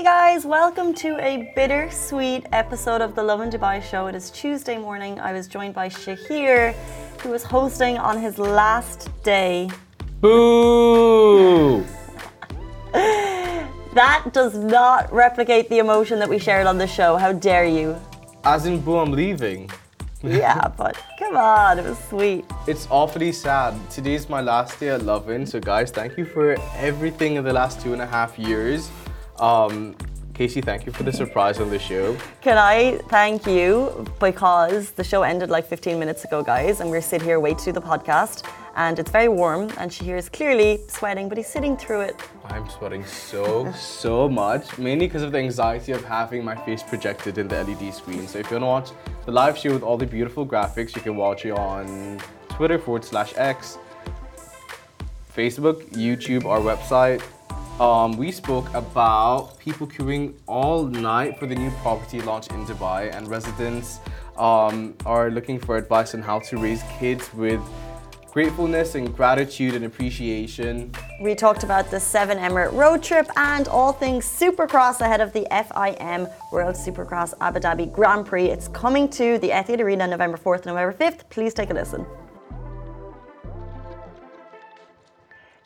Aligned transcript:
Hey 0.00 0.06
guys, 0.06 0.46
welcome 0.46 0.94
to 0.94 1.18
a 1.18 1.52
bittersweet 1.54 2.46
episode 2.52 3.02
of 3.02 3.14
the 3.14 3.22
Lovin 3.22 3.50
Dubai 3.50 3.82
show. 3.82 4.06
It 4.06 4.14
is 4.14 4.30
Tuesday 4.30 4.78
morning. 4.78 5.20
I 5.20 5.34
was 5.34 5.46
joined 5.46 5.74
by 5.74 5.90
Shahir, 5.90 6.72
who 7.20 7.28
was 7.28 7.42
hosting 7.42 7.98
on 7.98 8.18
his 8.18 8.38
last 8.38 9.10
day. 9.22 9.68
Boo! 10.22 11.84
That 13.92 14.30
does 14.32 14.56
not 14.56 15.12
replicate 15.12 15.68
the 15.68 15.80
emotion 15.80 16.18
that 16.20 16.30
we 16.30 16.38
shared 16.38 16.66
on 16.66 16.78
the 16.78 16.86
show. 16.86 17.18
How 17.18 17.34
dare 17.34 17.66
you? 17.66 17.94
As 18.42 18.64
in, 18.64 18.80
boo, 18.80 18.96
I'm 18.96 19.12
leaving. 19.12 19.70
Yeah, 20.22 20.68
but 20.78 20.96
come 21.18 21.36
on, 21.36 21.78
it 21.78 21.84
was 21.84 21.98
sweet. 21.98 22.46
It's 22.66 22.86
awfully 22.90 23.32
sad. 23.32 23.74
Today's 23.90 24.28
my 24.30 24.40
last 24.40 24.80
day 24.80 24.88
at 24.88 25.02
Lovin. 25.02 25.46
So, 25.46 25.60
guys, 25.60 25.90
thank 25.90 26.16
you 26.16 26.24
for 26.24 26.56
everything 26.76 27.36
in 27.36 27.44
the 27.44 27.52
last 27.52 27.80
two 27.82 27.92
and 27.94 28.02
a 28.02 28.06
half 28.06 28.38
years. 28.38 28.90
Um, 29.40 29.96
Casey, 30.34 30.62
thank 30.62 30.86
you 30.86 30.92
for 30.92 31.02
the 31.02 31.12
surprise 31.12 31.60
on 31.60 31.68
the 31.68 31.78
show. 31.78 32.16
Can 32.40 32.56
I 32.56 32.98
thank 33.08 33.46
you 33.46 34.06
because 34.18 34.90
the 34.92 35.04
show 35.04 35.22
ended 35.22 35.50
like 35.50 35.66
15 35.66 35.98
minutes 35.98 36.24
ago, 36.24 36.42
guys, 36.42 36.80
and 36.80 36.90
we're 36.90 37.02
sitting 37.02 37.26
here 37.26 37.38
waiting 37.40 37.58
to 37.58 37.64
do 37.66 37.72
the 37.72 37.82
podcast, 37.82 38.50
and 38.74 38.98
it's 38.98 39.10
very 39.10 39.28
warm, 39.28 39.70
and 39.76 39.90
Shahir 39.90 40.16
is 40.16 40.30
clearly 40.30 40.80
sweating, 40.88 41.28
but 41.28 41.36
he's 41.36 41.46
sitting 41.46 41.76
through 41.76 42.00
it. 42.00 42.16
I'm 42.44 42.68
sweating 42.70 43.04
so, 43.04 43.70
so 43.72 44.30
much, 44.30 44.78
mainly 44.78 45.08
because 45.08 45.22
of 45.22 45.32
the 45.32 45.38
anxiety 45.38 45.92
of 45.92 46.02
having 46.04 46.42
my 46.42 46.56
face 46.64 46.82
projected 46.82 47.36
in 47.36 47.46
the 47.46 47.62
LED 47.62 47.92
screen. 47.92 48.26
So, 48.26 48.38
if 48.38 48.50
you 48.50 48.58
want 48.60 48.86
to 48.86 48.94
watch 48.94 49.04
the 49.26 49.32
live 49.32 49.58
show 49.58 49.74
with 49.74 49.82
all 49.82 49.98
the 49.98 50.06
beautiful 50.06 50.46
graphics, 50.46 50.96
you 50.96 51.02
can 51.02 51.16
watch 51.16 51.44
it 51.44 51.50
on 51.50 52.18
Twitter 52.48 52.78
forward 52.78 53.04
slash 53.04 53.34
X, 53.36 53.76
Facebook, 55.36 55.84
YouTube, 55.90 56.46
our 56.46 56.60
website. 56.60 57.22
Um, 57.78 58.16
we 58.16 58.32
spoke 58.32 58.72
about 58.74 59.58
people 59.58 59.86
queuing 59.86 60.34
all 60.46 60.84
night 60.84 61.38
for 61.38 61.46
the 61.46 61.54
new 61.54 61.70
property 61.82 62.20
launch 62.20 62.48
in 62.48 62.64
Dubai, 62.66 63.14
and 63.14 63.28
residents 63.28 64.00
um, 64.36 64.94
are 65.06 65.30
looking 65.30 65.58
for 65.58 65.76
advice 65.76 66.14
on 66.14 66.22
how 66.22 66.40
to 66.40 66.58
raise 66.58 66.82
kids 66.98 67.32
with 67.34 67.60
gratefulness 68.32 68.94
and 68.94 69.14
gratitude 69.14 69.74
and 69.74 69.84
appreciation. 69.84 70.92
We 71.20 71.34
talked 71.34 71.64
about 71.64 71.90
the 71.90 71.98
seven 71.98 72.38
Emirate 72.38 72.72
road 72.72 73.02
trip 73.02 73.28
and 73.36 73.66
all 73.68 73.92
things 73.92 74.24
Supercross 74.24 75.00
ahead 75.00 75.20
of 75.20 75.32
the 75.32 75.46
FIM 75.50 76.30
World 76.52 76.76
Supercross 76.76 77.34
Abu 77.40 77.60
Dhabi 77.60 77.92
Grand 77.92 78.26
Prix. 78.26 78.46
It's 78.46 78.68
coming 78.68 79.08
to 79.10 79.38
the 79.38 79.48
Etihad 79.50 79.80
Arena 79.80 80.06
November 80.06 80.36
4th 80.36 80.58
and 80.58 80.66
November 80.66 80.92
5th. 80.92 81.28
Please 81.28 81.54
take 81.54 81.70
a 81.70 81.74
listen. 81.74 82.06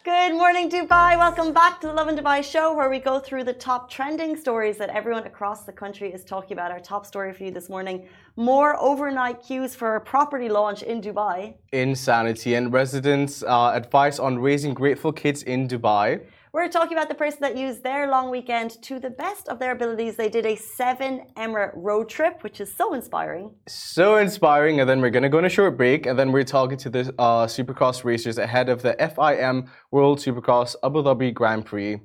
Good 0.05 0.35
morning, 0.35 0.69
Dubai. 0.69 1.17
Welcome 1.17 1.55
back 1.55 1.81
to 1.81 1.87
the 1.87 1.95
Lovin 1.95 2.15
Dubai 2.15 2.45
show, 2.45 2.75
where 2.77 2.91
we 2.91 2.99
go 2.99 3.19
through 3.19 3.45
the 3.45 3.55
top 3.55 3.89
trending 3.91 4.37
stories 4.37 4.77
that 4.77 4.91
everyone 4.91 5.25
across 5.25 5.65
the 5.65 5.73
country 5.73 6.13
is 6.13 6.27
talking 6.27 6.53
about. 6.53 6.71
Our 6.71 6.79
top 6.79 7.07
story 7.07 7.33
for 7.33 7.43
you 7.45 7.51
this 7.51 7.71
morning 7.71 8.07
more 8.37 8.77
overnight 8.79 9.43
queues 9.43 9.75
for 9.75 9.97
a 9.97 10.03
property 10.03 10.51
launch 10.51 10.83
in 10.83 11.01
Dubai. 11.01 11.55
Insanity 11.73 12.55
and 12.55 12.71
residents' 12.71 13.43
uh, 13.43 13.71
advice 13.75 14.19
on 14.19 14.39
raising 14.39 14.75
grateful 14.75 15.11
kids 15.11 15.43
in 15.43 15.67
Dubai. 15.69 16.21
We're 16.55 16.69
talking 16.69 16.97
about 16.97 17.09
the 17.09 17.17
person 17.17 17.41
that 17.41 17.57
used 17.57 17.83
their 17.83 18.09
long 18.09 18.31
weekend 18.31 18.81
to 18.83 19.01
the 19.01 19.11
best 19.11 19.49
of 19.49 19.59
their 19.59 19.73
abilities. 19.73 20.15
They 20.15 20.29
did 20.29 20.47
a 20.47 20.55
seven 20.55 21.27
Emirate 21.37 21.73
road 21.75 22.09
trip, 22.09 22.45
which 22.45 22.61
is 22.61 22.73
so 22.73 22.95
inspiring. 22.95 23.57
So 23.67 24.19
inspiring. 24.19 24.79
And 24.79 24.89
then 24.89 25.01
we're 25.01 25.11
going 25.11 25.25
to 25.25 25.29
go 25.29 25.39
on 25.39 25.47
a 25.47 25.49
short 25.49 25.77
break. 25.77 26.07
And 26.07 26.17
then 26.17 26.31
we're 26.31 26.45
talking 26.45 26.79
to 26.79 26.89
the 26.89 27.13
uh, 27.19 27.49
Supercross 27.49 28.05
racers 28.05 28.39
ahead 28.39 28.69
of 28.69 28.83
the 28.83 28.95
FIM 29.01 29.67
World 29.91 30.21
Supercross 30.21 30.77
Abu 30.85 31.03
Dhabi 31.03 31.35
Grand 31.35 31.67
Prix. 31.67 32.01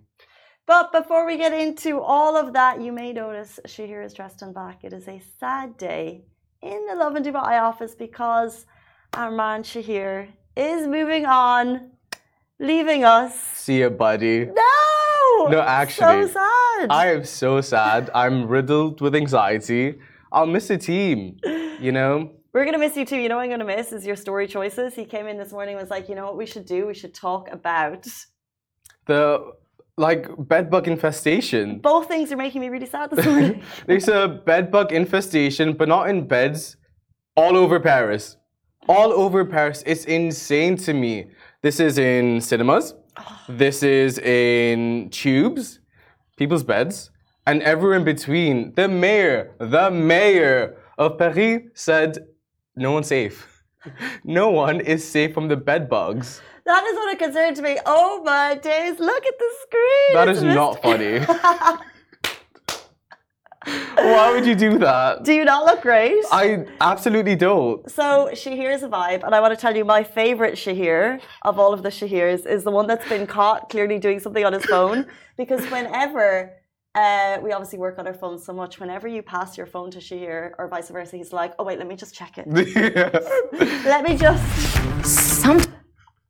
But 0.66 0.92
before 0.92 1.28
we 1.28 1.38
get 1.38 1.54
into 1.54 2.02
all 2.02 2.36
of 2.36 2.54
that, 2.54 2.82
you 2.82 2.92
may 2.92 3.14
notice 3.14 3.60
Shahir 3.68 4.04
is 4.04 4.16
dressed 4.16 4.42
in 4.42 4.52
black. 4.52 4.84
It 4.84 4.94
is 4.94 5.08
a 5.08 5.22
sad 5.40 5.78
day 5.78 6.24
in 6.64 6.88
the 6.88 6.96
Lovin 6.96 7.22
Dubai 7.22 7.62
office 7.62 7.94
because 7.94 8.66
our 9.14 9.30
man 9.30 9.62
Shahir 9.62 10.30
is 10.56 10.88
moving 10.88 11.28
on 11.28 11.92
leaving 12.60 13.04
us. 13.04 13.34
See 13.56 13.82
ya, 13.82 13.90
buddy. 13.90 14.46
No! 14.46 15.48
No, 15.48 15.62
actually. 15.62 16.28
So 16.28 16.34
sad. 16.34 16.88
I 16.90 17.12
am 17.14 17.24
so 17.24 17.62
sad. 17.62 18.10
I'm 18.14 18.48
riddled 18.48 19.02
with 19.02 19.16
anxiety. 19.16 20.00
I'll 20.32 20.46
miss 20.46 20.68
the 20.68 20.78
team, 20.78 21.38
you 21.80 21.92
know? 21.92 22.32
We're 22.54 22.66
gonna 22.66 22.80
miss 22.80 22.98
you 22.98 23.06
too. 23.06 23.18
You 23.18 23.30
know 23.30 23.38
what 23.38 23.44
I'm 23.44 23.50
gonna 23.50 23.66
miss 23.66 23.92
is 23.92 24.06
your 24.06 24.16
story 24.16 24.48
choices. 24.48 24.96
He 24.96 25.06
came 25.06 25.28
in 25.28 25.38
this 25.38 25.52
morning 25.52 25.76
and 25.76 25.82
was 25.82 25.92
like, 25.92 26.10
you 26.10 26.16
know 26.16 26.26
what 26.26 26.38
we 26.38 26.46
should 26.46 26.66
do? 26.66 26.88
We 26.88 26.94
should 26.94 27.14
talk 27.14 27.50
about 27.52 28.08
the 29.06 29.54
like 29.98 30.28
bedbug 30.40 30.88
infestation. 30.88 31.80
Both 31.80 32.08
things 32.08 32.32
are 32.32 32.38
making 32.38 32.62
me 32.62 32.70
really 32.70 32.88
sad 32.88 33.12
this 33.12 33.26
morning. 33.26 33.62
There's 33.86 34.08
a 34.08 34.42
bedbug 34.46 34.92
infestation, 34.92 35.74
but 35.74 35.88
not 35.88 36.10
in 36.10 36.28
beds, 36.28 36.78
all 37.36 37.56
over 37.56 37.80
Paris. 37.80 38.38
All 38.88 39.12
over 39.14 39.46
Paris. 39.46 39.84
It's 39.86 40.06
insane 40.06 40.76
to 40.78 40.94
me. 40.94 41.28
This 41.62 41.82
is 41.82 41.98
in 41.98 42.40
cinemas. 42.40 42.94
This 43.50 43.84
is 43.84 44.18
in 44.20 45.10
tubes, 45.10 45.80
people's 46.38 46.64
beds, 46.64 47.12
and 47.46 47.62
everywhere 47.64 47.98
in 47.98 48.06
between. 48.06 48.74
The 48.76 48.88
mayor, 48.88 49.56
the 49.60 49.92
mayor 49.92 50.78
of 50.98 51.18
Paris 51.18 51.64
said, 51.74 52.20
no 52.76 52.92
one's 52.94 53.08
safe. 53.08 53.46
No 54.26 54.50
one 54.50 54.82
is 54.82 55.10
safe 55.10 55.34
from 55.34 55.48
the 55.48 55.56
bed 55.56 55.90
bugs. 55.90 56.42
That 56.66 56.84
is 56.84 56.96
what 56.96 57.14
it 57.14 57.20
concerns 57.20 57.62
me. 57.62 57.78
Oh 57.86 58.22
my 58.26 58.56
days, 58.56 59.00
look 59.00 59.26
at 59.26 59.40
the 59.40 59.52
screen. 59.64 60.14
That 60.14 60.30
is 60.30 60.44
not 60.44 60.82
funny. 60.84 61.20
Why 63.66 64.32
would 64.32 64.46
you 64.46 64.56
do 64.56 64.78
that? 64.80 65.24
Do 65.24 65.34
you 65.34 65.44
not 65.44 65.66
look 65.66 65.82
great? 65.82 66.24
I 66.32 66.66
absolutely 66.80 67.36
don't. 67.36 67.90
So 67.92 68.30
Shahir's 68.32 68.84
a 68.84 68.90
vibe, 68.90 69.24
and 69.24 69.36
I 69.36 69.40
want 69.42 69.54
to 69.54 69.60
tell 69.60 69.76
you 69.76 69.84
my 69.84 70.04
favorite 70.04 70.56
Shahir 70.56 71.20
of 71.44 71.60
all 71.60 71.74
of 71.74 71.84
the 71.84 71.90
Shahirs 71.90 72.46
is 72.46 72.64
the 72.64 72.72
one 72.72 72.88
that's 72.88 73.08
been 73.10 73.28
caught 73.28 73.70
clearly 73.70 74.00
doing 74.00 74.20
something 74.20 74.46
on 74.46 74.54
his 74.54 74.66
phone. 74.66 75.06
Because 75.38 75.64
whenever 75.72 76.52
uh, 76.96 77.38
we 77.42 77.54
obviously 77.54 77.80
work 77.80 77.98
on 77.98 78.06
our 78.06 78.14
phones 78.14 78.44
so 78.44 78.52
much, 78.52 78.78
whenever 78.78 79.08
you 79.08 79.22
pass 79.22 79.58
your 79.58 79.66
phone 79.66 79.90
to 79.92 80.00
Shahir 80.00 80.52
or 80.58 80.68
vice 80.68 80.90
versa, 80.90 81.16
he's 81.16 81.32
like, 81.32 81.54
"Oh 81.58 81.64
wait, 81.64 81.78
let 81.78 81.88
me 81.88 81.96
just 81.96 82.14
check 82.14 82.38
it. 82.38 82.46
let 83.86 84.04
me 84.04 84.18
just." 84.18 84.44
Some 85.06 85.62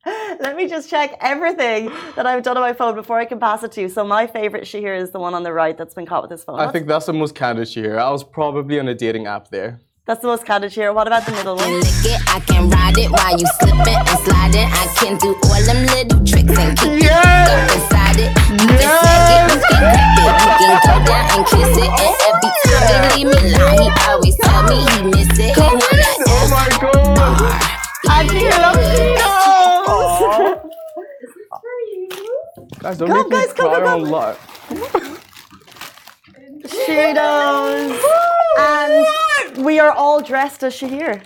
Let 0.40 0.56
me 0.56 0.66
just 0.66 0.88
check 0.88 1.16
everything 1.20 1.90
that 2.16 2.24
I've 2.24 2.42
done 2.42 2.56
on 2.56 2.62
my 2.62 2.72
phone 2.72 2.94
before 2.94 3.18
I 3.18 3.26
can 3.26 3.38
pass 3.38 3.62
it 3.62 3.72
to 3.72 3.82
you. 3.82 3.88
So 3.88 4.02
my 4.04 4.26
favorite 4.26 4.64
Shahir 4.64 4.98
is 4.98 5.10
the 5.10 5.18
one 5.18 5.34
on 5.34 5.42
the 5.42 5.52
right 5.52 5.76
that's 5.76 5.92
been 5.94 6.06
caught 6.06 6.22
with 6.22 6.30
his 6.30 6.42
phone. 6.42 6.58
I 6.58 6.70
think 6.72 6.86
that's 6.86 7.06
the 7.06 7.12
most 7.12 7.34
candid 7.34 7.68
here. 7.68 7.98
I 7.98 8.08
was 8.10 8.24
probably 8.24 8.80
on 8.80 8.88
a 8.88 8.94
dating 8.94 9.26
app 9.26 9.48
there. 9.50 9.80
that's 10.06 10.22
the 10.22 10.28
most 10.28 10.46
candid 10.46 10.72
Shahir. 10.72 10.94
What 10.94 11.06
about 11.06 11.26
the 11.26 11.32
middle 11.32 11.56
one? 11.56 11.68
it, 11.68 12.20
I 12.34 12.40
can 12.40 12.70
ride 12.70 12.96
it 12.96 13.10
while 13.10 13.38
you 13.38 13.46
slipping 13.60 14.00
and 14.00 14.18
sliding. 14.24 14.68
I 14.72 14.86
can 14.96 15.18
do 15.18 15.36
all 15.44 15.62
them 15.68 15.84
little 15.92 16.24
tricks 16.24 16.56
and 16.58 16.78
keep 16.78 17.04
it 17.04 17.12
up 17.12 17.68
inside 17.76 18.16
it. 18.24 18.32
You 18.48 18.56
can 18.56 18.80
it, 18.80 19.52
you 19.52 19.60
can 19.68 19.76
grab 19.84 20.16
it, 20.16 20.32
you 20.40 20.64
can 20.64 20.80
go 20.80 20.94
down 21.04 21.24
and 21.36 21.44
kiss 21.44 21.76
it. 21.76 21.90
And 21.92 22.14
every 22.24 22.50
time 22.64 23.04
he 23.12 23.24
leave 23.28 23.44
me 23.44 23.52
alone, 23.52 23.84
he 23.84 23.88
always 24.08 24.36
tell 24.40 24.62
me 24.64 24.80
he 24.80 25.02
miss 25.12 25.38
it. 25.38 25.52
He 25.54 25.60
wanna 25.60 26.08
Oh 26.24 26.48
my 26.48 26.68
god! 26.80 27.79
I 28.08 28.26
feel 28.28 28.50
Guys, 32.80 32.96
don't 32.98 33.08
Come, 33.08 33.28
make 33.28 33.48
me 33.48 33.54
come, 33.54 33.54
cry 33.56 33.80
come, 33.80 33.84
on 33.84 34.00
come. 34.02 34.10
lot. 34.10 34.36
Cheetos. 36.64 38.00
And 38.58 39.64
we 39.64 39.78
are 39.78 39.92
all 39.92 40.20
dressed 40.22 40.62
as 40.64 40.74
Shahir. 40.74 41.22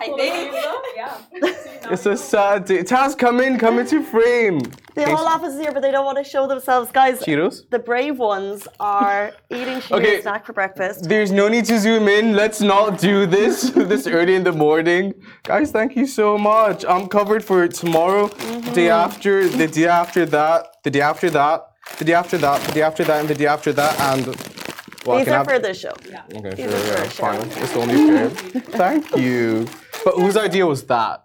I 0.00 0.06
think. 0.16 0.52
yeah. 0.96 1.16
It's 1.92 2.06
a 2.06 2.16
sad 2.16 2.66
day. 2.66 2.82
Taz, 2.84 3.16
come 3.18 3.40
in, 3.40 3.58
come 3.58 3.78
into 3.78 4.02
frame. 4.02 4.60
The 4.94 5.04
whole 5.16 5.26
office 5.26 5.54
is 5.54 5.60
here, 5.60 5.72
but 5.72 5.82
they 5.82 5.90
don't 5.90 6.04
want 6.04 6.18
to 6.18 6.24
show 6.24 6.46
themselves. 6.46 6.90
Guys, 6.92 7.20
Cheetos? 7.20 7.68
the 7.70 7.78
brave 7.78 8.18
ones 8.18 8.68
are 8.78 9.32
eating 9.50 9.78
Shahir's 9.78 9.92
Okay. 9.92 10.20
snack 10.22 10.44
for 10.46 10.52
breakfast. 10.52 11.08
There's 11.08 11.32
no 11.32 11.48
need 11.48 11.64
to 11.66 11.78
zoom 11.78 12.06
in. 12.08 12.34
Let's 12.36 12.60
not 12.60 12.98
do 13.00 13.26
this 13.26 13.70
this 13.92 14.06
early 14.06 14.34
in 14.34 14.44
the 14.44 14.52
morning. 14.52 15.14
Guys, 15.44 15.70
thank 15.72 15.96
you 15.96 16.06
so 16.06 16.38
much. 16.38 16.84
I'm 16.84 17.06
covered 17.08 17.42
for 17.44 17.66
tomorrow, 17.68 18.28
the 18.28 18.70
day 18.80 18.88
Mm-hmm. 18.90 19.04
after, 19.08 19.48
the 19.48 19.66
day 19.66 19.86
after 19.86 20.26
that, 20.26 20.76
the 20.84 20.90
day 20.90 21.00
after 21.00 21.28
that, 21.30 21.58
the 21.98 22.04
day 22.04 22.14
after 22.14 22.38
that, 22.38 22.60
the 22.66 22.72
day 22.72 22.82
after 22.82 23.04
that, 23.04 23.20
and 23.20 23.28
the 23.28 23.34
day 23.34 23.46
after 23.46 23.72
that, 23.72 23.92
and. 24.00 24.26
Well, 25.06 25.16
I 25.16 25.20
These 25.20 25.28
are 25.28 25.36
have- 25.38 25.46
for 25.46 25.58
the 25.58 25.72
show. 25.74 25.94
Okay, 26.36 26.50
These 26.54 26.70
sure, 26.70 26.78
are 26.78 26.86
yeah, 26.86 27.04
for 27.04 27.10
sure. 27.10 27.34
fine. 27.34 27.62
It's 27.64 27.76
only 27.76 27.94
fair. 28.06 28.28
Thank 28.84 29.16
you. 29.16 29.66
But 30.04 30.14
whose 30.14 30.36
idea 30.36 30.66
was 30.66 30.82
that? 30.94 31.22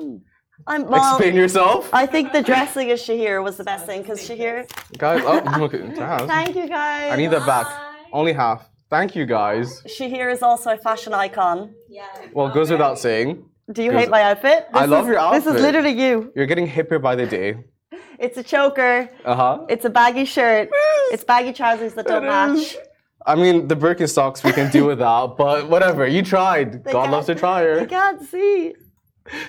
Okay. 0.00 0.20
I'm, 0.66 0.86
well, 0.88 1.16
Explain 1.16 1.36
yourself. 1.36 1.88
I 1.92 2.04
think 2.06 2.32
the 2.32 2.42
dressing 2.42 2.90
as 2.90 3.00
Shahir 3.00 3.42
was 3.44 3.56
the 3.56 3.64
best 3.64 3.86
thing 3.86 4.02
because 4.02 4.20
Shahir. 4.28 4.68
Guys, 4.98 5.22
oh, 5.24 5.36
look 5.60 5.72
at 5.72 5.80
Taz. 5.94 6.26
Thank 6.26 6.56
you 6.56 6.68
guys. 6.68 7.12
I 7.12 7.16
need 7.16 7.30
that 7.30 7.46
back. 7.46 7.66
Only 8.12 8.32
half. 8.32 8.68
Thank 8.90 9.14
you, 9.14 9.24
guys. 9.24 9.82
Shahir 9.86 10.32
is 10.32 10.42
also 10.42 10.70
a 10.72 10.76
fashion 10.76 11.14
icon. 11.14 11.74
Yeah. 11.88 12.06
Well, 12.32 12.48
it 12.48 12.54
goes 12.54 12.70
without 12.70 12.98
saying. 12.98 13.44
Do 13.70 13.82
you 13.82 13.92
hate 13.92 14.08
my 14.08 14.22
outfit? 14.22 14.66
I 14.72 14.86
love 14.86 15.04
is- 15.04 15.10
your 15.10 15.18
outfit. 15.18 15.44
This 15.44 15.54
is 15.54 15.62
literally 15.62 15.90
you. 15.92 16.32
You're 16.34 16.46
getting 16.46 16.66
hipper 16.66 17.00
by 17.00 17.14
the 17.14 17.26
day. 17.26 17.56
It's 18.18 18.36
a 18.36 18.42
choker. 18.42 19.08
Uh 19.24 19.36
huh. 19.36 19.66
It's 19.68 19.84
a 19.84 19.90
baggy 19.90 20.24
shirt. 20.24 20.68
It's 21.12 21.22
baggy 21.22 21.52
trousers 21.52 21.94
that 21.94 22.04
don't 22.08 22.24
match. 22.26 22.76
I 23.24 23.36
mean, 23.36 23.68
the 23.68 23.76
Birkenstocks 23.76 24.42
we 24.42 24.50
can 24.52 24.72
do 24.72 24.86
without, 24.86 25.36
but 25.36 25.68
whatever. 25.68 26.04
You 26.04 26.22
tried. 26.22 26.82
They 26.82 26.90
God 26.90 27.02
can't- 27.02 27.12
loves 27.12 27.28
a 27.28 27.32
I 27.32 27.34
trier. 27.36 27.86
can't 27.86 28.20
see. 28.28 28.74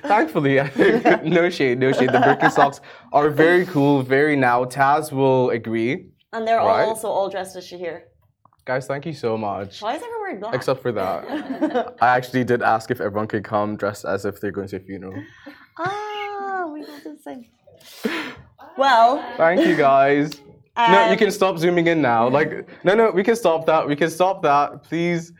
Thankfully, 0.04 0.56
no 1.24 1.50
shade, 1.50 1.80
no 1.80 1.92
shade. 1.92 2.10
The 2.10 2.20
Birkenstocks 2.20 2.80
are 3.14 3.30
very 3.30 3.66
cool, 3.66 4.02
very 4.02 4.36
now. 4.36 4.66
Taz 4.66 5.12
will 5.12 5.50
agree. 5.52 6.10
And 6.34 6.48
they're 6.48 6.60
all 6.60 6.68
Right. 6.68 6.86
also 6.88 7.08
all 7.08 7.30
dressed 7.30 7.56
as 7.56 7.66
Shahir. 7.66 8.02
Guys, 8.66 8.86
thank 8.86 9.06
you 9.06 9.14
so 9.14 9.36
much. 9.38 9.81
Why 9.81 9.96
is 9.96 10.02
everyone 10.04 10.22
wearing 10.22 10.40
black? 10.42 10.54
Except 10.54 10.81
for 10.81 10.92
that. 10.92 11.96
I 12.02 12.08
actually 12.18 12.44
did 12.44 12.62
ask 12.62 12.92
if 12.92 13.02
everyone 13.02 13.28
could 13.28 13.44
come 13.44 13.76
dressed 13.78 14.06
as 14.06 14.26
if 14.26 14.40
they're 14.40 14.52
going 14.52 14.68
to 14.68 14.76
a 14.76 14.80
funeral. 14.80 15.24
ah, 15.80 16.70
we 16.72 16.82
both 16.82 17.04
did 17.04 17.18
the 17.18 17.22
same. 17.22 17.46
Well, 18.78 19.24
Thank 19.38 19.66
you 19.66 19.75
guys. 19.75 20.40
no, 20.78 21.06
you 21.08 21.12
Um, 21.14 21.18
can 21.18 21.32
stop 21.32 21.58
zooming 21.58 21.88
in 21.88 22.02
now. 22.02 22.30
Like, 22.30 22.68
no, 22.84 22.94
no, 22.96 23.12
we 23.12 23.24
can 23.24 23.36
stop 23.36 23.66
that. 23.66 23.88
We 23.88 23.96
can 23.96 24.10
stop 24.10 24.42
that, 24.44 24.84
please. 24.84 25.34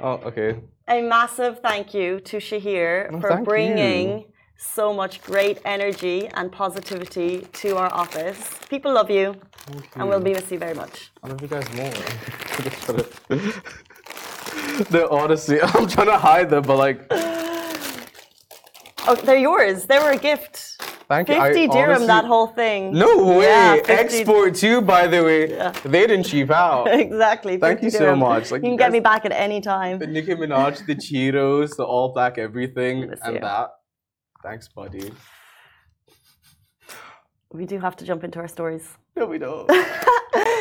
Oh, 0.00 0.12
okay. 0.28 0.60
A 0.88 1.00
massive 1.02 1.60
thank 1.60 1.92
you 1.94 2.20
to 2.20 2.36
Shahir 2.38 3.10
Oh, 3.12 3.20
for 3.20 3.42
bringing 3.42 4.08
you. 4.18 4.24
so 4.56 4.92
much 4.92 5.22
great 5.22 5.60
energy 5.64 6.28
and 6.34 6.50
positivity 6.52 7.46
to 7.54 7.76
our 7.76 7.92
office. 7.92 8.38
People 8.70 8.92
love 8.92 9.10
you, 9.10 9.34
and 9.96 10.08
we'll 10.08 10.20
be 10.20 10.32
miss 10.32 10.50
you 10.50 10.58
very 10.58 10.74
much. 10.74 11.10
I 11.22 11.28
love 11.28 11.40
you 11.42 11.48
guys 11.48 11.68
more. 11.74 11.92
They're 14.90 15.12
honestly, 15.12 15.60
I'm 15.62 15.86
trying 15.88 16.06
to 16.08 16.18
hide 16.18 16.50
them, 16.50 16.62
but 16.62 16.76
like, 16.76 17.06
Oh, 19.08 19.14
they're 19.14 19.36
yours. 19.38 19.86
They 19.86 20.00
were 20.00 20.10
a 20.10 20.16
gift. 20.18 20.75
Thank 21.08 21.28
you. 21.28 21.34
I 21.36 21.48
50 21.48 21.68
dirham, 21.68 21.90
honestly- 21.90 22.06
that 22.06 22.24
whole 22.24 22.48
thing. 22.48 22.92
No 22.92 23.38
way. 23.38 23.44
Yeah, 23.44 23.82
Export 23.88 24.54
too, 24.54 24.80
by 24.80 25.06
the 25.06 25.22
way. 25.24 25.50
Yeah. 25.50 25.70
They 25.84 26.06
didn't 26.06 26.24
cheap 26.24 26.50
out. 26.50 26.86
exactly. 27.06 27.56
Thank 27.58 27.80
50 27.80 27.86
you 27.86 27.90
so 27.90 28.16
much. 28.16 28.50
Like, 28.50 28.62
you 28.62 28.66
can 28.66 28.72
you 28.72 28.78
get 28.78 28.92
me 28.92 29.00
back 29.00 29.24
at 29.24 29.32
any 29.32 29.60
time. 29.60 29.98
The 29.98 30.06
Nicki 30.06 30.34
Minaj, 30.34 30.86
the 30.86 30.94
Cheetos, 30.94 31.76
the 31.76 31.84
all 31.84 32.12
black 32.12 32.38
everything, 32.38 33.12
and 33.22 33.34
you. 33.34 33.40
that. 33.40 33.70
Thanks, 34.42 34.68
buddy. 34.68 35.12
We 37.52 37.64
do 37.64 37.78
have 37.78 37.96
to 37.96 38.04
jump 38.04 38.22
into 38.24 38.38
our 38.38 38.48
stories. 38.48 38.86
No, 39.16 39.26
we 39.26 39.38
don't. 39.38 39.70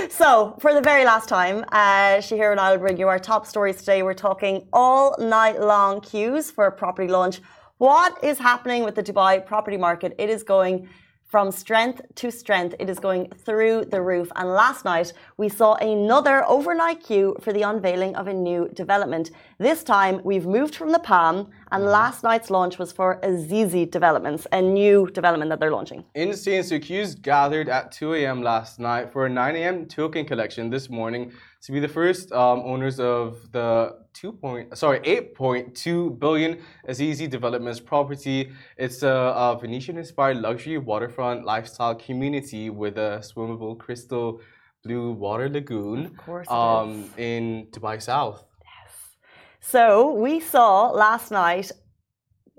So, 0.09 0.55
for 0.59 0.73
the 0.73 0.81
very 0.81 1.03
last 1.03 1.27
time, 1.27 1.65
uh, 1.71 2.19
Shahir 2.19 2.51
and 2.51 2.59
I 2.59 2.71
will 2.71 2.79
bring 2.79 2.97
you 2.97 3.07
our 3.07 3.19
top 3.19 3.45
stories 3.45 3.77
today. 3.77 4.03
We're 4.03 4.13
talking 4.13 4.67
all 4.71 5.15
night 5.19 5.59
long 5.59 5.99
queues 5.99 6.51
for 6.51 6.65
a 6.67 6.71
property 6.71 7.07
launch. 7.09 7.41
What 7.77 8.23
is 8.23 8.39
happening 8.39 8.85
with 8.85 8.95
the 8.95 9.03
Dubai 9.03 9.45
property 9.45 9.75
market? 9.75 10.15
It 10.17 10.29
is 10.29 10.43
going 10.43 10.87
from 11.25 11.51
strength 11.51 12.01
to 12.15 12.31
strength. 12.31 12.73
It 12.79 12.89
is 12.89 12.99
going 12.99 13.29
through 13.45 13.85
the 13.91 14.01
roof. 14.01 14.31
And 14.37 14.47
last 14.47 14.85
night, 14.85 15.11
we 15.35 15.49
saw 15.49 15.73
another 15.75 16.45
overnight 16.47 17.03
queue 17.03 17.35
for 17.41 17.51
the 17.51 17.63
unveiling 17.63 18.15
of 18.15 18.27
a 18.27 18.33
new 18.33 18.69
development. 18.69 19.31
This 19.57 19.83
time, 19.83 20.21
we've 20.23 20.45
moved 20.45 20.75
from 20.75 20.93
the 20.93 20.99
Palm, 20.99 21.49
and 21.73 21.83
mm-hmm. 21.83 21.91
last 21.91 22.23
night's 22.23 22.49
launch 22.49 22.77
was 22.77 22.93
for 22.93 23.19
Azizi 23.21 23.91
Developments, 23.91 24.47
a 24.53 24.61
new 24.61 25.09
development 25.11 25.49
that 25.49 25.59
they're 25.59 25.71
launching. 25.71 26.05
Insane. 26.15 26.63
So 26.63 26.79
queues 26.79 27.13
gathered 27.13 27.67
at 27.67 27.91
2 27.91 28.13
a.m. 28.13 28.41
last 28.41 28.79
night 28.79 29.11
for 29.11 29.25
a 29.25 29.29
9 29.29 29.55
a.m. 29.57 29.85
token 29.87 30.23
collection 30.23 30.69
this 30.69 30.89
morning 30.89 31.33
to 31.65 31.71
be 31.71 31.79
the 31.79 31.87
first 31.87 32.31
um, 32.31 32.59
owners 32.63 32.99
of 32.99 33.51
the 33.51 33.97
2 34.13 34.33
point, 34.33 34.77
sorry, 34.77 34.99
8.2 34.99 36.19
billion 36.19 36.59
Azizi 36.87 37.27
Developments 37.27 37.79
property. 37.79 38.51
It's 38.77 39.01
a, 39.01 39.09
a 39.09 39.57
Venetian-inspired 39.59 40.37
luxury 40.37 40.77
waterfront 40.77 41.43
lifestyle 41.43 41.95
community 41.95 42.69
with 42.69 42.97
a 42.99 43.19
swimmable 43.23 43.77
crystal 43.79 44.41
blue 44.83 45.13
water 45.13 45.49
lagoon 45.49 46.05
Of 46.05 46.17
course 46.17 46.47
um, 46.51 47.09
in 47.17 47.65
Dubai 47.71 47.99
South. 47.99 48.45
Yes. 48.63 48.93
So 49.59 50.11
we 50.13 50.39
saw 50.39 50.91
last 50.91 51.31
night 51.31 51.71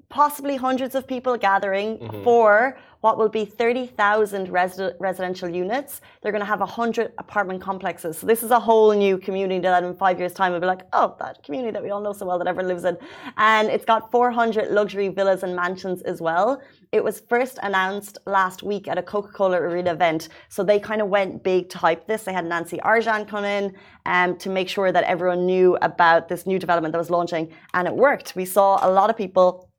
possibly 0.09 0.57
hundreds 0.57 0.97
of 0.97 1.07
people 1.07 1.37
gathering 1.37 1.99
Mm-hmm. 1.99 2.25
for 2.25 2.77
what 3.07 3.19
will 3.19 3.29
be 3.29 3.45
30,000 3.45 4.49
resi- 4.49 4.93
residential 4.99 5.49
units. 5.49 6.01
They're 6.21 6.33
going 6.33 6.47
to 6.49 6.53
have 6.55 6.59
100 6.59 7.13
apartment 7.19 7.61
complexes. 7.63 8.19
So 8.19 8.27
this 8.27 8.43
is 8.43 8.51
a 8.51 8.59
whole 8.59 8.93
new 8.93 9.17
community 9.17 9.61
that 9.61 9.85
in 9.85 9.95
five 9.95 10.19
years' 10.19 10.33
time 10.33 10.51
will 10.51 10.59
be 10.59 10.67
like, 10.67 10.83
oh, 10.93 11.15
that 11.21 11.41
community 11.45 11.71
that 11.71 11.85
we 11.85 11.91
all 11.91 12.01
know 12.01 12.13
so 12.13 12.27
well 12.27 12.37
that 12.41 12.49
everyone 12.49 12.67
lives 12.67 12.85
in. 12.85 12.99
And 13.37 13.69
it's 13.69 13.85
got 13.85 14.11
400 14.11 14.73
luxury 14.73 15.07
villas 15.07 15.45
and 15.45 15.55
mansions 15.55 16.03
as 16.03 16.21
well. 16.21 16.61
It 16.91 17.05
was 17.05 17.21
first 17.21 17.61
announced 17.63 18.19
last 18.27 18.65
week 18.65 18.89
at 18.89 18.99
a 18.99 19.05
Coca-Cola 19.05 19.57
Arena 19.61 19.93
event. 19.93 20.29
So 20.49 20.65
they 20.65 20.81
kind 20.81 21.01
of 21.01 21.07
went 21.07 21.45
big 21.45 21.69
to 21.69 21.79
hype 21.79 22.09
this. 22.09 22.25
They 22.25 22.33
had 22.33 22.45
Nancy 22.45 22.79
Ajram 22.79 23.29
come 23.29 23.45
in 23.45 23.73
um, 24.07 24.37
to 24.39 24.49
make 24.51 24.69
sure 24.69 24.91
that 24.91 25.05
everyone 25.05 25.47
knew 25.47 25.79
about 25.81 26.29
this 26.29 26.45
new 26.45 26.59
development 26.59 26.91
that 26.91 26.99
was 26.99 27.11
launching. 27.11 27.53
And 27.73 27.87
it 27.87 27.95
worked. 27.95 28.35
We 28.35 28.47
saw 28.47 28.85
a 28.85 28.91
lot 28.91 29.11
of 29.11 29.17
people 29.17 29.71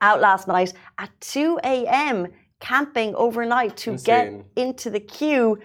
out 0.00 0.20
last 0.20 0.46
night 0.48 0.72
at 0.98 1.10
2 1.20 1.60
a.m. 1.64 2.26
camping 2.64 3.14
overnight 3.14 3.76
to 3.76 3.90
get 3.98 4.32
into 4.56 4.88
the 4.88 5.00
queue 5.00 5.58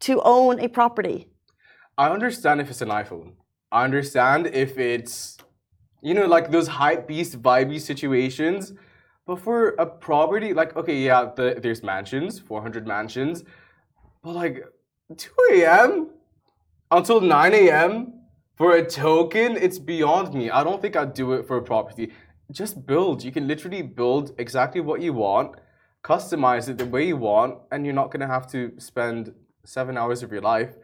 to 0.00 0.20
own 0.22 0.60
a 0.60 0.68
property. 0.68 1.26
I 1.96 2.10
understand 2.10 2.60
if 2.60 2.68
it's 2.70 2.82
an 2.82 2.90
iPhone. 2.90 3.32
I 3.72 3.84
understand 3.84 4.48
if 4.48 4.76
it's, 4.76 5.38
you 6.02 6.12
know, 6.12 6.26
like 6.26 6.50
those 6.50 6.68
hype 6.68 7.08
beast 7.08 7.40
vibey 7.40 7.80
situations. 7.80 8.74
But 9.26 9.36
for 9.40 9.70
a 9.84 9.86
property, 9.86 10.52
like, 10.52 10.76
okay, 10.76 10.98
yeah, 10.98 11.30
the, 11.34 11.58
there's 11.62 11.82
mansions, 11.82 12.38
400 12.38 12.86
mansions, 12.86 13.42
but 14.22 14.34
like 14.34 14.62
2 15.16 15.30
a.m. 15.52 16.10
until 16.90 17.22
9 17.22 17.54
a.m. 17.54 18.12
for 18.54 18.76
a 18.76 18.84
token, 18.84 19.56
it's 19.56 19.78
beyond 19.78 20.34
me. 20.34 20.50
I 20.50 20.62
don't 20.62 20.82
think 20.82 20.94
I'd 20.94 21.14
do 21.14 21.32
it 21.32 21.46
for 21.46 21.56
a 21.56 21.62
property. 21.62 22.12
Just 22.52 22.86
build. 22.86 23.24
You 23.24 23.32
can 23.32 23.48
literally 23.48 23.80
build 23.80 24.34
exactly 24.36 24.82
what 24.82 25.00
you 25.00 25.14
want, 25.14 25.56
customize 26.04 26.68
it 26.68 26.78
the 26.78 26.86
way 26.86 27.06
you 27.08 27.16
want, 27.16 27.58
and 27.72 27.84
you're 27.84 27.94
not 27.94 28.10
gonna 28.10 28.26
have 28.26 28.46
to 28.52 28.72
spend 28.78 29.34
seven 29.64 29.96
hours 29.96 30.22
of 30.22 30.30
your 30.30 30.42
life 30.42 30.76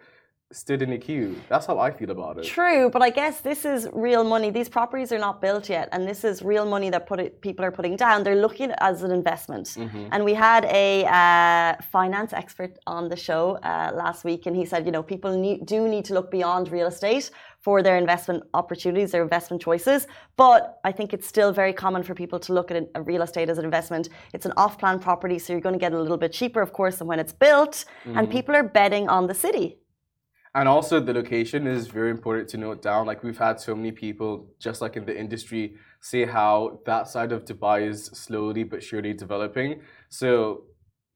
stood 0.53 0.83
in 0.83 0.93
a 0.93 0.99
queue. 0.99 1.41
That's 1.49 1.67
how 1.67 1.79
I 1.79 1.91
feel 1.91 2.11
about 2.11 2.39
it. 2.39 2.45
True, 2.45 2.91
but 2.91 3.03
I 3.03 3.11
guess 3.11 3.41
this 3.41 3.65
is 3.65 3.89
real 3.93 4.25
money. 4.25 4.51
These 4.51 4.69
properties 4.69 5.13
are 5.13 5.19
not 5.19 5.41
built 5.41 5.69
yet, 5.69 5.89
and 5.93 6.09
this 6.09 6.25
is 6.25 6.43
real 6.43 6.67
money 6.67 6.91
that 6.91 7.07
put 7.07 7.21
it, 7.21 7.41
people 7.41 7.65
are 7.65 7.71
putting 7.71 7.97
down. 7.97 8.25
They're 8.25 8.35
looking 8.35 8.71
at 8.71 8.71
it 8.71 8.79
as 8.81 9.03
an 9.03 9.13
investment. 9.13 9.69
Mm-hmm. 9.69 10.09
And 10.13 10.25
we 10.25 10.35
had 10.35 10.65
a 10.67 11.05
uh, 11.07 11.83
finance 11.93 12.33
expert 12.33 12.79
on 12.87 13.09
the 13.09 13.17
show 13.17 13.59
uh, 13.63 13.93
last 13.95 14.25
week, 14.25 14.47
and 14.47 14.57
he 14.57 14.65
said, 14.65 14.87
you 14.87 14.93
know, 14.93 15.03
people 15.03 15.37
need, 15.37 15.67
do 15.67 15.89
need 15.89 16.05
to 16.07 16.15
look 16.15 16.31
beyond 16.31 16.73
real 16.73 16.87
estate 16.89 17.31
for 17.61 17.83
their 17.83 17.99
investment 17.99 18.43
opportunities, 18.55 19.13
their 19.13 19.23
investment 19.23 19.61
choices. 19.63 20.07
But 20.37 20.81
I 20.83 20.93
think 20.93 21.13
it's 21.13 21.29
still 21.29 21.53
very 21.53 21.75
common 21.75 22.03
for 22.03 22.15
people 22.15 22.39
to 22.41 22.55
look 22.55 22.71
at 22.71 22.89
a 22.95 23.03
real 23.03 23.23
estate 23.23 23.51
as 23.51 23.59
an 23.59 23.67
investment. 23.67 24.09
It's 24.33 24.47
an 24.47 24.53
off-plan 24.57 24.99
property, 24.99 25.39
so 25.39 25.53
you're 25.53 25.61
going 25.61 25.75
to 25.75 25.79
get 25.79 25.93
a 25.93 26.01
little 26.01 26.17
bit 26.17 26.33
cheaper, 26.33 26.63
of 26.63 26.73
course, 26.73 26.97
than 26.97 27.07
when 27.07 27.21
it's 27.21 27.35
built. 27.35 27.85
Mm-hmm. 28.05 28.19
And 28.19 28.31
people 28.31 28.57
are 28.57 28.63
betting 28.63 29.09
on 29.09 29.27
the 29.27 29.35
city. 29.35 29.80
And 30.55 30.69
also, 30.69 30.99
the 30.99 31.15
location 31.15 31.69
is 31.69 31.87
very 31.87 32.11
important 32.11 32.49
to 32.51 32.57
note 32.57 32.83
down. 32.83 33.07
Like, 33.07 33.23
we've 33.23 33.39
had 33.39 33.61
so 33.61 33.75
many 33.77 33.93
people, 33.93 34.49
just 34.59 34.81
like 34.81 34.97
in 34.97 35.05
the 35.05 35.17
industry, 35.17 35.77
say 36.01 36.25
how 36.25 36.81
that 36.87 37.07
side 37.07 37.31
of 37.31 37.45
Dubai 37.45 37.89
is 37.89 38.07
slowly 38.07 38.65
but 38.65 38.83
surely 38.83 39.13
developing. 39.13 39.81
So, 40.09 40.65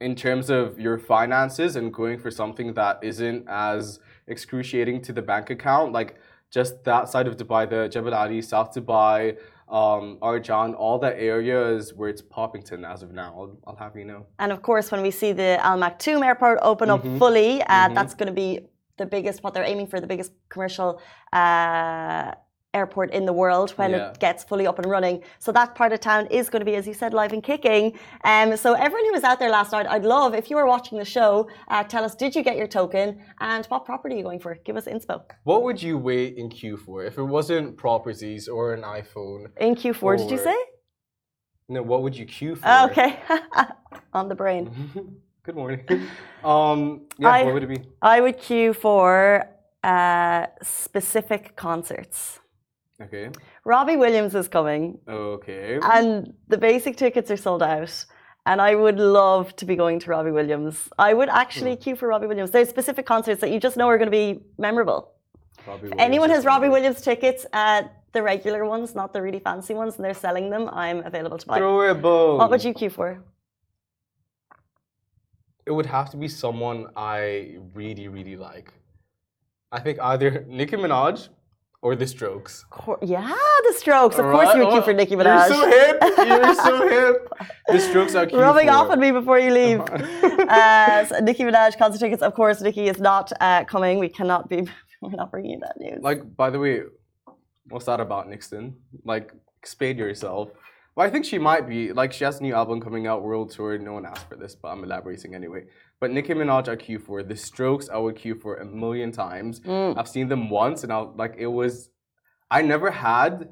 in 0.00 0.14
terms 0.14 0.50
of 0.50 0.78
your 0.78 0.98
finances 0.98 1.74
and 1.74 1.92
going 1.92 2.18
for 2.18 2.30
something 2.30 2.74
that 2.74 3.00
isn't 3.02 3.46
as 3.48 3.98
excruciating 4.28 5.02
to 5.02 5.12
the 5.12 5.22
bank 5.22 5.50
account, 5.50 5.92
like 5.92 6.20
just 6.50 6.84
that 6.84 7.08
side 7.08 7.26
of 7.26 7.36
Dubai, 7.36 7.68
the 7.68 7.88
Jebel 7.88 8.14
Ali, 8.14 8.40
South 8.40 8.72
Dubai, 8.72 9.36
um, 9.68 10.18
Arjan, 10.22 10.74
all 10.76 10.98
that 10.98 11.16
area 11.18 11.70
is 11.74 11.94
where 11.94 12.08
it's 12.08 12.22
Poppington 12.22 12.88
as 12.88 13.02
of 13.02 13.12
now. 13.12 13.34
I'll, 13.36 13.58
I'll 13.66 13.76
have 13.76 13.96
you 13.96 14.04
know. 14.04 14.26
And 14.38 14.52
of 14.52 14.62
course, 14.62 14.92
when 14.92 15.02
we 15.02 15.10
see 15.10 15.32
the 15.32 15.58
Al 15.64 15.78
Maktoum 15.78 16.24
airport 16.24 16.58
open 16.62 16.90
up 16.90 17.02
fully, 17.18 17.62
uh, 17.62 17.88
that's 17.88 18.14
going 18.14 18.28
to 18.28 18.32
be 18.32 18.60
the 18.96 19.06
biggest, 19.06 19.42
what 19.42 19.54
they're 19.54 19.64
aiming 19.64 19.86
for, 19.86 20.00
the 20.00 20.06
biggest 20.06 20.32
commercial 20.48 21.00
uh, 21.32 22.32
airport 22.72 23.12
in 23.12 23.24
the 23.24 23.32
world 23.32 23.70
when 23.72 23.90
Yeah. 23.92 24.10
it 24.10 24.18
gets 24.18 24.42
fully 24.42 24.66
up 24.66 24.78
and 24.80 24.90
running. 24.90 25.22
So 25.38 25.52
that 25.52 25.74
part 25.76 25.92
of 25.92 26.00
town 26.00 26.26
is 26.26 26.50
going 26.50 26.60
to 26.60 26.64
be, 26.64 26.74
as 26.74 26.86
you 26.88 26.94
said, 26.94 27.14
live 27.14 27.32
and 27.32 27.42
kicking. 27.42 27.96
Um, 28.24 28.56
so 28.56 28.72
everyone 28.74 29.04
who 29.06 29.12
was 29.12 29.22
out 29.22 29.38
there 29.38 29.50
last 29.50 29.70
night, 29.72 29.86
I'd 29.88 30.04
love, 30.04 30.34
if 30.34 30.50
you 30.50 30.56
were 30.56 30.66
watching 30.66 30.98
the 30.98 31.04
show, 31.04 31.48
uh, 31.68 31.84
tell 31.84 32.04
us, 32.04 32.14
did 32.16 32.34
you 32.34 32.42
get 32.42 32.56
your 32.56 32.66
token? 32.66 33.20
And 33.40 33.64
what 33.66 33.84
property 33.84 34.16
are 34.16 34.18
you 34.18 34.24
going 34.24 34.40
for? 34.40 34.56
Give 34.64 34.76
us 34.76 34.86
inspo. 34.86 35.22
What 35.44 35.62
would 35.62 35.80
you 35.82 35.98
wait 35.98 36.36
in 36.36 36.48
queue 36.48 36.76
for 36.76 37.04
if 37.04 37.16
it 37.16 37.22
wasn't 37.22 37.76
properties 37.76 38.48
or 38.48 38.74
an 38.74 38.82
iPhone? 38.82 39.46
In 39.60 39.76
Q4, 39.76 40.18
did 40.18 40.30
you 40.32 40.38
say? 40.38 40.56
No, 41.68 41.80
what 41.82 42.02
would 42.02 42.16
you 42.16 42.26
queue 42.26 42.56
for? 42.56 42.68
Okay. 42.90 43.18
On 44.12 44.28
the 44.28 44.34
brain. 44.34 44.64
Good 45.44 45.56
morning. 45.56 45.84
Um, 46.44 47.06
yeah, 47.16 47.28
I- 47.30 47.44
what 47.44 47.54
would 47.54 47.62
it 47.62 47.68
be? 47.70 47.82
I 48.02 48.20
would 48.20 48.36
queue 48.36 48.74
for 48.74 49.46
uh, 49.82 50.44
specific 50.62 51.56
concerts. 51.56 52.38
Okay. 53.00 53.30
Robbie 53.64 53.96
Williams 53.96 54.34
is 54.34 54.46
coming, 54.46 54.98
Okay. 55.08 55.78
and 55.82 56.34
the 56.48 56.58
basic 56.58 56.98
tickets 56.98 57.30
are 57.30 57.38
sold 57.38 57.62
out. 57.62 58.04
and 58.44 58.60
I 58.60 58.74
would 58.74 58.98
love 58.98 59.56
to 59.56 59.64
be 59.64 59.74
going 59.74 59.98
to 60.00 60.10
Robbie 60.10 60.32
Williams. 60.32 60.76
I 60.98 61.14
would 61.14 61.30
actually 61.30 61.76
queue 61.76 61.96
for 61.96 62.08
Robbie 62.08 62.26
Williams. 62.26 62.50
There's 62.50 62.68
specific 62.68 63.06
concerts 63.06 63.40
that 63.40 63.50
you 63.50 63.58
just 63.58 63.78
know 63.78 63.88
are 63.88 63.96
going 63.96 64.12
to 64.14 64.18
be 64.24 64.40
memorable. 64.58 65.00
Anyone 65.98 66.28
has 66.28 66.44
Robbie. 66.44 66.68
Williams 66.68 67.00
tickets 67.00 67.46
at 67.54 67.82
the 68.12 68.22
regular 68.22 68.66
ones, 68.66 68.94
not 68.94 69.14
the 69.14 69.22
really 69.22 69.38
fancy 69.40 69.72
ones, 69.72 69.96
and 69.96 70.04
they're 70.04 70.12
selling 70.26 70.50
them, 70.50 70.68
I'm 70.84 70.98
available 71.06 71.38
to 71.38 71.46
buy. 71.46 71.56
Throw 71.56 71.90
a 71.90 71.94
bone. 71.94 72.36
What 72.36 72.50
would 72.50 72.62
you 72.62 72.74
queue 72.74 72.90
for? 72.90 73.24
It 75.66 75.72
would 75.72 75.86
have 75.86 76.10
to 76.10 76.16
be 76.16 76.28
someone 76.28 76.88
I 76.96 77.56
really, 77.74 78.08
really 78.08 78.36
like. 78.36 78.72
I 79.72 79.80
think 79.80 79.98
either 80.00 80.44
Nicki 80.48 80.76
Minaj 80.76 81.28
or 81.82 81.94
The 81.96 82.06
Strokes. 82.06 82.64
Yeah, 83.02 83.34
the 83.68 83.74
Strokes. 83.76 84.18
Of 84.18 84.26
course, 84.26 84.54
you 84.54 84.60
would 84.60 84.70
queue 84.70 84.78
Oh, 84.80 84.82
for 84.82 84.92
Nicki 84.94 85.16
Minaj. 85.16 85.48
You're 85.48 85.56
so 85.56 85.66
hip. 85.76 85.96
You're 86.28 86.54
so 86.54 86.88
hip. 86.94 87.28
The 87.68 87.80
Strokes 87.80 88.14
are 88.14 88.26
cute. 88.26 88.40
Rubbing 88.40 88.68
off 88.70 88.90
on 88.90 88.98
me 89.00 89.10
before 89.10 89.38
you 89.38 89.50
leave. 89.52 89.80
uh, 90.60 91.04
so 91.06 91.18
Nicki 91.20 91.44
Minaj 91.44 91.76
concert 91.78 91.98
tickets. 92.00 92.22
Of 92.22 92.34
course, 92.34 92.60
Nicki 92.60 92.88
is 92.88 93.00
not 93.00 93.32
uh, 93.40 93.64
coming. 93.64 93.98
We 93.98 94.08
cannot 94.08 94.48
be. 94.48 94.66
We're 95.02 95.10
not 95.10 95.30
bringing 95.30 95.50
you 95.52 95.60
that 95.60 95.76
news. 95.78 96.00
Like, 96.02 96.34
by 96.36 96.48
the 96.48 96.58
way, 96.58 96.80
what's 97.68 97.84
that 97.86 98.00
about, 98.00 98.28
Nixon? 98.30 98.76
Like, 99.04 99.32
explain 99.60 99.98
yourself. 99.98 100.48
Well, 100.96 101.06
I 101.06 101.10
think 101.10 101.24
she 101.24 101.38
might 101.38 101.68
be. 101.68 101.92
Like, 101.92 102.12
she 102.12 102.24
has 102.24 102.38
a 102.38 102.42
new 102.42 102.54
album 102.54 102.80
coming 102.80 103.06
out, 103.06 103.22
World 103.22 103.50
Tour. 103.50 103.76
No 103.78 103.94
one 103.94 104.06
asked 104.06 104.28
for 104.28 104.36
this, 104.36 104.54
but 104.54 104.68
I'm 104.68 104.84
elaborating 104.84 105.34
anyway. 105.34 105.64
But 106.00 106.12
Nicki 106.12 106.34
Minaj, 106.34 106.68
I 106.68 106.76
queue 106.76 107.00
for. 107.00 107.22
The 107.24 107.34
Strokes, 107.36 107.88
I 107.88 107.98
would 107.98 108.14
queue 108.14 108.36
for 108.36 108.56
a 108.56 108.64
million 108.64 109.10
times. 109.10 109.60
Mm. 109.60 109.98
I've 109.98 110.08
seen 110.08 110.28
them 110.28 110.50
once, 110.50 110.84
and 110.84 110.92
I 110.92 110.98
like 110.98 111.34
it 111.36 111.48
was. 111.48 111.90
I 112.50 112.62
never 112.62 112.90
had 112.92 113.48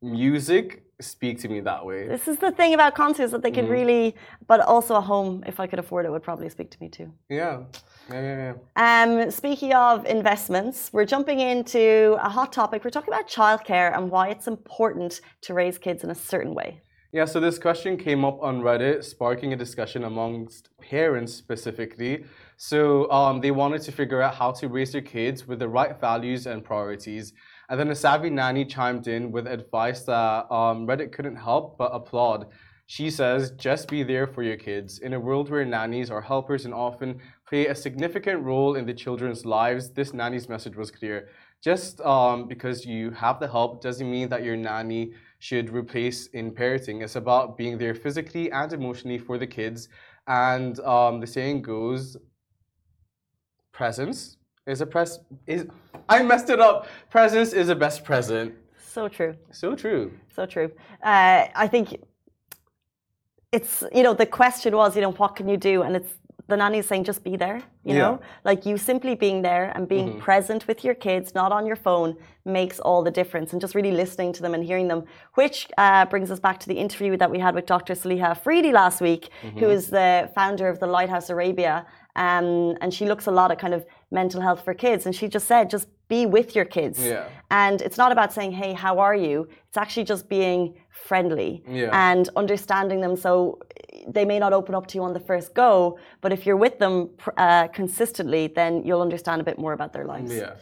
music 0.00 0.84
speak 1.00 1.40
to 1.40 1.48
me 1.48 1.58
that 1.60 1.84
way. 1.84 2.06
This 2.06 2.28
is 2.28 2.36
the 2.38 2.52
thing 2.52 2.74
about 2.74 2.94
concerts 2.94 3.32
that 3.32 3.42
they 3.42 3.50
can 3.50 3.66
Mhm. 3.66 3.70
really, 3.70 4.14
but 4.46 4.60
also 4.60 4.94
a 4.94 5.00
home, 5.00 5.42
if 5.46 5.58
I 5.58 5.66
could 5.66 5.80
afford 5.80 6.06
it, 6.06 6.10
would 6.10 6.22
probably 6.22 6.48
speak 6.48 6.70
to 6.70 6.78
me 6.80 6.88
too. 6.88 7.12
Yeah, 7.28 7.64
yeah, 8.10 8.20
yeah. 8.20 8.54
yeah. 8.76 9.02
Um, 9.02 9.30
speaking 9.30 9.74
of 9.74 10.06
investments, 10.06 10.90
we're 10.92 11.04
jumping 11.04 11.40
into 11.40 12.16
a 12.20 12.28
hot 12.28 12.52
topic. 12.52 12.84
We're 12.84 12.90
talking 12.90 13.12
about 13.12 13.28
childcare 13.28 13.96
and 13.96 14.10
why 14.10 14.28
it's 14.28 14.46
important 14.46 15.20
to 15.42 15.54
raise 15.54 15.78
kids 15.78 16.04
in 16.04 16.10
a 16.10 16.14
certain 16.14 16.54
way. 16.54 16.82
Yeah, 17.14 17.26
so 17.26 17.40
this 17.40 17.58
question 17.58 17.98
came 17.98 18.24
up 18.24 18.42
on 18.42 18.62
Reddit, 18.62 19.04
sparking 19.04 19.52
a 19.52 19.56
discussion 19.56 20.04
amongst 20.04 20.70
parents 20.80 21.34
specifically. 21.34 22.24
So 22.56 23.10
um, 23.10 23.42
they 23.42 23.50
wanted 23.50 23.82
to 23.82 23.92
figure 23.92 24.22
out 24.22 24.34
how 24.34 24.52
to 24.52 24.68
raise 24.68 24.92
their 24.92 25.02
kids 25.02 25.46
with 25.46 25.58
the 25.58 25.68
right 25.68 26.00
values 26.00 26.46
and 26.46 26.64
priorities. 26.64 27.34
And 27.68 27.78
then 27.78 27.90
a 27.90 27.94
savvy 27.94 28.30
nanny 28.30 28.64
chimed 28.64 29.08
in 29.08 29.30
with 29.30 29.46
advice 29.46 30.04
that 30.04 30.50
um, 30.50 30.86
Reddit 30.86 31.12
couldn't 31.12 31.36
help 31.36 31.76
but 31.76 31.90
applaud. 31.92 32.46
She 32.86 33.10
says, 33.10 33.52
just 33.52 33.88
be 33.88 34.02
there 34.02 34.26
for 34.26 34.42
your 34.42 34.56
kids. 34.56 34.98
In 34.98 35.14
a 35.14 35.20
world 35.20 35.48
where 35.50 35.64
nannies 35.64 36.10
are 36.10 36.20
helpers 36.20 36.64
and 36.64 36.74
often 36.74 37.20
play 37.48 37.66
a 37.66 37.74
significant 37.74 38.42
role 38.42 38.74
in 38.74 38.84
the 38.84 38.92
children's 38.92 39.46
lives, 39.46 39.90
this 39.90 40.12
nanny's 40.12 40.48
message 40.48 40.76
was 40.76 40.90
clear. 40.90 41.28
Just 41.62 42.00
um, 42.00 42.48
because 42.48 42.84
you 42.84 43.12
have 43.12 43.38
the 43.38 43.48
help 43.48 43.80
doesn't 43.80 44.10
mean 44.10 44.28
that 44.28 44.42
your 44.42 44.56
nanny 44.56 45.12
should 45.38 45.70
replace 45.70 46.26
in 46.28 46.50
parenting. 46.50 47.02
It's 47.02 47.16
about 47.16 47.56
being 47.56 47.78
there 47.78 47.94
physically 47.94 48.50
and 48.50 48.72
emotionally 48.72 49.18
for 49.18 49.38
the 49.38 49.46
kids. 49.46 49.88
And 50.26 50.78
um, 50.80 51.20
the 51.20 51.26
saying 51.26 51.62
goes, 51.62 52.16
presence 53.72 54.36
is 54.66 54.80
a 54.80 54.86
press 54.86 55.18
is 55.46 55.66
I 56.08 56.22
messed 56.22 56.50
it 56.50 56.60
up. 56.60 56.86
Presence 57.10 57.52
is 57.52 57.68
a 57.68 57.74
best 57.74 58.04
present. 58.04 58.54
So 58.78 59.08
true. 59.08 59.34
So 59.50 59.74
true. 59.74 60.12
So 60.34 60.46
true. 60.46 60.70
Uh, 61.02 61.46
I 61.54 61.66
think 61.68 61.96
it's 63.52 63.84
you 63.94 64.02
know 64.02 64.14
the 64.14 64.26
question 64.26 64.74
was 64.76 64.96
you 64.96 65.02
know 65.02 65.12
what 65.12 65.36
can 65.36 65.48
you 65.48 65.56
do? 65.56 65.82
And 65.82 65.96
it's 65.96 66.12
the 66.48 66.56
nanny 66.56 66.78
is 66.78 66.86
saying 66.86 67.04
just 67.04 67.22
be 67.22 67.36
there 67.36 67.62
you 67.84 67.94
know? 67.94 68.20
Like 68.44 68.64
you 68.64 68.76
simply 68.78 69.14
being 69.16 69.42
there 69.42 69.72
and 69.74 69.88
being 69.88 70.20
present 70.20 70.68
with 70.68 70.84
your 70.84 70.94
kids 70.94 71.34
not 71.34 71.50
on 71.50 71.66
your 71.66 71.76
phone 71.76 72.16
makes 72.44 72.78
all 72.78 73.02
the 73.02 73.10
difference. 73.10 73.52
And 73.52 73.60
just 73.60 73.74
really 73.74 73.90
listening 73.90 74.32
to 74.34 74.42
them 74.42 74.54
and 74.54 74.62
hearing 74.64 74.88
them 74.88 75.04
which 75.34 75.68
uh, 75.78 76.04
brings 76.06 76.30
us 76.30 76.40
back 76.40 76.58
to 76.60 76.68
the 76.68 76.74
interview 76.74 77.16
that 77.16 77.30
we 77.30 77.38
had 77.38 77.54
with 77.54 77.66
dr 77.66 77.92
saliha 77.94 78.36
Afridi 78.36 78.72
last 78.72 79.00
week 79.00 79.30
who 79.58 79.68
is 79.70 79.88
the 79.88 80.30
founder 80.34 80.68
of 80.68 80.78
the 80.78 80.86
lighthouse 80.86 81.30
arabia 81.30 81.86
um, 82.16 82.76
and 82.80 82.92
she 82.92 83.06
looks 83.06 83.26
a 83.26 83.30
lot 83.30 83.50
at 83.50 83.58
kind 83.58 83.74
of 83.74 83.86
mental 84.10 84.40
health 84.40 84.64
for 84.64 84.74
kids. 84.74 85.06
And 85.06 85.14
she 85.14 85.28
just 85.28 85.46
said 85.46 85.70
just 85.70 85.88
be 86.08 86.26
with 86.26 86.54
your 86.54 86.66
kids. 86.66 86.98
Yeah. 87.02 87.28
and 87.50 87.80
it's 87.80 87.96
not 87.96 88.12
about 88.12 88.32
saying, 88.32 88.52
hey, 88.52 88.74
how 88.74 88.98
are 88.98 89.14
you? 89.14 89.48
It's 89.68 89.78
actually 89.78 90.04
just 90.04 90.28
being 90.28 90.74
friendly 90.92 91.64
Yeah. 91.66 91.90
and 91.92 92.28
understanding 92.36 93.00
them. 93.00 93.16
So 93.16 93.58
they 94.06 94.24
may 94.24 94.38
not 94.38 94.52
open 94.52 94.74
up 94.74 94.86
to 94.88 94.98
you 94.98 95.02
on 95.04 95.12
the 95.14 95.20
first 95.20 95.54
go, 95.54 95.98
but 96.20 96.32
if 96.32 96.46
you're 96.46 96.56
with 96.56 96.78
them 96.78 97.10
uh, 97.36 97.68
consistently, 97.68 98.46
then 98.48 98.84
you'll 98.84 99.02
understand 99.02 99.40
a 99.40 99.44
bit 99.44 99.58
more 99.58 99.72
about 99.72 99.92
their 99.92 100.04
lives. 100.04 100.34
Yeah. 100.34 100.54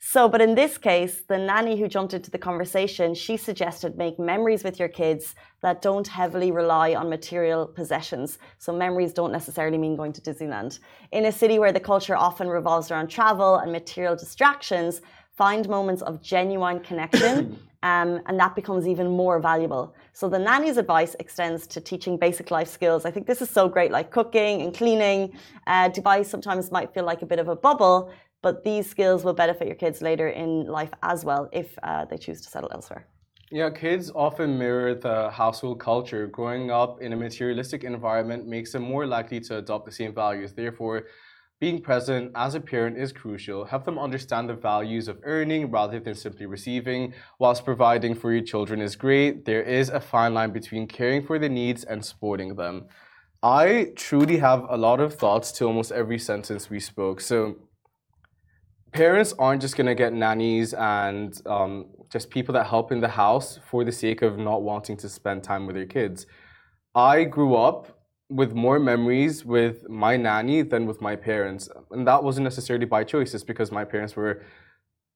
So, 0.00 0.28
but 0.28 0.40
in 0.40 0.54
this 0.54 0.78
case, 0.78 1.22
the 1.28 1.36
nanny 1.36 1.78
who 1.78 1.88
jumped 1.88 2.14
into 2.14 2.30
the 2.30 2.38
conversation, 2.38 3.14
she 3.14 3.36
suggested 3.36 3.98
make 3.98 4.16
memories 4.18 4.62
with 4.62 4.78
your 4.78 4.88
kids 4.88 5.34
that 5.60 5.82
don't 5.82 6.06
heavily 6.06 6.52
rely 6.52 6.94
on 6.94 7.10
material 7.10 7.66
possessions. 7.66 8.38
So, 8.58 8.72
memories 8.72 9.12
don't 9.12 9.32
necessarily 9.32 9.76
mean 9.76 9.96
going 9.96 10.12
to 10.12 10.20
Disneyland. 10.20 10.78
In 11.10 11.24
a 11.26 11.32
city 11.32 11.58
where 11.58 11.72
the 11.72 11.80
culture 11.80 12.16
often 12.16 12.48
revolves 12.48 12.90
around 12.92 13.08
travel 13.08 13.56
and 13.56 13.72
material 13.72 14.14
distractions, 14.14 15.02
find 15.38 15.68
moments 15.68 16.02
of 16.02 16.20
genuine 16.20 16.80
connection. 16.80 17.58
Um, 17.84 18.10
and 18.26 18.36
that 18.40 18.56
becomes 18.56 18.88
even 18.88 19.06
more 19.06 19.38
valuable. 19.38 19.94
So 20.12 20.28
the 20.28 20.40
nanny's 20.48 20.78
advice 20.78 21.14
extends 21.20 21.64
to 21.68 21.80
teaching 21.80 22.16
basic 22.16 22.50
life 22.50 22.66
skills. 22.66 23.04
I 23.04 23.12
think 23.12 23.28
this 23.28 23.40
is 23.40 23.50
so 23.50 23.68
great, 23.68 23.92
like 23.92 24.10
cooking 24.10 24.62
and 24.62 24.74
cleaning. 24.74 25.20
Uh, 25.64 25.88
Dubai 25.88 26.26
sometimes 26.26 26.72
might 26.72 26.92
feel 26.92 27.04
like 27.04 27.22
a 27.22 27.26
bit 27.32 27.38
of 27.38 27.46
a 27.46 27.54
bubble, 27.54 28.10
but 28.42 28.64
these 28.64 28.90
skills 28.90 29.22
will 29.24 29.32
benefit 29.32 29.68
your 29.68 29.76
kids 29.76 30.02
later 30.02 30.28
in 30.42 30.66
life 30.66 30.90
as 31.04 31.24
well 31.24 31.48
if 31.52 31.78
uh, 31.84 32.04
they 32.06 32.16
choose 32.16 32.40
to 32.40 32.48
settle 32.50 32.70
elsewhere. 32.72 33.06
Yeah, 33.50 33.70
kids 33.70 34.10
often 34.14 34.58
mirror 34.58 34.94
the 34.94 35.30
household 35.30 35.78
culture. 35.80 36.26
Growing 36.26 36.70
up 36.70 37.00
in 37.00 37.12
a 37.12 37.16
materialistic 37.16 37.84
environment 37.84 38.46
makes 38.46 38.72
them 38.72 38.82
more 38.82 39.06
likely 39.06 39.40
to 39.48 39.58
adopt 39.58 39.86
the 39.86 39.92
same 39.92 40.12
values. 40.12 40.52
Therefore, 40.52 41.04
being 41.60 41.80
present 41.80 42.30
as 42.34 42.54
a 42.54 42.60
parent 42.60 42.96
is 42.96 43.12
crucial. 43.12 43.64
Help 43.64 43.84
them 43.84 43.98
understand 43.98 44.48
the 44.48 44.54
values 44.54 45.08
of 45.08 45.18
earning 45.24 45.70
rather 45.70 45.98
than 45.98 46.14
simply 46.14 46.46
receiving. 46.46 47.12
Whilst 47.40 47.64
providing 47.64 48.14
for 48.14 48.32
your 48.32 48.44
children 48.44 48.80
is 48.80 48.94
great, 48.94 49.44
there 49.44 49.62
is 49.62 49.88
a 49.88 50.00
fine 50.00 50.34
line 50.34 50.52
between 50.52 50.86
caring 50.86 51.26
for 51.26 51.38
their 51.38 51.48
needs 51.48 51.82
and 51.82 52.04
supporting 52.04 52.54
them. 52.54 52.86
I 53.42 53.92
truly 53.96 54.38
have 54.38 54.66
a 54.68 54.76
lot 54.76 55.00
of 55.00 55.14
thoughts 55.14 55.50
to 55.52 55.64
almost 55.64 55.90
every 55.90 56.18
sentence 56.18 56.70
we 56.70 56.80
spoke. 56.80 57.20
So, 57.20 57.56
parents 58.92 59.34
aren't 59.38 59.60
just 59.60 59.76
going 59.76 59.86
to 59.86 59.94
get 59.94 60.12
nannies 60.12 60.74
and 60.74 61.40
um, 61.46 61.86
just 62.10 62.30
people 62.30 62.52
that 62.54 62.66
help 62.66 62.90
in 62.90 63.00
the 63.00 63.08
house 63.08 63.58
for 63.68 63.84
the 63.84 63.92
sake 63.92 64.22
of 64.22 64.38
not 64.38 64.62
wanting 64.62 64.96
to 64.98 65.08
spend 65.08 65.44
time 65.44 65.66
with 65.66 65.76
their 65.76 65.86
kids. 65.86 66.26
I 66.94 67.24
grew 67.24 67.54
up 67.54 67.97
with 68.30 68.52
more 68.52 68.78
memories 68.78 69.44
with 69.44 69.88
my 69.88 70.16
nanny 70.16 70.62
than 70.62 70.86
with 70.86 71.00
my 71.00 71.16
parents. 71.16 71.68
And 71.90 72.06
that 72.06 72.22
wasn't 72.22 72.44
necessarily 72.44 72.84
by 72.84 73.04
choice, 73.04 73.34
it's 73.34 73.44
because 73.44 73.72
my 73.72 73.84
parents 73.84 74.16
were 74.16 74.42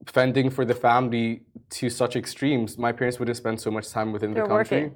fending 0.06 0.50
for 0.50 0.64
the 0.64 0.74
family 0.74 1.42
to 1.70 1.90
such 1.90 2.16
extremes. 2.16 2.78
My 2.78 2.92
parents 2.92 3.18
wouldn't 3.18 3.36
spend 3.36 3.60
so 3.60 3.70
much 3.70 3.88
time 3.90 4.12
within 4.12 4.32
They're 4.32 4.44
the 4.44 4.48
country. 4.48 4.82
working. 4.84 4.94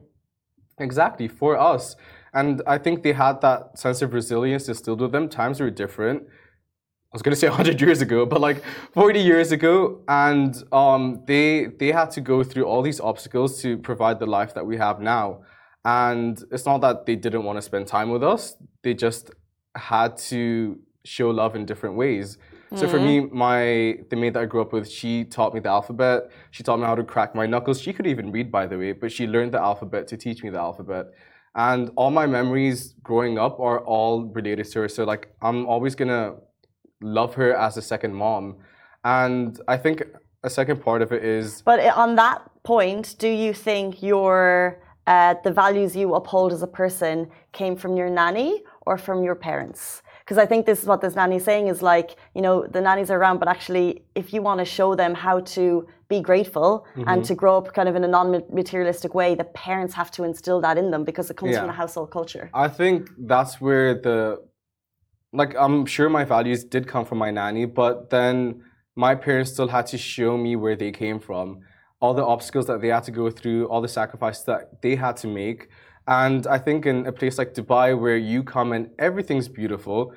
Exactly, 0.78 1.28
for 1.28 1.58
us. 1.58 1.96
And 2.35 2.62
I 2.66 2.78
think 2.78 3.02
they 3.02 3.12
had 3.12 3.40
that 3.40 3.78
sense 3.78 4.02
of 4.02 4.12
resilience 4.12 4.68
instilled 4.68 5.00
with 5.00 5.12
them. 5.12 5.28
Times 5.28 5.61
were 5.61 5.70
different. 5.70 6.23
I 6.25 7.12
was 7.12 7.23
gonna 7.23 7.37
say 7.37 7.49
100 7.56 7.80
years 7.80 8.02
ago, 8.02 8.26
but 8.26 8.40
like 8.40 8.62
40 8.92 9.20
years 9.20 9.52
ago, 9.52 10.00
and 10.08 10.62
um, 10.73 11.23
they 11.26 11.66
they 11.66 11.92
had 11.92 12.11
to 12.12 12.20
go 12.20 12.42
through 12.42 12.64
all 12.64 12.82
these 12.82 13.00
obstacles 13.00 13.62
to 13.62 13.78
provide 13.78 14.18
the 14.18 14.26
life 14.26 14.52
that 14.54 14.66
we 14.66 14.76
have 14.76 15.00
now. 15.00 15.42
And 15.87 16.43
it's 16.50 16.66
not 16.66 16.81
that 16.81 17.07
they 17.07 17.14
didn't 17.14 17.45
want 17.45 17.59
to 17.59 17.62
spend 17.62 17.87
time 17.87 18.11
with 18.11 18.25
us; 18.25 18.57
they 18.83 18.93
just 18.93 19.31
had 19.76 20.16
to 20.31 20.81
show 21.05 21.31
love 21.31 21.55
in 21.55 21.64
different 21.64 21.95
ways. 21.95 22.38
So 22.75 22.88
for 22.88 22.99
me, 22.99 23.21
mm-hmm. 23.21 23.38
my 23.38 23.99
the 24.11 24.16
maid 24.16 24.35
that 24.35 24.43
I 24.43 24.47
grew 24.47 24.61
up 24.61 24.73
with, 24.73 24.90
she 24.90 25.25
taught 25.25 25.55
me 25.55 25.61
the 25.61 25.69
alphabet. 25.69 26.25
She 26.50 26.64
taught 26.64 26.78
me 26.81 26.87
how 26.87 26.97
to 26.97 27.05
crack 27.05 27.35
my 27.35 27.47
knuckles. 27.47 27.81
She 27.81 27.93
could 27.93 28.09
even 28.09 28.33
read, 28.33 28.50
by 28.50 28.66
the 28.66 28.76
way, 28.76 28.90
but 28.93 29.12
she 29.12 29.28
learned 29.28 29.52
the 29.52 29.61
alphabet 29.61 30.09
to 30.09 30.16
teach 30.16 30.43
me 30.43 30.50
the 30.50 30.59
alphabet. 30.59 31.07
And 31.55 31.90
all 31.95 32.11
my 32.11 32.26
memories 32.26 32.95
growing 33.02 33.38
up 33.38 33.61
are 33.61 33.81
all 33.85 34.25
related 34.25 34.66
to 34.73 34.81
her. 34.81 34.88
So 34.88 35.05
like, 35.05 35.33
I'm 35.40 35.66
always 35.66 35.95
gonna 35.95 36.35
love 37.00 37.35
her 37.35 37.55
as 37.57 37.76
a 37.76 37.83
second 37.83 38.14
mom. 38.14 38.57
And 39.05 39.59
I 39.69 39.76
think 39.76 40.02
a 40.43 40.50
second 40.50 40.83
part 40.83 41.00
of 41.02 41.12
it 41.12 41.25
is 41.25 41.62
But 41.62 41.78
on 41.97 42.16
that 42.16 42.43
point, 42.64 43.14
do 43.19 43.28
you 43.28 43.55
think 43.55 44.02
your 44.02 44.83
uh, 45.07 45.35
the 45.45 45.53
values 45.53 45.95
you 45.97 46.15
uphold 46.15 46.53
as 46.53 46.63
a 46.63 46.67
person 46.67 47.29
came 47.53 47.77
from 47.77 47.97
your 47.97 48.11
nanny 48.11 48.63
or 48.87 48.99
from 48.99 49.23
your 49.23 49.35
parents? 49.35 50.03
because 50.27 50.39
I 50.39 50.47
think 50.47 50.67
this 50.67 50.83
is 50.83 50.87
what 50.87 51.01
this 51.01 51.15
nanny's 51.15 51.45
saying 51.45 51.69
is 51.69 51.83
like, 51.83 52.17
you 52.35 52.43
know, 52.43 52.67
the 52.67 52.81
nannies 52.81 53.13
are 53.13 53.19
around, 53.19 53.39
but 53.39 53.47
actually, 53.47 54.03
if 54.17 54.33
you 54.35 54.43
want 54.43 54.59
to 54.59 54.65
show 54.65 54.97
them 54.97 55.15
how 55.15 55.39
to 55.57 55.87
be 56.09 56.21
grateful 56.21 56.85
and 57.07 57.25
to 57.25 57.35
grow 57.37 57.59
up 57.59 57.73
kind 57.73 57.89
of 57.89 57.95
in 57.95 58.03
a 58.03 58.09
non-materialistic 58.09 59.15
way, 59.15 59.37
the 59.37 59.45
parents 59.45 59.95
have 59.95 60.11
to 60.17 60.25
instill 60.25 60.61
that 60.63 60.79
in 60.79 60.91
them 60.91 61.05
because 61.05 61.31
it 61.31 61.37
comes 61.37 61.53
Yeah. 61.53 61.61
from 61.61 61.69
the 61.69 61.79
household 61.83 62.11
culture. 62.11 62.51
I 62.53 62.67
think 62.67 63.09
that's 63.19 63.61
where 63.61 63.95
the 63.95 64.43
like 65.33 65.55
I'm 65.57 65.87
sure 65.87 66.09
my 66.09 66.25
values 66.25 66.65
did 66.65 66.89
come 66.89 67.05
from 67.05 67.19
my 67.19 67.31
nanny, 67.31 67.65
but 67.67 68.11
then 68.11 68.63
my 68.97 69.15
parents 69.15 69.53
still 69.53 69.69
had 69.69 69.87
to 69.89 69.99
show 69.99 70.37
me 70.37 70.57
where 70.57 70.75
they 70.75 70.91
came 70.91 71.21
from, 71.21 71.61
all 72.00 72.15
the 72.15 72.25
obstacles 72.25 72.67
that 72.67 72.81
they 72.81 72.88
had 72.88 73.05
to 73.05 73.11
go 73.11 73.31
through, 73.31 73.67
all 73.69 73.81
the 73.81 73.88
sacrifices 73.88 74.45
that 74.45 74.83
they 74.83 74.97
had 74.97 75.17
to 75.19 75.26
make. 75.26 75.69
And 76.07 76.47
I 76.47 76.59
think 76.59 76.87
in 76.87 77.07
a 77.07 77.12
place 77.12 77.38
like 77.38 77.55
Dubai 77.55 77.99
where 77.99 78.17
you 78.17 78.43
come 78.43 78.73
and 78.73 78.91
everything's 78.99 79.49
beautiful, 79.49 80.15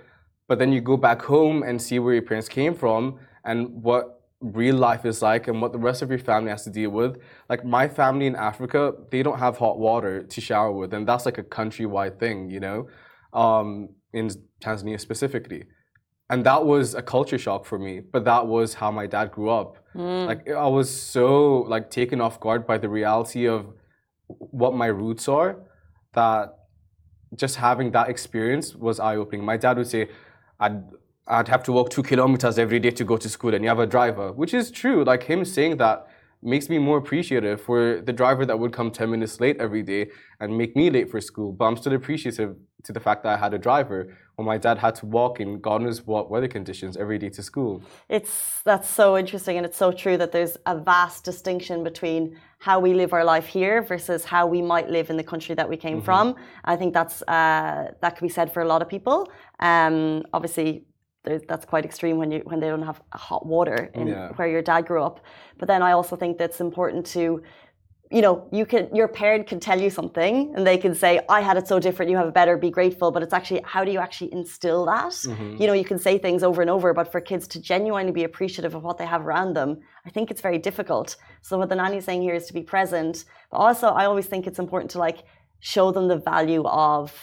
but 0.48 0.59
then 0.59 0.71
you 0.71 0.81
go 0.81 0.98
back 0.98 1.21
home 1.21 1.63
and 1.63 1.81
see 1.81 2.00
where 2.00 2.13
your 2.13 2.24
parents 2.24 2.50
came 2.50 2.75
from 2.75 3.19
and 3.43 3.69
what 3.83 4.19
real 4.41 4.75
life 4.75 5.05
is 5.05 5.21
like 5.21 5.48
and 5.48 5.62
what 5.62 5.71
the 5.71 5.77
rest 5.77 6.01
of 6.01 6.09
your 6.09 6.19
family 6.19 6.50
has 6.50 6.63
to 6.63 6.69
deal 6.69 6.89
with. 6.89 7.17
Like 7.50 7.65
my 7.65 7.88
family 7.88 8.25
in 8.27 8.36
Africa, 8.36 8.93
they 9.12 9.24
don't 9.24 9.39
have 9.39 9.57
hot 9.57 9.79
water 9.79 10.24
to 10.24 10.41
shower 10.41 10.71
with, 10.71 10.93
and 10.93 11.07
that's 11.07 11.25
like 11.25 11.38
a 11.38 11.43
countrywide 11.43 12.19
thing, 12.19 12.50
you 12.50 12.59
know, 12.59 12.88
um, 13.33 13.89
in 14.13 14.29
Tanzania 14.62 15.00
specifically. 15.00 15.63
And 16.31 16.45
that 16.45 16.63
was 16.63 16.93
a 16.93 17.01
culture 17.01 17.39
shock 17.39 17.65
for 17.65 17.79
me, 17.79 18.01
but 18.01 18.24
that 18.25 18.45
was 18.45 18.75
how 18.75 18.91
my 18.91 19.07
dad 19.07 19.31
grew 19.31 19.50
up. 19.50 19.77
Mm. 19.95 20.27
Like 20.27 20.48
I 20.50 20.67
was 20.67 20.89
so 20.89 21.62
like 21.74 21.89
taken 21.89 22.21
off 22.21 22.39
guard 22.39 22.67
by 22.67 22.77
the 22.77 22.88
reality 22.88 23.48
of 23.48 23.74
what 24.27 24.75
my 24.75 24.88
roots 24.88 25.27
are 25.27 25.57
that 26.13 26.53
just 27.36 27.55
having 27.55 27.91
that 27.91 28.09
experience 28.09 28.75
was 28.75 29.00
eye 29.00 29.15
opening. 29.15 29.43
My 29.43 29.57
dad 29.57 29.77
would 29.77 29.88
say, 29.88 30.09
I'd, 30.59 30.83
I'd 31.27 31.48
have 31.48 31.63
to 31.63 31.71
walk 31.71 31.89
two 31.89 32.03
kilometers 32.03 32.59
every 32.59 32.79
day 32.79 32.91
to 32.91 33.03
go 33.03 33.17
to 33.17 33.29
school, 33.29 33.53
and 33.53 33.63
you 33.63 33.69
have 33.69 33.79
a 33.79 33.88
driver, 33.88 34.31
which 34.31 34.53
is 34.53 34.71
true. 34.71 35.03
Like 35.03 35.24
him 35.24 35.45
saying 35.45 35.77
that 35.77 36.07
makes 36.41 36.69
me 36.69 36.77
more 36.77 36.98
appreciative 36.98 37.62
for 37.62 38.01
the 38.01 38.13
driver 38.13 38.46
that 38.46 38.58
would 38.58 38.72
come 38.72 38.91
10 38.91 39.10
minutes 39.10 39.39
late 39.39 39.58
every 39.60 39.84
day 39.84 40.10
and 40.39 40.58
make 40.58 40.75
me 40.75 40.89
late 40.89 41.12
for 41.12 41.19
school. 41.19 41.51
But 41.51 41.65
I'm 41.65 41.77
still 41.77 41.93
appreciative 41.93 42.55
to 42.84 42.93
the 42.93 43.00
fact 43.00 43.24
that 43.24 43.34
I 43.34 43.38
had 43.38 43.53
a 43.53 43.58
driver 43.58 44.15
when 44.36 44.46
my 44.46 44.58
dad 44.58 44.77
had 44.77 44.96
to 44.96 45.05
walk 45.05 45.41
in 45.41 45.60
God 45.60 45.81
knows 45.81 46.05
what 46.08 46.29
weather 46.29 46.48
conditions 46.48 46.96
every 46.96 47.17
day 47.17 47.29
to 47.29 47.43
school. 47.43 47.84
It's 48.08 48.62
that's 48.63 48.89
so 48.89 49.17
interesting, 49.17 49.58
and 49.58 49.65
it's 49.65 49.77
so 49.77 49.91
true 49.91 50.17
that 50.17 50.31
there's 50.31 50.55
a 50.65 50.77
vast 50.77 51.25
distinction 51.25 51.84
between 51.84 52.38
how 52.60 52.79
we 52.79 52.93
live 52.93 53.12
our 53.12 53.25
life 53.25 53.48
here 53.48 53.81
versus 53.81 54.24
how 54.24 54.48
we 54.48 54.62
might 54.62 54.89
live 54.89 55.10
in 55.10 55.17
the 55.17 55.24
country 55.24 55.55
that 55.55 55.67
we 55.67 55.75
came 55.75 56.01
from. 56.01 56.36
I 56.63 56.77
think 56.77 56.93
that's 56.93 57.22
uh, 57.24 57.91
that 58.01 58.15
can 58.15 58.27
be 58.27 58.31
said 58.31 58.53
for 58.53 58.62
a 58.62 58.65
lot 58.65 58.81
of 58.81 58.88
people. 58.88 59.29
Um, 59.60 60.24
obviously, 60.34 60.86
that's 61.23 61.65
quite 61.65 61.85
extreme 61.85 62.17
when 62.17 62.31
you 62.31 62.41
when 62.45 62.59
they 62.59 62.67
don't 62.67 62.83
have 62.83 63.01
hot 63.13 63.45
water 63.45 63.89
in 63.93 64.07
Yeah. 64.07 64.29
where 64.38 64.47
your 64.47 64.61
dad 64.61 64.81
grew 64.88 65.03
up. 65.03 65.19
But 65.57 65.67
then 65.67 65.81
I 65.81 65.91
also 65.91 66.15
think 66.15 66.38
that's 66.38 66.61
important 66.61 67.05
to 67.07 67.41
you 68.11 68.23
know, 68.23 68.47
you 68.51 68.65
can 68.65 68.89
your 68.95 69.07
parent 69.07 69.45
can 69.45 69.59
tell 69.59 69.79
you 69.79 69.91
something 69.91 70.51
and 70.55 70.65
they 70.65 70.79
can 70.79 70.95
say, 70.95 71.11
I 71.29 71.41
had 71.41 71.57
it 71.57 71.67
so 71.67 71.77
different, 71.79 72.09
you 72.09 72.17
have 72.17 72.27
it 72.29 72.33
better, 72.33 72.57
be 72.57 72.71
grateful. 72.71 73.11
But 73.11 73.21
it's 73.21 73.33
actually 73.33 73.61
how 73.63 73.83
do 73.85 73.91
you 73.91 73.99
actually 73.99 74.33
instill 74.33 74.85
that? 74.85 75.11
Mm-hmm. 75.11 75.57
You 75.61 75.67
know, 75.67 75.73
you 75.73 75.85
can 75.85 75.99
say 75.99 76.17
things 76.17 76.41
over 76.41 76.59
and 76.61 76.71
over, 76.71 76.91
but 76.91 77.11
for 77.11 77.21
kids 77.21 77.47
to 77.49 77.61
genuinely 77.61 78.11
be 78.11 78.23
appreciative 78.23 78.73
of 78.73 78.83
what 78.83 78.97
they 78.97 79.05
have 79.05 79.21
around 79.27 79.53
them, 79.55 79.77
I 80.07 80.09
think 80.09 80.31
it's 80.31 80.41
very 80.41 80.57
difficult. 80.57 81.17
So 81.43 81.59
what 81.59 81.69
the 81.69 81.75
nanny's 81.75 82.05
saying 82.05 82.23
here 82.23 82.33
is 82.33 82.47
to 82.47 82.53
be 82.53 82.63
present. 82.63 83.25
But 83.51 83.57
also 83.57 83.89
I 83.89 84.05
always 84.05 84.25
think 84.25 84.47
it's 84.47 84.57
important 84.65 84.89
to 84.91 84.99
like 85.07 85.19
show 85.59 85.91
them 85.91 86.07
the 86.07 86.17
value 86.17 86.63
of 86.65 87.13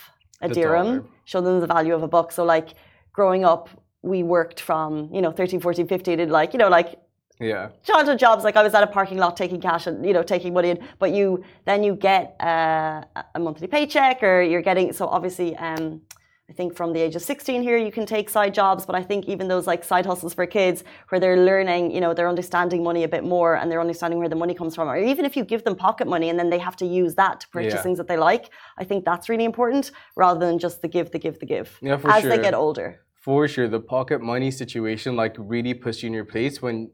a 0.41 0.49
The 0.49 0.55
dirham, 0.55 0.87
dollar. 0.87 1.05
show 1.25 1.41
them 1.41 1.59
the 1.59 1.67
value 1.67 1.95
of 1.95 2.03
a 2.05 2.09
book 2.17 2.31
So 2.31 2.45
like 2.45 2.69
growing 3.12 3.45
up, 3.45 3.71
we 4.03 4.23
worked 4.23 4.61
from, 4.61 5.11
you 5.12 5.21
know, 5.21 5.31
13, 5.33 5.61
14, 5.61 5.87
15, 5.88 6.19
did 6.19 6.31
like, 6.31 6.53
you 6.53 6.59
know, 6.59 6.69
like 6.69 6.99
Yeah. 7.41 7.69
childhood 7.85 8.19
jobs 8.19 8.45
like 8.45 8.57
I 8.57 8.62
was 8.62 8.73
at 8.75 8.83
a 8.83 8.87
parking 8.87 9.19
lot 9.19 9.37
taking 9.37 9.61
cash 9.61 9.87
and 9.87 10.07
you 10.07 10.15
know 10.17 10.23
taking 10.23 10.53
money 10.55 10.71
in 10.71 10.79
but 10.99 11.11
you 11.12 11.45
then 11.67 11.83
you 11.87 11.93
get 11.95 12.35
uh, 12.41 13.03
a 13.35 13.38
monthly 13.38 13.67
paycheck 13.76 14.23
or 14.23 14.41
you're 14.50 14.62
getting 14.71 14.87
so 14.95 15.07
obviously 15.07 15.55
um, 15.57 16.00
I 16.49 16.53
think 16.59 16.75
from 16.75 16.93
the 16.95 17.00
age 17.05 17.15
of 17.19 17.23
16 17.23 17.61
here 17.69 17.76
you 17.76 17.93
can 17.93 18.07
take 18.07 18.31
side 18.31 18.55
jobs 18.55 18.87
but 18.87 18.95
I 18.97 19.03
think 19.03 19.21
even 19.33 19.49
those 19.49 19.67
like 19.67 19.83
side 19.85 20.07
hustles 20.07 20.33
for 20.33 20.47
kids 20.47 20.83
where 21.11 21.21
they're 21.21 21.37
learning 21.50 21.91
you 21.95 22.00
know 22.00 22.15
they're 22.15 22.32
understanding 22.37 22.82
money 22.82 23.02
a 23.04 23.09
bit 23.17 23.25
more 23.25 23.56
and 23.56 23.71
they're 23.71 23.85
understanding 23.89 24.19
where 24.19 24.30
the 24.35 24.41
money 24.45 24.54
comes 24.54 24.75
from 24.75 24.89
or 24.89 24.97
even 25.13 25.25
if 25.26 25.37
you 25.37 25.45
give 25.45 25.63
them 25.65 25.76
pocket 25.76 26.06
money 26.09 26.28
and 26.30 26.39
then 26.39 26.49
they 26.49 26.59
have 26.69 26.76
to 26.82 26.87
use 26.87 27.13
that 27.17 27.35
to 27.43 27.47
purchase 27.49 27.75
Yeah. 27.75 27.82
things 27.82 27.99
that 27.99 28.09
they 28.09 28.17
like 28.17 28.45
I 28.78 28.85
think 28.85 29.04
that's 29.04 29.28
really 29.28 29.45
important 29.52 29.91
rather 30.17 30.41
than 30.47 30.59
just 30.59 30.80
the 30.80 30.89
give 30.89 31.11
the 31.11 31.19
give 31.19 31.37
the 31.43 31.47
give 31.54 31.69
Yeah, 31.82 31.99
for 31.99 32.09
sure 32.11 32.17
as 32.17 32.23
they 32.32 32.39
get 32.49 32.54
older 32.54 32.89
For 33.26 33.49
sure, 33.49 33.67
the 33.67 33.80
pocket 33.80 34.23
money 34.23 34.52
situation 34.52 35.17
like 35.17 35.34
really 35.36 35.75
puts 35.75 36.00
you 36.00 36.06
in 36.06 36.12
your 36.12 36.25
place 36.25 36.62
when 36.62 36.93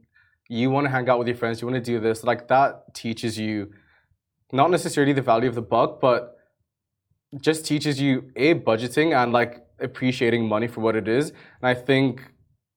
you 0.48 0.70
want 0.70 0.86
to 0.86 0.90
hang 0.90 1.06
out 1.10 1.18
with 1.18 1.28
your 1.28 1.36
friends, 1.36 1.60
you 1.60 1.68
want 1.68 1.84
to 1.84 1.92
do 1.92 2.00
this. 2.00 2.24
Like 2.24 2.48
that 2.48 2.94
teaches 2.94 3.38
you 3.38 3.70
not 4.50 4.70
necessarily 4.70 5.12
the 5.12 5.20
value 5.20 5.50
of 5.50 5.54
the 5.54 5.60
buck, 5.60 6.00
but 6.00 6.38
just 7.38 7.66
teaches 7.66 8.00
you 8.00 8.30
a 8.34 8.54
budgeting 8.54 9.14
and 9.14 9.30
like 9.30 9.62
appreciating 9.78 10.48
money 10.48 10.68
for 10.68 10.80
what 10.80 10.96
it 10.96 11.06
is. 11.06 11.28
And 11.60 11.64
I 11.64 11.74
think 11.74 12.22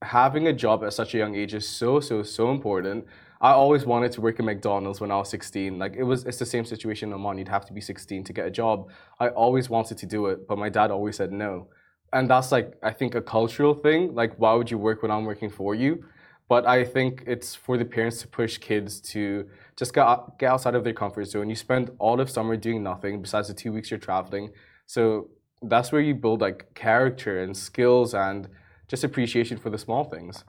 having 0.02 0.48
a 0.48 0.52
job 0.52 0.84
at 0.84 0.92
such 0.92 1.14
a 1.14 1.16
young 1.16 1.34
age 1.34 1.54
is 1.54 1.66
so 1.66 1.98
so 1.98 2.22
so 2.22 2.50
important. 2.50 3.06
I 3.40 3.52
always 3.52 3.86
wanted 3.86 4.12
to 4.12 4.20
work 4.20 4.38
at 4.38 4.44
McDonald's 4.44 5.00
when 5.00 5.10
I 5.10 5.16
was 5.16 5.30
16. 5.30 5.78
Like 5.78 5.94
it 5.96 6.02
was 6.02 6.26
it's 6.26 6.38
the 6.38 6.44
same 6.44 6.66
situation 6.66 7.10
on. 7.10 7.38
You'd 7.38 7.48
have 7.48 7.64
to 7.64 7.72
be 7.72 7.80
16 7.80 8.22
to 8.24 8.32
get 8.34 8.46
a 8.46 8.50
job. 8.50 8.90
I 9.18 9.28
always 9.28 9.70
wanted 9.70 9.96
to 9.96 10.04
do 10.04 10.26
it, 10.26 10.46
but 10.46 10.58
my 10.58 10.68
dad 10.68 10.90
always 10.90 11.16
said 11.16 11.32
no. 11.32 11.68
And 12.12 12.30
that's 12.30 12.52
like 12.52 12.74
I 12.82 12.92
think 12.92 13.14
a 13.14 13.22
cultural 13.22 13.74
thing. 13.74 14.14
Like 14.14 14.34
why 14.36 14.54
would 14.54 14.70
you 14.70 14.78
work 14.78 15.02
when 15.02 15.10
I'm 15.10 15.24
working 15.24 15.50
for 15.50 15.74
you? 15.74 16.04
But 16.48 16.66
I 16.66 16.84
think 16.84 17.24
it's 17.26 17.54
for 17.54 17.76
the 17.76 17.84
parents 17.84 18.20
to 18.22 18.28
push 18.28 18.58
kids 18.58 19.00
to 19.12 19.48
just 19.76 19.92
get, 19.92 20.06
get 20.38 20.52
outside 20.52 20.76
of 20.76 20.84
their 20.84 20.92
comfort 20.92 21.24
zone. 21.24 21.48
You 21.48 21.56
spend 21.56 21.90
all 21.98 22.20
of 22.20 22.30
summer 22.30 22.56
doing 22.56 22.82
nothing 22.82 23.20
besides 23.20 23.48
the 23.48 23.54
two 23.54 23.72
weeks 23.72 23.90
you're 23.90 23.98
traveling. 23.98 24.52
So 24.86 25.30
that's 25.62 25.90
where 25.90 26.00
you 26.00 26.14
build 26.14 26.40
like 26.40 26.72
character 26.74 27.42
and 27.42 27.56
skills 27.56 28.14
and 28.14 28.48
just 28.86 29.02
appreciation 29.02 29.58
for 29.58 29.70
the 29.70 29.78
small 29.78 30.04
things. 30.04 30.44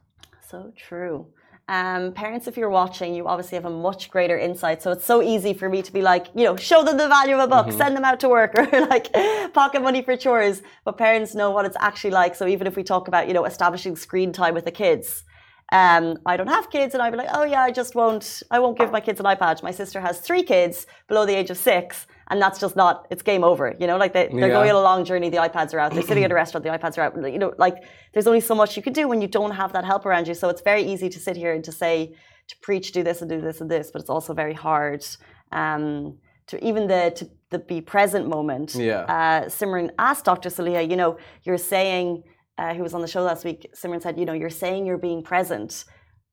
So 0.47 0.71
true. 0.77 1.27
Um, 1.69 2.13
parents, 2.13 2.47
if 2.47 2.55
you're 2.55 2.69
watching, 2.69 3.13
you 3.13 3.27
obviously 3.27 3.57
have 3.57 3.65
a 3.65 3.69
much 3.69 4.09
greater 4.09 4.37
insight. 4.37 4.81
So 4.81 4.91
it's 4.91 5.03
so 5.03 5.21
easy 5.21 5.53
for 5.53 5.67
me 5.67 5.81
to 5.81 5.91
be 5.91 6.01
like, 6.01 6.27
you 6.33 6.45
know, 6.45 6.55
show 6.55 6.83
them 6.83 6.97
the 6.97 7.09
value 7.09 7.35
of 7.35 7.41
a 7.41 7.47
book, 7.47 7.73
send 7.73 7.95
them 7.95 8.05
out 8.05 8.21
to 8.21 8.29
work, 8.29 8.55
or 8.73 8.87
like 8.87 9.11
pocket 9.53 9.81
money 9.81 10.01
for 10.01 10.15
chores. 10.15 10.61
But 10.85 10.97
parents 10.97 11.35
know 11.35 11.51
what 11.51 11.65
it's 11.65 11.75
actually 11.79 12.11
like. 12.11 12.35
So 12.35 12.47
even 12.47 12.67
if 12.67 12.77
we 12.77 12.83
talk 12.83 13.09
about, 13.09 13.27
you 13.27 13.33
know, 13.33 13.43
establishing 13.43 13.97
screen 13.97 14.31
time 14.31 14.53
with 14.53 14.63
the 14.63 14.71
kids, 14.71 15.25
um, 15.73 16.17
I 16.25 16.37
don't 16.37 16.47
have 16.47 16.69
kids, 16.69 16.93
and 16.93 17.03
I'd 17.03 17.11
be 17.11 17.17
like, 17.17 17.29
oh 17.33 17.43
yeah, 17.43 17.61
I 17.61 17.71
just 17.71 17.93
won't. 17.93 18.43
I 18.49 18.59
won't 18.59 18.77
give 18.77 18.89
my 18.91 19.01
kids 19.01 19.19
an 19.19 19.25
iPad. 19.25 19.61
My 19.61 19.71
sister 19.71 19.99
has 19.99 20.19
three 20.19 20.43
kids 20.43 20.87
below 21.09 21.25
the 21.25 21.35
age 21.35 21.49
of 21.49 21.57
six, 21.57 22.07
and 22.29 22.41
that's 22.41 22.59
just 22.59 22.75
not. 22.75 23.07
It's 23.09 23.21
game 23.21 23.43
over. 23.43 23.75
You 23.79 23.87
know, 23.87 23.97
like 23.97 24.13
they, 24.13 24.27
they're 24.27 24.47
Yeah. 24.49 24.57
going 24.59 24.69
on 24.69 24.75
a 24.75 24.81
long 24.81 25.05
journey. 25.05 25.29
The 25.29 25.37
iPads 25.37 25.73
are 25.73 25.79
out. 25.79 25.93
They're 25.93 26.01
sitting 26.11 26.23
at 26.23 26.31
a 26.31 26.35
restaurant. 26.43 26.63
The 26.63 26.69
iPads 26.71 26.97
are 26.97 27.01
out. 27.01 27.15
You 27.33 27.39
know, 27.39 27.53
like 27.57 27.77
there's 28.13 28.27
only 28.27 28.41
so 28.41 28.55
much 28.55 28.75
you 28.77 28.83
can 28.83 28.93
do 28.93 29.07
when 29.07 29.21
you 29.21 29.27
don't 29.27 29.51
have 29.51 29.71
that 29.73 29.85
help 29.85 30.05
around 30.05 30.27
you. 30.27 30.33
So 30.33 30.49
it's 30.49 30.61
very 30.61 30.83
easy 30.83 31.09
to 31.09 31.19
sit 31.19 31.35
here 31.37 31.53
and 31.53 31.63
to 31.63 31.71
say 31.71 32.15
to 32.49 32.55
preach, 32.61 32.91
do 32.93 33.03
this 33.03 33.21
and 33.21 33.29
do 33.29 33.41
this 33.41 33.59
and 33.61 33.69
this, 33.69 33.91
but 33.91 34.01
it's 34.01 34.09
also 34.09 34.33
very 34.33 34.53
hard. 34.53 35.05
Um, 35.51 36.17
to 36.47 36.63
even 36.65 36.87
the 36.87 37.11
to 37.17 37.29
the 37.49 37.59
be 37.59 37.81
present 37.81 38.27
moment. 38.27 38.75
Yeah. 38.75 39.01
Uh, 39.01 39.45
Simran 39.49 39.91
asked 39.99 40.25
Dr. 40.25 40.49
Saliha, 40.49 40.89
you 40.89 40.95
know, 40.95 41.17
you're 41.43 41.57
saying, 41.57 42.23
uh, 42.57 42.73
who 42.73 42.83
was 42.83 42.93
on 42.93 43.01
the 43.01 43.07
show 43.07 43.21
last 43.21 43.43
week, 43.45 43.69
Simran 43.75 44.01
said, 44.01 44.17
you 44.17 44.25
know, 44.25 44.33
you're 44.33 44.49
saying 44.49 44.85
you're 44.85 44.97
being 44.97 45.21
present, 45.23 45.85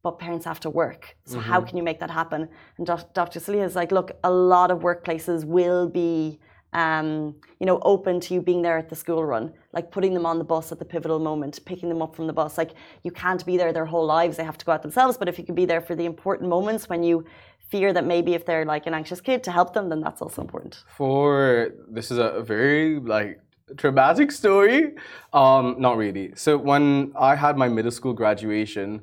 but 0.05 0.19
parents 0.19 0.45
have 0.45 0.61
to 0.61 0.71
work. 0.71 1.17
So 1.25 1.41
how 1.41 1.63
can 1.63 1.79
you 1.79 1.83
make 1.83 1.99
that 2.01 2.11
happen? 2.11 2.47
And 2.77 2.87
Dr. 2.87 3.41
Saliha 3.41 3.65
is 3.65 3.75
like, 3.75 3.91
look, 3.91 4.13
a 4.23 4.31
lot 4.31 4.71
of 4.71 4.81
workplaces 4.81 5.47
will 5.47 5.89
be, 5.89 6.39
um, 6.75 7.35
you 7.59 7.65
know, 7.65 7.79
open 7.83 8.21
to 8.21 8.35
you 8.35 8.43
being 8.43 8.61
there 8.61 8.77
at 8.77 8.91
the 8.91 8.97
school 8.97 9.25
run, 9.25 9.55
like 9.73 9.91
putting 9.91 10.13
them 10.13 10.27
on 10.27 10.37
the 10.37 10.45
bus 10.45 10.71
at 10.73 10.79
the 10.79 10.85
pivotal 10.85 11.19
moment, 11.19 11.59
picking 11.65 11.89
them 11.89 12.03
up 12.03 12.15
from 12.15 12.27
the 12.27 12.35
bus. 12.35 12.59
Like 12.59 12.73
you 13.03 13.11
can't 13.11 13.45
be 13.47 13.57
there 13.57 13.73
their 13.73 13.87
whole 13.87 14.05
lives; 14.05 14.37
they 14.37 14.45
have 14.45 14.59
to 14.59 14.67
go 14.67 14.73
out 14.73 14.83
themselves. 14.83 15.17
But 15.17 15.27
if 15.31 15.39
you 15.39 15.45
can 15.45 15.55
be 15.55 15.65
there 15.65 15.81
for 15.81 15.95
the 15.97 16.05
important 16.05 16.51
moments 16.51 16.87
when 16.91 17.03
you 17.03 17.25
fear 17.71 17.95
that 17.95 18.05
maybe 18.05 18.35
if 18.35 18.45
they're 18.45 18.67
like 18.67 18.87
an 18.87 18.93
anxious 18.93 19.23
kid 19.23 19.43
to 19.45 19.53
help 19.53 19.73
them, 19.73 19.89
then 19.89 20.01
that's 20.03 20.21
also 20.21 20.43
important. 20.43 20.85
For 20.99 21.71
this 21.89 22.11
is 22.11 22.19
a 22.19 22.43
very 22.43 23.01
like 23.01 23.41
traumatic 23.79 24.31
story. 24.33 24.97
Um, 25.33 25.77
not 25.79 25.97
really. 25.97 26.33
So 26.37 26.59
when 26.59 27.13
I 27.19 27.35
had 27.37 27.57
my 27.57 27.69
middle 27.69 27.91
school 27.91 28.13
graduation, 28.13 29.01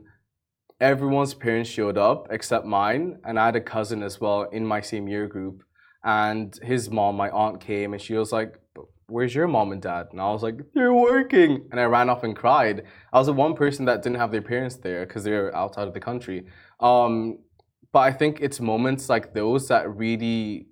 everyone's 0.81 1.35
parents 1.35 1.69
showed 1.69 1.97
up 1.97 2.27
except 2.31 2.65
mine, 2.65 3.19
and 3.23 3.39
I 3.39 3.45
had 3.45 3.55
a 3.55 3.61
cousin 3.61 4.01
as 4.01 4.19
well 4.19 4.43
in 4.51 4.65
my 4.65 4.81
same 4.81 5.07
year 5.07 5.27
group. 5.27 5.63
And 6.03 6.57
his 6.63 6.89
mom, 6.89 7.15
my 7.15 7.29
aunt, 7.29 7.61
came 7.61 7.93
and 7.93 8.01
she 8.01 8.15
was 8.15 8.31
like, 8.31 8.57
Where's 9.05 9.35
your 9.35 9.47
mom 9.47 9.73
and 9.73 9.81
dad? 9.81 10.07
And 10.11 10.19
I 10.19 10.31
was 10.31 10.41
like, 10.41 10.55
They're 10.73 10.93
working. 10.93 11.67
And 11.71 11.79
I 11.79 11.83
ran 11.83 12.09
off 12.09 12.23
and 12.23 12.35
cried. 12.35 12.83
I 13.13 13.19
was 13.19 13.27
the 13.27 13.33
one 13.33 13.53
person 13.53 13.85
that 13.85 14.01
didn't 14.01 14.17
have 14.17 14.31
their 14.31 14.41
parents 14.41 14.77
there 14.77 15.05
because 15.05 15.23
they 15.23 15.31
were 15.31 15.55
outside 15.55 15.87
of 15.87 15.93
the 15.93 15.99
country. 15.99 16.47
Um, 16.79 17.37
but 17.93 17.99
I 17.99 18.11
think 18.11 18.39
it's 18.41 18.59
moments 18.59 19.09
like 19.09 19.33
those 19.33 19.67
that 19.67 19.95
really 19.95 20.67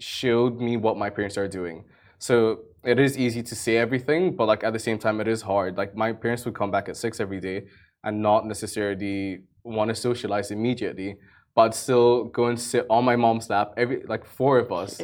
showed 0.00 0.58
me 0.60 0.78
what 0.78 0.96
my 0.96 1.10
parents 1.10 1.36
are 1.36 1.48
doing. 1.48 1.84
So 2.18 2.60
it 2.84 2.98
is 2.98 3.18
easy 3.18 3.42
to 3.42 3.54
say 3.54 3.76
everything, 3.76 4.34
but 4.34 4.46
like 4.46 4.64
at 4.64 4.72
the 4.72 4.78
same 4.78 4.98
time, 4.98 5.20
it 5.20 5.28
is 5.28 5.42
hard. 5.42 5.76
Like 5.76 5.94
my 5.94 6.12
parents 6.12 6.46
would 6.46 6.54
come 6.54 6.70
back 6.70 6.88
at 6.88 6.96
six 6.96 7.20
every 7.20 7.40
day 7.40 7.64
and 8.04 8.22
not 8.22 8.46
necessarily 8.46 9.40
want 9.64 9.88
to 9.88 9.94
socialize 9.94 10.50
immediately, 10.50 11.16
but 11.54 11.74
still 11.74 12.24
go 12.24 12.46
and 12.46 12.58
sit 12.58 12.86
on 12.88 13.04
my 13.04 13.16
mom's 13.16 13.50
lap. 13.50 13.74
Every 13.76 14.02
like 14.04 14.24
four 14.24 14.58
of 14.58 14.72
us 14.72 15.00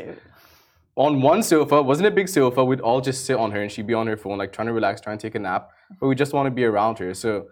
on 0.97 1.21
one 1.21 1.43
sofa, 1.43 1.83
wasn't 1.83 2.07
a 2.07 2.11
big 2.11 2.29
sofa. 2.29 2.65
We'd 2.65 2.81
all 2.81 3.01
just 3.01 3.25
sit 3.25 3.37
on 3.37 3.51
her 3.51 3.63
and 3.63 3.71
she'd 3.71 3.87
be 3.87 3.95
on 3.95 4.07
her 4.07 4.17
phone, 4.17 4.39
like 4.39 4.53
trying 4.53 4.69
to 4.69 4.73
relax, 4.73 5.01
trying 5.01 5.19
to 5.19 5.23
take 5.27 5.35
a 5.35 5.39
nap. 5.39 5.71
But 6.01 6.07
we 6.07 6.15
just 6.15 6.33
want 6.33 6.47
to 6.47 6.51
be 6.51 6.65
around 6.65 6.99
her. 6.99 7.15
So 7.15 7.47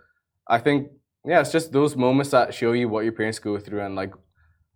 I 0.46 0.59
think 0.59 0.90
yeah, 1.24 1.40
it's 1.40 1.52
just 1.52 1.72
those 1.72 1.96
moments 1.96 2.31
that 2.31 2.52
show 2.52 2.72
you 2.72 2.88
what 2.88 3.05
your 3.05 3.12
parents 3.12 3.38
go 3.38 3.59
through 3.59 3.81
and 3.81 3.94
like 3.94 4.12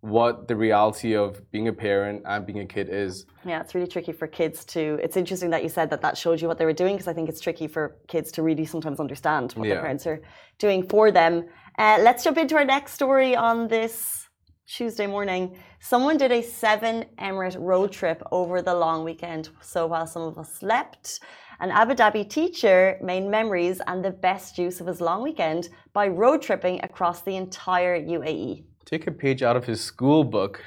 what 0.01 0.47
the 0.47 0.55
reality 0.55 1.15
of 1.15 1.49
being 1.51 1.67
a 1.67 1.73
parent 1.73 2.21
and 2.25 2.45
being 2.45 2.59
a 2.59 2.65
kid 2.65 2.87
is. 2.89 3.25
Yeah, 3.45 3.61
it's 3.61 3.73
really 3.73 3.87
tricky 3.87 4.11
for 4.11 4.27
kids 4.27 4.63
to. 4.65 4.99
It's 5.01 5.17
interesting 5.17 5.49
that 5.49 5.63
you 5.63 5.69
said 5.69 5.89
that 5.89 6.01
that 6.01 6.17
showed 6.17 6.39
you 6.41 6.47
what 6.47 6.57
they 6.57 6.65
were 6.65 6.73
doing 6.73 6.95
because 6.95 7.07
I 7.07 7.13
think 7.13 7.29
it's 7.29 7.41
tricky 7.41 7.67
for 7.67 7.97
kids 8.07 8.31
to 8.33 8.43
really 8.43 8.65
sometimes 8.65 8.99
understand 8.99 9.53
what 9.53 9.67
their 9.67 9.81
parents 9.81 10.05
are 10.05 10.21
doing 10.59 10.87
for 10.87 11.11
them. 11.11 11.45
Uh, 11.77 11.97
let's 12.01 12.23
jump 12.23 12.37
into 12.37 12.55
our 12.55 12.65
next 12.65 12.93
story 12.93 13.35
on 13.35 13.67
this 13.67 14.27
Tuesday 14.67 15.07
morning. 15.07 15.57
Someone 15.79 16.17
did 16.17 16.31
a 16.31 16.41
seven 16.41 17.05
emirate 17.19 17.55
road 17.59 17.91
trip 17.91 18.21
over 18.31 18.61
the 18.61 18.75
long 18.75 19.03
weekend. 19.03 19.49
So 19.61 19.87
while 19.87 20.05
some 20.05 20.23
of 20.23 20.37
us 20.37 20.53
slept, 20.53 21.21
an 21.59 21.71
Abu 21.71 21.93
Dhabi 21.93 22.29
teacher 22.29 22.99
made 23.01 23.25
memories 23.25 23.81
and 23.87 24.03
the 24.03 24.11
best 24.11 24.57
use 24.57 24.79
of 24.79 24.87
his 24.87 25.01
long 25.01 25.23
weekend 25.23 25.69
by 25.93 26.07
road 26.07 26.41
tripping 26.41 26.83
across 26.83 27.21
the 27.21 27.35
entire. 27.35 27.99
UAE. 27.99 28.63
Take 28.87 29.05
a 29.05 29.11
page 29.11 29.43
out 29.43 29.57
of 29.57 29.65
his 29.65 29.81
school 29.81 30.23
book. 30.23 30.63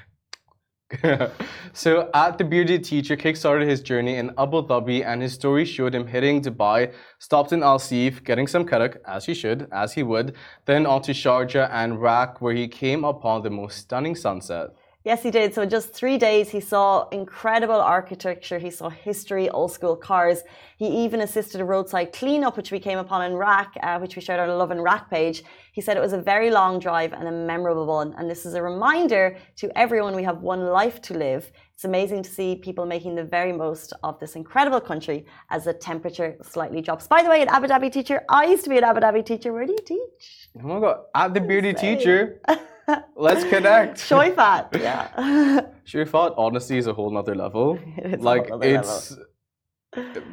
so, 1.73 2.11
at 2.13 2.37
the 2.37 2.45
bearded 2.45 2.85
teacher 2.85 3.17
kickstarted 3.17 3.67
his 3.67 3.81
journey 3.81 4.17
in 4.17 4.31
Abu 4.37 4.61
Dhabi, 4.67 5.03
and 5.03 5.23
his 5.23 5.33
story 5.33 5.65
showed 5.65 5.95
him 5.95 6.07
hitting 6.07 6.43
Dubai, 6.43 6.93
stopped 7.19 7.55
in 7.55 7.63
Al 7.63 7.79
Seef, 7.79 8.23
getting 8.23 8.47
some 8.47 8.67
karak, 8.67 8.99
as 9.07 9.25
he 9.25 9.33
should, 9.33 9.69
as 9.73 9.95
he 9.95 10.03
would, 10.03 10.35
then 10.67 10.85
on 10.85 11.01
to 11.03 11.13
Sharjah 11.13 11.71
and 11.73 12.03
Rak, 12.03 12.43
where 12.43 12.53
he 12.53 12.69
came 12.69 13.05
upon 13.05 13.43
the 13.43 13.49
most 13.49 13.79
stunning 13.79 14.15
sunset. 14.15 14.69
Yes, 15.03 15.23
he 15.23 15.31
did. 15.31 15.55
So 15.55 15.63
in 15.63 15.71
just 15.71 15.95
three 15.95 16.19
days, 16.19 16.51
he 16.51 16.61
saw 16.61 17.09
incredible 17.09 17.81
architecture. 17.81 18.59
He 18.59 18.71
saw 18.71 18.91
history, 18.91 19.49
old 19.49 19.73
school 19.73 19.97
cars. 19.97 20.43
He 20.77 21.05
even 21.05 21.23
assisted 21.23 21.63
a 21.63 21.65
roadside 21.65 22.13
cleanup, 22.13 22.59
which 22.59 22.71
we 22.71 22.79
came 22.79 22.99
upon 22.99 23.23
in 23.23 23.35
RAK, 23.35 23.79
uh, 23.83 23.99
which 23.99 24.15
we 24.15 24.21
shared 24.21 24.41
on 24.41 24.51
a 24.51 24.57
Love 24.57 24.73
and 24.73 24.83
Rack 24.83 25.09
page. 25.09 25.43
He 25.73 25.81
said 25.81 25.97
it 25.97 26.01
was 26.01 26.13
a 26.13 26.21
very 26.21 26.51
long 26.51 26.79
drive 26.79 27.15
and 27.15 27.27
a 27.27 27.33
memorable 27.33 27.87
one. 27.87 28.15
And 28.19 28.29
this 28.29 28.45
is 28.45 28.53
a 28.53 28.63
reminder 28.63 29.39
to 29.57 29.79
everyone 29.79 30.15
we 30.15 30.23
have 30.25 30.43
one 30.43 30.67
life 30.67 31.01
to 31.03 31.15
live. 31.15 31.51
It's 31.73 31.87
amazing 31.87 32.23
to 32.25 32.31
see 32.31 32.57
people 32.57 32.85
making 32.85 33.15
the 33.15 33.25
very 33.25 33.53
most 33.55 33.95
of 34.03 34.21
this 34.21 34.37
incredible 34.37 34.83
country 34.83 35.25
as 35.49 35.65
the 35.65 35.73
temperature 35.73 36.37
slightly 36.43 36.83
drops. 36.83 37.07
By 37.07 37.23
the 37.23 37.31
way, 37.31 37.41
an 37.41 37.49
Abu 37.49 37.69
Dhabi 37.69 37.91
teacher, 37.91 38.23
I 38.29 38.45
used 38.45 38.65
to 38.65 38.71
be 38.71 38.77
an 38.77 38.85
Abu 38.85 39.01
Dhabi 39.01 39.25
teacher. 39.25 39.51
Where 39.51 39.65
do 39.65 39.73
you 39.73 39.79
teach? 39.83 40.51
Oh 40.63 40.67
my 40.69 40.79
god, 40.79 40.99
at 41.15 41.33
the 41.33 41.41
bearded 41.41 41.79
teacher, 41.79 42.43
let's 43.17 43.45
connect. 43.45 43.99
Choueifat, 44.09 44.81
yeah. 44.81 45.67
Choueifat, 45.87 46.35
honestly, 46.37 46.79
is 46.79 46.87
a 46.87 46.93
whole 46.93 47.11
nother 47.11 47.35
level. 47.35 47.79
It 47.97 48.15
is 48.15 48.21
a 48.21 48.25
like, 48.25 48.51
it's 48.63 49.17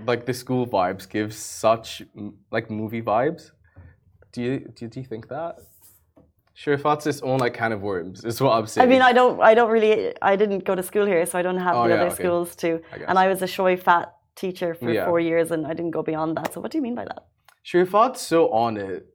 like 0.06 0.26
the 0.26 0.34
school 0.34 0.68
vibes 0.68 1.10
give 1.10 1.34
such 1.34 2.04
like 2.52 2.70
movie 2.70 3.02
vibes. 3.02 3.52
Do 4.32 4.42
you 4.44 4.60
do, 4.76 4.88
do 4.88 5.00
you 5.00 5.06
think 5.06 5.28
that? 5.30 5.56
Choueifat's 6.62 7.06
its 7.06 7.22
own 7.22 7.40
like 7.40 7.54
can 7.54 7.72
of 7.72 7.82
worms, 7.82 8.26
is 8.26 8.42
what 8.42 8.54
I'm 8.58 8.66
saying. 8.66 8.88
I 8.88 8.90
mean, 8.92 9.04
I 9.04 9.14
don't, 9.14 9.40
I 9.40 9.54
don't 9.54 9.70
really, 9.70 10.14
I 10.24 10.36
didn't 10.36 10.64
go 10.66 10.74
to 10.74 10.82
school 10.82 11.06
here, 11.06 11.24
so 11.28 11.38
I 11.38 11.44
don't 11.44 11.58
have 11.68 11.76
Oh, 11.76 11.84
the 11.84 11.90
yeah, 11.90 11.96
other 12.02 12.06
okay. 12.14 12.24
schools 12.24 12.56
to. 12.58 12.82
I. 12.92 12.96
And 13.10 13.20
I 13.20 13.28
was 13.28 13.44
a 13.44 13.46
Choueifat 13.46 14.08
teacher 14.36 14.74
for 14.74 14.92
Yeah. 14.92 15.06
four 15.06 15.20
years, 15.20 15.52
and 15.52 15.68
I 15.68 15.74
didn't 15.78 15.92
go 15.92 16.02
beyond 16.02 16.36
that. 16.38 16.54
So 16.54 16.62
what 16.62 16.72
do 16.72 16.80
you 16.80 16.82
mean 16.82 16.96
by 16.96 17.06
that? 17.06 17.22
Choueifat's 17.64 18.22
so 18.22 18.50
on 18.50 18.78
it, 18.78 19.06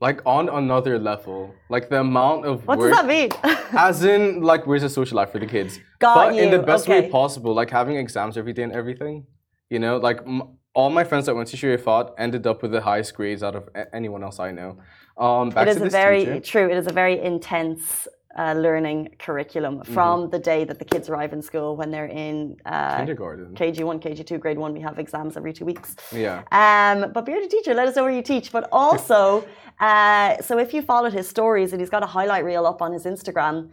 like 0.00 0.20
on 0.26 0.48
another 0.48 0.98
level. 0.98 1.54
Like 1.68 1.88
the 1.88 2.00
amount 2.00 2.44
of 2.46 2.66
What 2.66 2.78
work, 2.78 2.92
does 2.92 3.00
that 3.00 3.06
mean? 3.06 3.30
as 3.78 4.04
in 4.04 4.42
like 4.42 4.66
where's 4.66 4.82
the 4.82 4.88
social 4.88 5.16
life 5.16 5.30
for 5.30 5.38
the 5.38 5.46
kids? 5.46 5.78
Got 5.98 6.14
but 6.14 6.38
in 6.38 6.50
the 6.50 6.58
best 6.58 6.84
okay. 6.84 7.02
way 7.02 7.10
possible, 7.10 7.54
like 7.54 7.70
having 7.70 7.96
exams 7.96 8.36
every 8.36 8.52
day 8.52 8.62
and 8.62 8.72
everything. 8.72 9.26
You 9.70 9.78
know, 9.78 9.96
like 9.96 10.20
m- 10.26 10.58
all 10.74 10.90
my 10.90 11.04
friends 11.04 11.26
that 11.26 11.34
went 11.34 11.48
to 11.48 11.56
Choueifat 11.56 12.14
ended 12.18 12.46
up 12.46 12.62
with 12.62 12.72
the 12.72 12.80
highest 12.80 13.14
grades 13.14 13.42
out 13.42 13.54
of 13.54 13.68
anyone 13.92 14.22
else 14.24 14.40
I 14.40 14.50
know. 14.50 14.78
Um, 15.16 15.50
back 15.50 15.68
it 15.68 15.76
is 15.76 15.82
a 15.82 15.88
very 15.88 16.24
teacher. 16.24 16.40
true. 16.40 16.70
It 16.70 16.76
is 16.76 16.88
a 16.88 16.92
very 16.92 17.20
intense 17.20 18.08
uh, 18.38 18.52
learning 18.54 19.08
curriculum 19.18 19.74
Mm-hmm. 19.78 19.94
from 19.94 20.30
the 20.30 20.38
day 20.38 20.64
that 20.64 20.78
the 20.78 20.84
kids 20.84 21.08
arrive 21.08 21.32
in 21.32 21.40
school 21.42 21.76
when 21.76 21.90
they're 21.90 22.06
in 22.26 22.56
uh, 22.66 22.96
kindergarten. 22.98 23.54
KG 23.54 23.84
one, 23.84 23.98
KG 24.00 24.26
two, 24.26 24.38
grade 24.38 24.58
one. 24.58 24.72
We 24.72 24.80
have 24.80 24.98
exams 24.98 25.36
every 25.36 25.52
two 25.52 25.64
weeks. 25.64 25.96
Yeah. 26.12 26.42
Um, 26.52 27.12
but 27.12 27.24
bearded 27.26 27.50
teacher, 27.50 27.74
let 27.74 27.86
us 27.88 27.96
know 27.96 28.04
where 28.04 28.12
you 28.12 28.22
teach. 28.22 28.52
But 28.52 28.68
also, 28.72 29.44
uh, 29.80 30.40
so 30.42 30.58
if 30.58 30.72
you 30.74 30.82
followed 30.82 31.12
his 31.12 31.28
stories, 31.28 31.72
and 31.72 31.80
he's 31.80 31.90
got 31.90 32.02
a 32.02 32.06
highlight 32.06 32.44
reel 32.44 32.66
up 32.66 32.80
on 32.82 32.92
his 32.92 33.04
Instagram, 33.04 33.70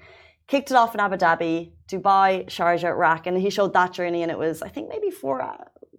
kicked 0.47 0.69
it 0.71 0.78
off 0.78 0.93
in 0.95 1.00
Abu 1.00 1.15
Dhabi, 1.17 1.71
Dubai, 1.88 2.45
Sharjah, 2.47 2.86
Iraq, 2.86 3.28
and 3.28 3.38
he 3.38 3.50
showed 3.50 3.74
that 3.74 3.93
journey, 3.93 4.21
and 4.24 4.32
it 4.32 4.38
was 4.38 4.62
I 4.62 4.69
think 4.69 4.89
maybe 4.89 5.10
four. 5.10 5.41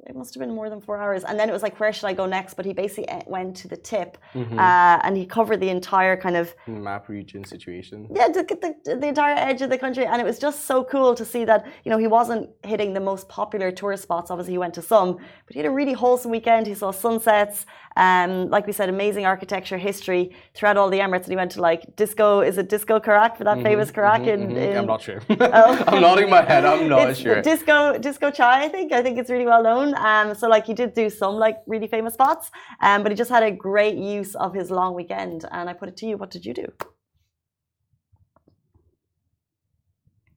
It 0.04 0.16
must 0.16 0.34
have 0.34 0.40
been 0.40 0.52
more 0.52 0.68
than 0.68 0.80
four 0.80 0.96
hours, 0.98 1.22
and 1.22 1.38
then 1.38 1.48
it 1.48 1.52
was 1.52 1.62
like, 1.62 1.78
where 1.78 1.92
should 1.92 2.06
I 2.06 2.12
go 2.12 2.26
next? 2.26 2.54
But 2.54 2.64
he 2.66 2.72
basically 2.72 3.08
eh, 3.08 3.22
went 3.26 3.56
to 3.58 3.68
the 3.68 3.76
tip, 3.76 4.18
Mm-hmm. 4.34 4.58
uh, 4.58 4.98
and 5.04 5.16
he 5.16 5.24
covered 5.26 5.60
the 5.60 5.68
entire 5.68 6.16
kind 6.16 6.36
of 6.36 6.54
Map 6.66 7.08
region 7.08 7.44
situation. 7.44 8.08
yeah, 8.12 8.28
the, 8.28 8.42
the, 8.42 8.96
the 8.96 9.06
entire 9.06 9.36
edge 9.36 9.62
of 9.62 9.70
the 9.70 9.78
country. 9.78 10.04
And 10.04 10.20
it 10.20 10.24
was 10.24 10.38
just 10.40 10.64
so 10.66 10.82
cool 10.82 11.14
to 11.14 11.24
see 11.24 11.44
that, 11.44 11.66
you 11.84 11.90
know, 11.90 11.98
he 11.98 12.08
wasn't 12.08 12.50
hitting 12.64 12.94
the 12.94 13.00
most 13.00 13.28
popular 13.28 13.70
tourist 13.70 14.02
spots. 14.02 14.30
Obviously, 14.30 14.54
he 14.54 14.58
went 14.58 14.74
to 14.74 14.82
some, 14.82 15.18
but 15.46 15.52
he 15.54 15.58
had 15.60 15.66
a 15.66 15.70
really 15.70 15.92
wholesome 15.92 16.30
weekend. 16.32 16.66
He 16.66 16.74
saw 16.74 16.90
sunsets, 16.90 17.64
um, 17.96 18.48
like 18.48 18.66
we 18.66 18.72
said, 18.72 18.88
amazing 18.88 19.26
architecture, 19.26 19.78
history 19.78 20.34
throughout 20.54 20.76
all 20.76 20.90
the 20.90 20.98
Emirates. 20.98 21.24
And 21.24 21.28
he 21.28 21.36
went 21.36 21.52
to 21.52 21.60
like 21.60 21.96
disco, 21.96 22.40
is 22.40 22.58
it 22.58 22.68
Disco 22.68 22.98
Karak 23.00 23.36
for 23.36 23.44
that 23.44 23.62
famous 23.62 23.90
Karak 23.90 24.26
in, 24.26 24.40
Mhm, 24.50 24.56
in 24.56 24.76
I'm 24.76 24.86
not 24.86 25.02
sure. 25.02 25.20
I'm 25.30 26.00
nodding 26.00 26.30
my 26.30 26.42
head. 26.42 26.64
I'm 26.64 26.88
not 26.88 27.10
it's 27.10 27.20
sure. 27.20 27.42
Disco 27.42 27.98
Disco 27.98 28.30
Chai, 28.30 28.64
I 28.64 28.68
think. 28.68 28.92
I 28.92 29.02
think 29.02 29.18
it's 29.18 29.30
really 29.30 29.46
well 29.46 29.62
known. 29.62 29.94
Um, 29.96 30.34
so 30.34 30.48
like 30.48 30.66
he 30.66 30.74
did 30.74 30.94
do 30.94 31.10
some 31.10 31.34
like 31.36 31.58
really 31.66 31.86
famous 31.88 32.14
spots, 32.14 32.50
um, 32.80 33.02
but 33.02 33.12
he 33.12 33.16
just 33.16 33.30
had 33.30 33.42
a 33.42 33.50
great 33.50 33.96
use 33.96 34.34
of 34.34 34.54
his 34.54 34.70
long 34.70 34.94
weekend. 34.94 35.44
And 35.50 35.68
I 35.68 35.72
put 35.72 35.88
it 35.88 35.96
to 35.98 36.06
you, 36.06 36.16
what 36.16 36.30
did 36.30 36.44
you 36.46 36.54
do? 36.54 36.66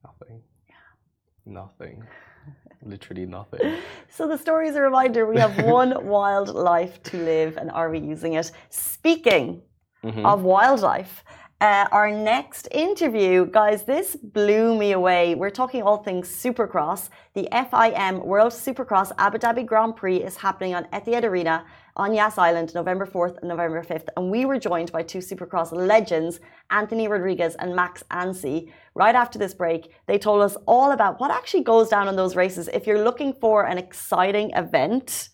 Nothing. 0.03 0.41
Nothing. 1.45 2.03
Literally 2.85 3.25
nothing. 3.25 3.59
So 4.09 4.27
the 4.27 4.37
story 4.37 4.67
is 4.69 4.75
a 4.75 4.81
reminder 4.81 5.25
we 5.25 5.37
have 5.39 5.57
one 5.77 5.91
wild 6.05 6.49
life 6.49 7.01
to 7.09 7.17
live, 7.17 7.57
and 7.57 7.69
are 7.71 7.89
we 7.89 7.99
using 7.99 8.33
it? 8.33 8.51
Speaking 8.69 9.61
Mhm. 10.03 10.23
of 10.31 10.43
wildlife, 10.43 11.23
uh, 11.61 11.85
our 11.91 12.11
next 12.11 12.67
interview, 12.71 13.45
guys, 13.59 13.83
this 13.83 14.15
blew 14.15 14.75
me 14.77 14.91
away. 14.91 15.35
We're 15.35 15.49
talking 15.61 15.81
all 15.81 15.97
things 15.97 16.27
Supercross. 16.43 17.09
The 17.33 17.47
FIM 17.51 18.23
World 18.23 18.53
Supercross 18.53 19.11
Abu 19.17 19.37
Dhabi 19.39 19.65
Grand 19.65 19.95
Prix 19.95 20.17
is 20.29 20.35
happening 20.37 20.75
on 20.75 20.83
Etihad 20.93 21.23
Arena 21.23 21.65
on 21.95 22.13
Yas 22.13 22.37
Island, 22.37 22.73
November 22.75 23.05
4th 23.05 23.37
and 23.39 23.47
November 23.47 23.81
5th. 23.83 24.07
And 24.17 24.29
we 24.29 24.45
were 24.45 24.59
joined 24.59 24.91
by 24.91 25.03
two 25.03 25.19
Supercross 25.19 25.71
legends, 25.71 26.39
Anthony 26.69 27.07
Rodriguez 27.07 27.55
and 27.55 27.75
Max 27.75 28.03
Anstie. 28.11 28.71
Right 28.95 29.15
after 29.15 29.39
this 29.39 29.53
break, 29.53 29.91
they 30.07 30.17
told 30.17 30.41
us 30.41 30.57
all 30.67 30.91
about 30.91 31.19
what 31.19 31.31
actually 31.31 31.63
goes 31.63 31.89
down 31.89 32.07
in 32.07 32.15
those 32.15 32.35
races. 32.35 32.69
If 32.73 32.85
you're 32.85 33.03
looking 33.03 33.33
for 33.33 33.65
an 33.65 33.77
exciting 33.77 34.51
event, 34.51 35.29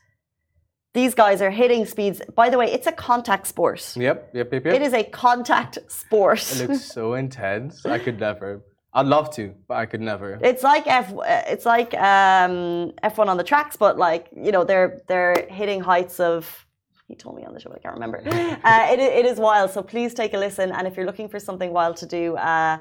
these 0.93 1.15
guys 1.15 1.41
are 1.41 1.51
hitting 1.51 1.85
speeds. 1.85 2.21
By 2.35 2.49
the 2.49 2.57
way, 2.57 2.71
it's 2.71 2.87
a 2.87 2.91
contact 2.91 3.47
sport. 3.47 3.95
Yep, 3.95 4.31
yep, 4.33 4.53
yep, 4.53 4.65
yep. 4.65 4.73
It 4.73 4.81
is 4.81 4.93
a 4.93 5.03
contact 5.03 5.79
sport. 5.87 6.41
It 6.51 6.69
looks 6.69 6.83
so 6.83 7.13
intense. 7.25 7.85
I 7.85 7.97
could 7.97 8.19
never. 8.19 8.61
I'd 8.93 9.05
love 9.05 9.33
to, 9.35 9.53
but 9.67 9.75
I 9.75 9.85
could 9.85 10.01
never. 10.01 10.37
It's 10.41 10.63
like 10.63 10.85
F. 10.85 11.13
It's 11.47 11.65
like 11.65 11.93
um, 11.93 12.91
F1 13.03 13.27
on 13.27 13.37
the 13.37 13.43
tracks, 13.43 13.77
but 13.77 13.97
like 13.97 14.27
you 14.35 14.51
know, 14.51 14.63
they're 14.63 15.01
they're 15.07 15.47
hitting 15.49 15.81
heights 15.81 16.19
of. 16.19 16.65
He 17.07 17.15
told 17.15 17.35
me 17.35 17.43
on 17.43 17.53
the 17.53 17.59
show, 17.59 17.73
I 17.73 17.79
can't 17.79 17.93
remember. 17.93 18.21
Uh, 18.63 18.87
it, 18.89 18.99
it 18.99 19.25
is 19.25 19.37
wild, 19.37 19.69
so 19.71 19.81
please 19.83 20.13
take 20.13 20.33
a 20.33 20.37
listen. 20.37 20.71
And 20.71 20.87
if 20.87 20.95
you're 20.95 21.05
looking 21.05 21.27
for 21.27 21.39
something 21.39 21.73
wild 21.73 21.97
to 21.97 22.05
do 22.05 22.37
uh, 22.37 22.77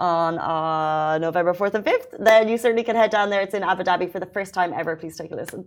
on 0.00 0.38
uh, 0.38 1.18
November 1.18 1.52
4th 1.52 1.74
and 1.74 1.84
5th, 1.84 2.24
then 2.24 2.48
you 2.48 2.56
certainly 2.56 2.82
can 2.82 2.96
head 2.96 3.10
down 3.10 3.28
there. 3.28 3.42
It's 3.42 3.52
in 3.52 3.62
Abu 3.62 3.82
Dhabi 3.82 4.10
for 4.10 4.20
the 4.20 4.26
first 4.26 4.54
time 4.54 4.72
ever. 4.72 4.96
Please 4.96 5.18
take 5.18 5.32
a 5.32 5.34
listen. 5.34 5.66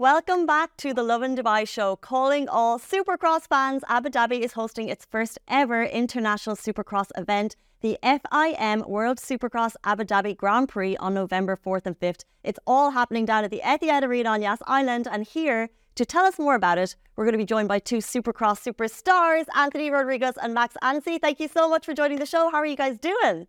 Welcome 0.00 0.44
back 0.44 0.76
to 0.78 0.92
the 0.92 1.04
Lovin 1.04 1.36
Dubai 1.36 1.68
show. 1.68 1.94
Calling 1.94 2.48
all 2.48 2.80
Supercross 2.80 3.46
fans, 3.48 3.84
Abu 3.88 4.08
Dhabi 4.08 4.40
is 4.40 4.54
hosting 4.54 4.88
its 4.88 5.04
first 5.04 5.38
ever 5.46 5.84
international 5.84 6.56
Supercross 6.56 7.10
event, 7.16 7.54
the 7.80 7.96
FIM 8.02 8.88
World 8.88 9.18
Supercross 9.18 9.76
Abu 9.84 10.02
Dhabi 10.02 10.36
Grand 10.36 10.68
Prix 10.68 10.96
on 10.96 11.14
November 11.14 11.56
4th 11.56 11.86
and 11.86 11.96
5th. 12.00 12.24
It's 12.42 12.58
all 12.66 12.90
happening 12.90 13.24
down 13.24 13.44
at 13.44 13.52
the 13.52 13.60
Etihad 13.64 14.02
Arena 14.02 14.30
on 14.30 14.42
Yas 14.42 14.58
Island. 14.66 15.06
And 15.08 15.22
here 15.22 15.70
to 15.94 16.04
tell 16.04 16.24
us 16.24 16.40
more 16.40 16.56
about 16.56 16.78
it, 16.78 16.96
we're 17.14 17.24
going 17.24 17.34
to 17.34 17.38
be 17.38 17.44
joined 17.44 17.68
by 17.68 17.78
two 17.78 17.98
Supercross 17.98 18.68
superstars, 18.68 19.44
Anthony 19.54 19.92
Rodriguez 19.92 20.34
and 20.42 20.54
Max 20.54 20.74
Anstie. 20.82 21.20
Thank 21.20 21.38
you 21.38 21.46
so 21.46 21.68
much 21.68 21.86
for 21.86 21.94
joining 21.94 22.18
the 22.18 22.26
show. 22.26 22.50
How 22.50 22.58
are 22.58 22.66
you 22.66 22.74
guys 22.74 22.98
doing? 22.98 23.46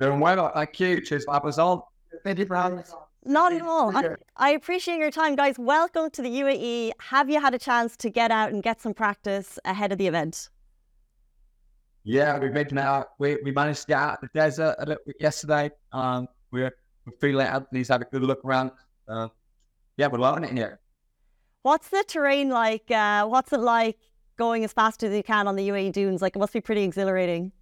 Doing 0.00 0.20
well, 0.20 0.50
thank 0.54 0.80
you. 0.80 1.02
Cheers, 1.02 1.26
Babazon. 1.26 1.82
Not 3.24 3.52
at 3.52 3.62
all. 3.62 3.94
I, 3.94 4.14
I 4.36 4.50
appreciate 4.50 4.98
your 4.98 5.10
time, 5.10 5.36
guys. 5.36 5.58
Welcome 5.58 6.10
to 6.10 6.22
the 6.22 6.28
UAE. 6.28 6.92
Have 7.00 7.28
you 7.28 7.40
had 7.40 7.54
a 7.54 7.58
chance 7.58 7.96
to 7.98 8.08
get 8.08 8.30
out 8.30 8.50
and 8.50 8.62
get 8.62 8.80
some 8.80 8.94
practice 8.94 9.58
ahead 9.64 9.92
of 9.92 9.98
the 9.98 10.06
event? 10.06 10.48
Yeah, 12.02 12.38
we've 12.38 12.52
been 12.52 12.78
out. 12.78 13.08
We, 13.18 13.36
we 13.44 13.52
managed 13.52 13.82
to 13.82 13.86
get 13.88 13.98
out 13.98 14.14
of 14.14 14.20
the 14.32 14.38
desert 14.38 14.74
a 14.78 14.86
little 14.86 15.02
bit 15.04 15.16
yesterday. 15.20 15.70
Um, 15.92 16.28
we're, 16.50 16.74
we're 17.04 17.12
feeling 17.20 17.46
it. 17.46 17.50
Anthony's 17.50 17.88
had 17.88 18.00
a 18.00 18.06
good 18.06 18.22
look 18.22 18.42
around. 18.42 18.70
Uh, 19.06 19.28
yeah, 19.98 20.06
we're 20.06 20.18
loving 20.18 20.44
it 20.44 20.52
here. 20.52 20.80
What's 21.62 21.90
the 21.90 22.02
terrain 22.08 22.48
like? 22.48 22.90
Uh, 22.90 23.26
what's 23.26 23.52
it 23.52 23.60
like 23.60 23.98
going 24.38 24.64
as 24.64 24.72
fast 24.72 25.02
as 25.02 25.12
you 25.12 25.22
can 25.22 25.46
on 25.46 25.56
the 25.56 25.68
UAE 25.68 25.92
dunes? 25.92 26.22
Like, 26.22 26.36
it 26.36 26.38
must 26.38 26.54
be 26.54 26.62
pretty 26.62 26.84
exhilarating. 26.84 27.52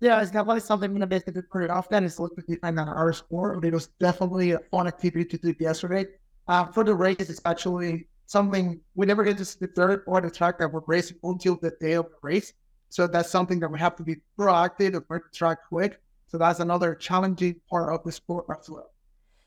Yeah, 0.00 0.22
it's 0.22 0.30
definitely 0.30 0.60
something 0.60 1.02
I'm 1.02 1.08
basically 1.08 1.42
put 1.42 1.62
it 1.62 1.70
off. 1.70 1.90
Then 1.90 2.04
it's 2.04 2.18
looking 2.18 2.42
behind 2.46 2.80
on 2.80 2.88
our 2.88 3.12
sport. 3.12 3.62
It 3.64 3.74
was 3.74 3.88
definitely 4.00 4.52
a 4.52 4.58
fun 4.70 4.86
activity 4.86 5.26
to 5.26 5.38
do 5.38 5.54
yesterday. 5.60 6.06
Uh, 6.48 6.66
for 6.66 6.84
the 6.84 6.94
race, 6.94 7.16
it's 7.18 7.40
actually 7.44 8.08
something 8.24 8.80
we 8.94 9.06
never 9.06 9.24
get 9.24 9.36
to 9.38 9.44
see 9.44 9.58
the 9.60 9.66
third 9.66 10.02
or 10.06 10.20
the 10.22 10.30
track 10.30 10.58
that 10.58 10.72
we're 10.72 10.80
racing 10.86 11.18
until 11.22 11.56
the 11.56 11.72
day 11.80 11.92
of 11.92 12.06
the 12.06 12.16
race. 12.22 12.54
So 12.88 13.06
that's 13.06 13.30
something 13.30 13.60
that 13.60 13.70
we 13.70 13.78
have 13.78 13.94
to 13.96 14.02
be 14.02 14.16
proactive 14.38 14.96
and 14.96 15.06
break 15.06 15.24
the 15.24 15.36
track 15.36 15.58
quick. 15.68 16.00
So 16.28 16.38
that's 16.38 16.60
another 16.60 16.94
challenging 16.94 17.56
part 17.68 17.92
of 17.92 18.02
the 18.02 18.12
sport 18.12 18.46
as 18.50 18.70
well. 18.70 18.90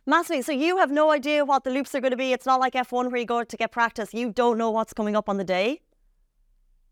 Massively. 0.05 0.41
So 0.43 0.51
you 0.51 0.77
have 0.77 0.91
no 0.91 1.11
idea 1.11 1.45
what 1.45 1.63
the 1.63 1.71
loops 1.71 1.95
are 1.95 2.01
going 2.01 2.11
to 2.11 2.17
be. 2.17 2.31
It's 2.31 2.45
not 2.45 2.59
like 2.59 2.73
F1 2.73 3.09
where 3.09 3.17
you 3.17 3.25
go 3.25 3.43
to 3.43 3.57
get 3.57 3.71
practice. 3.71 4.13
You 4.13 4.31
don't 4.31 4.57
know 4.57 4.69
what's 4.69 4.93
coming 4.93 5.15
up 5.15 5.29
on 5.29 5.37
the 5.37 5.43
day. 5.43 5.81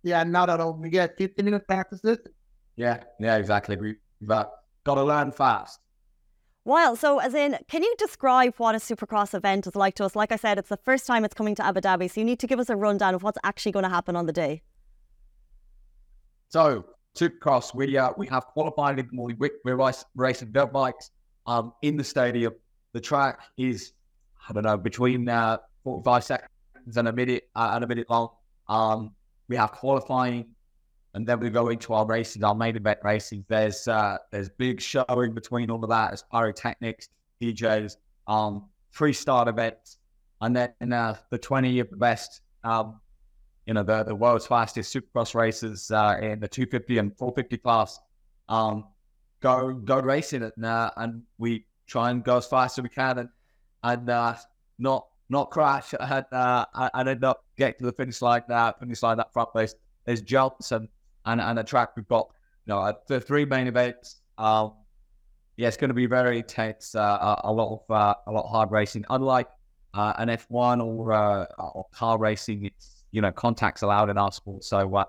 Yeah, 0.02 0.24
not 0.24 0.50
at 0.50 0.60
all. 0.60 0.74
We 0.74 0.90
get 0.90 1.18
15 1.18 1.46
minute 1.46 1.68
practices. 1.68 2.18
Yeah, 2.76 3.04
yeah, 3.20 3.38
exactly. 3.38 3.78
Uh, 4.30 4.46
got 4.84 4.96
to 4.96 5.04
learn 5.04 5.32
fast. 5.32 5.80
Well, 6.64 6.96
so 6.96 7.18
as 7.20 7.34
in, 7.34 7.58
can 7.68 7.82
you 7.82 7.96
describe 7.98 8.54
what 8.58 8.76
a 8.76 8.78
Supercross 8.78 9.34
event 9.34 9.66
is 9.66 9.76
like 9.76 9.96
to 9.96 10.06
us? 10.06 10.16
Like 10.16 10.32
I 10.32 10.36
said, 10.36 10.60
it's 10.60 10.70
the 10.70 10.78
first 10.78 11.08
time 11.08 11.26
it's 11.26 11.34
coming 11.34 11.56
to 11.56 11.66
Abu 11.66 11.82
Dhabi, 11.82 12.12
so 12.12 12.22
you 12.22 12.26
need 12.26 12.40
to 12.40 12.48
give 12.48 12.60
us 12.60 12.70
a 12.70 12.76
rundown 12.76 13.16
of 13.16 13.24
what's 13.24 13.40
actually 13.44 13.72
going 13.72 13.84
to 13.84 13.90
happen 13.90 14.16
on 14.16 14.28
the 14.28 14.34
day. 14.34 14.62
So, 16.50 16.86
Supercross, 17.18 17.74
we 17.74 17.98
uh, 17.98 18.12
we 18.16 18.28
have 18.28 18.46
qualifying 18.46 19.00
in 19.00 19.08
the 19.08 19.14
morning. 19.14 19.38
We, 19.40 19.50
we're 19.66 19.76
race, 19.76 20.06
racing 20.16 20.52
dirt 20.52 20.72
bikes 20.72 21.10
um, 21.48 21.74
in 21.82 21.98
the 21.98 22.04
stadium. 22.04 22.54
The 22.94 23.02
track 23.02 23.40
is, 23.58 23.94
I 24.48 24.54
don't 24.54 24.64
know, 24.64 24.78
between 24.78 25.28
uh, 25.30 25.58
45 25.84 26.24
seconds 26.24 26.98
and 26.98 27.08
a 27.08 27.14
minute 27.14 27.50
uh, 27.56 27.72
and 27.74 27.84
a 27.84 27.88
minute 27.88 28.10
long. 28.10 28.30
Um, 28.68 29.12
we 29.48 29.56
have 29.56 29.72
qualifying, 29.72 30.46
and 31.14 31.28
then 31.28 31.40
we 31.40 31.50
go 31.50 31.70
into 31.70 31.94
our 31.94 32.06
races, 32.06 32.42
our 32.44 32.56
main 32.56 32.76
event 32.76 33.00
racing. 33.04 33.46
There's 33.48 33.88
uh, 33.88 34.18
there's 34.32 34.50
big 34.50 34.82
showing 34.82 35.34
between 35.34 35.70
all 35.70 35.84
of 35.84 35.90
that. 35.90 36.10
There's 36.10 36.24
pyrotechnics, 36.32 37.10
DJs, 37.42 37.98
um, 38.28 38.66
free 38.92 39.14
start 39.14 39.48
events, 39.48 39.98
and 40.42 40.56
then 40.56 40.94
uh, 40.94 41.16
the 41.30 41.38
20 41.38 41.80
of 41.80 41.90
the 41.90 41.98
best 41.98 42.42
um, 42.64 43.00
you 43.66 43.74
know, 43.74 43.84
the, 43.84 44.04
the 44.04 44.16
world's 44.16 44.48
fastest 44.48 44.94
supercross 44.94 45.36
races 45.36 45.92
uh, 45.92 46.18
in 46.22 46.40
the 46.40 46.48
250 46.48 46.98
and 46.98 47.18
450 47.18 47.58
class 47.58 48.00
um, 48.50 48.86
go 49.40 49.74
go 49.74 50.00
racing 50.00 50.44
it, 50.44 50.54
and, 50.56 50.66
uh, 50.66 50.92
and 50.98 51.24
we 51.38 51.66
try 51.88 52.10
and 52.10 52.24
go 52.24 52.38
as 52.38 52.48
fast 52.48 52.78
as 52.78 52.84
we 52.84 52.90
can 52.90 53.20
and 53.20 53.30
and 53.84 54.10
uh, 54.10 54.36
not 54.80 55.08
not 55.30 55.50
crash 55.52 55.94
and 56.00 56.26
uh, 56.32 56.66
and 56.94 57.10
end 57.10 57.24
up 57.24 57.46
getting 57.58 57.80
to 57.80 57.86
the 57.86 57.94
finish 57.94 58.22
line. 58.22 58.44
Uh, 58.50 58.74
finish 58.74 59.02
line 59.02 59.18
that 59.18 59.32
front 59.32 59.52
place. 59.52 59.76
There's 60.06 60.22
jumps 60.22 60.72
and 60.72 60.88
and 61.26 61.42
and 61.42 61.60
a 61.60 61.64
track. 61.64 61.96
We've 61.96 62.08
got 62.08 62.30
you 62.66 62.74
know 62.74 62.80
uh, 62.80 62.94
the 63.08 63.20
three 63.20 63.46
main 63.46 63.68
events. 63.68 64.22
Um, 64.38 64.74
yeah, 65.58 65.68
it's 65.68 65.78
going 65.78 65.90
to 65.90 65.96
be 65.96 66.06
very 66.06 66.40
intense. 66.40 66.96
Uh, 66.96 67.36
a, 67.44 67.52
lot 67.52 67.74
of 67.74 67.96
uh, 67.96 68.16
a 68.28 68.32
lot 68.32 68.46
of 68.46 68.50
hard 68.50 68.72
racing. 68.72 69.06
Unlike 69.10 69.50
uh, 69.94 70.14
an 70.18 70.30
F1 70.30 70.84
or 70.84 71.14
uh, 71.14 71.46
or 71.58 71.86
car 71.92 72.18
racing, 72.18 72.66
it's 72.66 73.04
you 73.12 73.22
know 73.22 73.32
contacts 73.32 73.82
allowed 73.82 74.10
in 74.10 74.18
our 74.18 74.32
sport. 74.32 74.64
So 74.64 74.96
uh, 74.96 75.06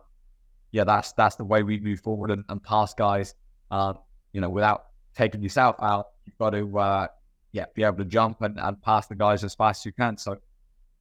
yeah, 0.72 0.84
that's 0.84 1.12
that's 1.12 1.36
the 1.36 1.44
way 1.44 1.62
we 1.62 1.80
move 1.80 2.00
forward 2.00 2.30
and, 2.30 2.44
and 2.48 2.62
pass 2.62 2.94
guys. 2.94 3.34
You 3.70 4.40
know, 4.40 4.48
without 4.48 4.86
taking 5.14 5.42
yourself 5.42 5.76
out, 5.80 6.08
you've 6.24 6.38
got 6.38 6.50
to 6.50 7.08
yeah 7.52 7.66
be 7.74 7.84
able 7.84 7.98
to 7.98 8.04
jump 8.04 8.40
and, 8.42 8.58
and 8.58 8.80
pass 8.82 9.06
the 9.06 9.14
guys 9.14 9.44
as 9.44 9.54
fast 9.54 9.82
as 9.82 9.86
you 9.86 9.92
can. 9.92 10.16
So, 10.16 10.38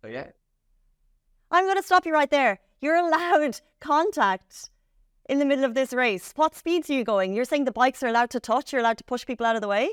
so 0.02 0.08
yeah, 0.08 0.28
I'm 1.50 1.66
going 1.66 1.78
to 1.78 1.84
stop 1.84 2.06
you 2.06 2.14
right 2.14 2.30
there. 2.30 2.60
You're 2.80 2.96
allowed 2.96 3.60
contact 3.80 4.70
in 5.32 5.40
the 5.40 5.46
middle 5.46 5.64
of 5.64 5.76
this 5.76 5.94
race. 5.94 6.34
What 6.36 6.56
speeds 6.56 6.90
are 6.90 6.94
you 6.94 7.06
going? 7.06 7.34
You're 7.34 7.46
saying 7.46 7.64
the 7.64 7.72
bikes 7.72 8.04
are 8.04 8.08
allowed 8.08 8.32
to 8.32 8.42
touch, 8.42 8.74
you're 8.74 8.82
allowed 8.82 8.98
to 8.98 9.06
push 9.06 9.26
people 9.26 9.46
out 9.46 9.56
of 9.56 9.62
the 9.62 9.68
way? 9.70 9.90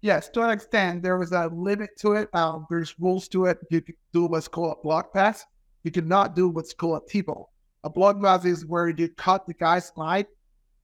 Yes, 0.00 0.28
to 0.30 0.42
an 0.42 0.50
extent, 0.50 1.04
there 1.04 1.16
was 1.16 1.30
a 1.30 1.46
limit 1.54 1.90
to 2.00 2.14
it. 2.14 2.28
Um, 2.34 2.66
there's 2.68 2.96
rules 2.98 3.28
to 3.28 3.46
it. 3.46 3.58
You 3.70 3.80
can 3.80 3.94
do 4.12 4.26
what's 4.26 4.48
called 4.48 4.76
a 4.76 4.82
block 4.82 5.14
pass. 5.14 5.44
You 5.84 5.92
cannot 5.92 6.34
do 6.34 6.48
what's 6.48 6.74
called 6.74 7.02
a 7.06 7.08
T-bone. 7.08 7.44
A 7.84 7.88
block 7.88 8.20
pass 8.20 8.44
is 8.44 8.66
where 8.66 8.88
you 8.88 9.08
cut 9.10 9.46
the 9.46 9.54
guy's 9.54 9.86
slide. 9.86 10.26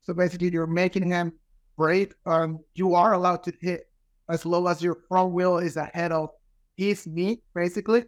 So 0.03 0.15
basically, 0.15 0.53
you're 0.53 0.69
making 0.69 1.11
him 1.11 1.33
brake. 1.77 2.15
Um, 2.27 2.61
you 2.77 2.95
are 2.95 3.15
allowed 3.15 3.43
to 3.43 3.53
hit 3.61 3.89
as 4.29 4.47
low 4.47 4.69
as 4.69 4.81
your 4.81 4.99
front 5.09 5.33
wheel 5.33 5.59
is 5.59 5.77
ahead 5.77 6.13
of 6.13 6.29
his 6.77 7.09
knee, 7.09 7.43
basically. 7.57 8.05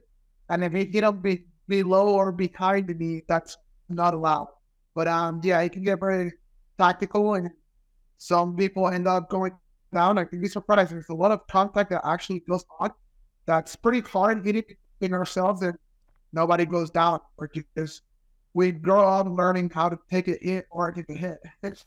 And 0.49 0.63
if 0.63 0.73
you 0.73 0.87
hit 0.87 1.03
him 1.03 1.21
be, 1.21 1.45
below 1.67 2.15
or 2.15 2.31
behind 2.31 2.87
the 2.87 2.95
knee, 2.95 3.23
that's 3.27 3.59
not 3.89 4.15
allowed. 4.15 4.47
But 4.95 5.09
um, 5.09 5.41
yeah, 5.43 5.61
it 5.61 5.73
can 5.73 5.83
get 5.83 6.01
very 6.01 6.33
tactical, 6.79 7.35
and 7.35 7.51
some 8.19 8.57
people 8.57 8.89
end 8.89 9.09
up 9.09 9.29
going 9.29 9.53
down. 9.93 10.19
I 10.19 10.25
think 10.25 10.43
be 10.43 10.49
surprised. 10.49 10.93
There's 10.93 11.09
a 11.09 11.15
lot 11.15 11.33
of 11.33 11.47
contact 11.47 11.91
that 11.91 12.03
actually 12.05 12.41
goes 12.49 12.65
on. 12.81 12.91
That's 13.47 13.75
pretty 13.77 14.01
hard 14.01 14.45
hitting 14.45 14.65
in 15.01 15.15
ourselves, 15.15 15.63
and 15.63 15.77
nobody 16.33 16.65
goes 16.67 16.91
down 16.91 17.21
or 17.37 17.51
because 17.53 18.03
we 18.55 18.73
grow 18.73 19.07
up 19.07 19.27
learning 19.29 19.71
how 19.71 19.89
to 19.89 19.99
take 20.11 20.29
a 20.29 20.37
hit 20.41 20.67
or 20.71 20.93
take 20.93 21.09
a 21.09 21.15
hit. 21.15 21.39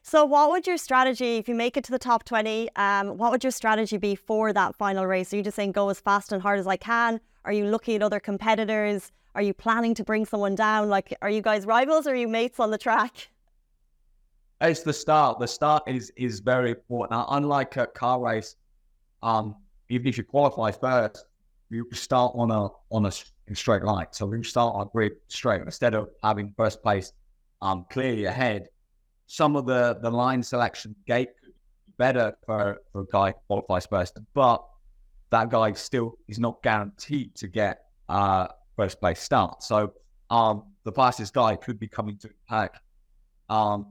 So, 0.00 0.24
what 0.24 0.50
would 0.50 0.66
your 0.66 0.78
strategy, 0.78 1.36
if 1.36 1.48
you 1.50 1.54
make 1.54 1.76
it 1.76 1.84
to 1.84 1.90
the 1.90 1.98
top 1.98 2.24
20, 2.24 2.70
um, 2.76 3.18
what 3.18 3.30
would 3.30 3.44
your 3.44 3.50
strategy 3.50 3.98
be 3.98 4.14
for 4.14 4.54
that 4.54 4.74
final 4.74 5.04
race? 5.04 5.34
Are 5.34 5.36
you 5.36 5.42
just 5.42 5.56
saying 5.56 5.72
go 5.72 5.90
as 5.90 6.00
fast 6.00 6.32
and 6.32 6.40
hard 6.40 6.58
as 6.58 6.66
I 6.66 6.78
can? 6.78 7.20
Are 7.44 7.52
you 7.52 7.66
looking 7.66 7.96
at 7.96 8.02
other 8.02 8.18
competitors? 8.18 9.12
Are 9.38 9.42
you 9.42 9.54
planning 9.54 9.94
to 9.94 10.02
bring 10.02 10.26
someone 10.26 10.56
down? 10.56 10.88
Like, 10.88 11.16
are 11.22 11.30
you 11.30 11.42
guys 11.42 11.64
rivals 11.64 12.08
or 12.08 12.10
are 12.10 12.16
you 12.16 12.26
mates 12.26 12.58
on 12.58 12.72
the 12.72 12.76
track? 12.76 13.28
it's 14.60 14.82
the 14.82 14.92
start. 14.92 15.38
The 15.38 15.46
start 15.46 15.84
is 15.86 16.12
is 16.16 16.40
very 16.40 16.70
important. 16.70 17.12
Now, 17.12 17.24
unlike 17.30 17.76
a 17.76 17.86
car 17.86 18.20
race, 18.20 18.56
um, 19.22 19.54
even 19.90 20.08
if 20.08 20.18
you 20.18 20.24
qualify 20.24 20.72
first, 20.72 21.24
you 21.70 21.86
start 21.92 22.32
on 22.34 22.50
a 22.50 22.66
on 22.90 23.06
a 23.06 23.54
straight 23.54 23.84
line. 23.84 24.08
So 24.10 24.26
we 24.26 24.42
start 24.42 24.74
on 24.74 24.90
grid 24.92 25.12
straight 25.28 25.62
instead 25.62 25.94
of 25.94 26.08
having 26.24 26.52
first 26.56 26.82
place 26.82 27.12
um 27.62 27.86
clearly 27.90 28.24
ahead. 28.24 28.66
Some 29.28 29.54
of 29.54 29.66
the 29.66 30.00
the 30.02 30.10
line 30.10 30.42
selection 30.42 30.96
gate 31.06 31.30
better 31.96 32.36
for 32.44 32.78
for 32.90 33.02
a 33.02 33.06
guy 33.12 33.28
who 33.30 33.38
qualifies 33.46 33.86
first, 33.86 34.18
but 34.34 34.64
that 35.30 35.48
guy 35.48 35.74
still 35.74 36.18
is 36.26 36.40
not 36.40 36.60
guaranteed 36.64 37.36
to 37.36 37.46
get 37.46 37.84
uh 38.08 38.48
first 38.78 39.00
place 39.00 39.20
start. 39.20 39.62
So 39.62 39.92
um 40.30 40.56
the 40.84 40.92
fastest 40.92 41.34
guy 41.34 41.56
could 41.56 41.78
be 41.78 41.88
coming 41.88 42.16
to 42.18 42.30
pack. 42.48 42.72
Um 43.50 43.86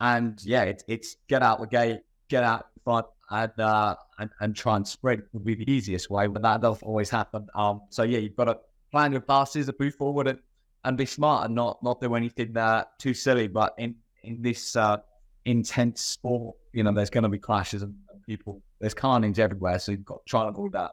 and 0.00 0.38
yeah, 0.44 0.64
it's 0.64 0.84
it's 0.88 1.16
get 1.28 1.42
out 1.42 1.60
the 1.60 1.66
gate, 1.66 2.00
get 2.28 2.44
out 2.44 2.66
front, 2.84 3.06
and 3.30 3.58
uh, 3.58 3.96
and 4.18 4.30
and 4.40 4.54
try 4.54 4.76
and 4.76 4.86
sprint 4.86 5.24
would 5.32 5.44
be 5.44 5.54
the 5.54 5.70
easiest 5.70 6.10
way, 6.10 6.26
but 6.26 6.42
that 6.42 6.60
doesn't 6.60 6.86
always 6.86 7.10
happen. 7.10 7.46
Um, 7.54 7.82
so 7.90 8.02
yeah, 8.02 8.18
you've 8.18 8.36
got 8.36 8.44
to 8.44 8.58
plan 8.92 9.12
your 9.12 9.22
passes, 9.22 9.70
move 9.80 9.94
forward, 9.94 10.28
and, 10.28 10.38
and 10.84 10.96
be 10.96 11.06
smart, 11.06 11.46
and 11.46 11.54
not 11.54 11.82
not 11.82 12.00
do 12.00 12.14
anything 12.14 12.56
uh, 12.56 12.84
too 12.98 13.14
silly. 13.14 13.48
But 13.48 13.74
in 13.78 13.96
in 14.22 14.42
this 14.42 14.76
uh, 14.76 14.98
intense 15.44 16.02
sport, 16.02 16.56
you 16.72 16.82
know, 16.82 16.92
there's 16.92 17.10
going 17.10 17.24
to 17.24 17.28
be 17.30 17.38
clashes 17.38 17.82
and, 17.82 17.94
and 18.12 18.22
people. 18.22 18.62
There's 18.80 18.94
carnage 18.94 19.38
everywhere, 19.38 19.78
so 19.78 19.92
you've 19.92 20.04
got 20.04 20.24
to 20.24 20.30
try 20.30 20.40
and 20.42 20.50
avoid 20.50 20.72
that. 20.72 20.92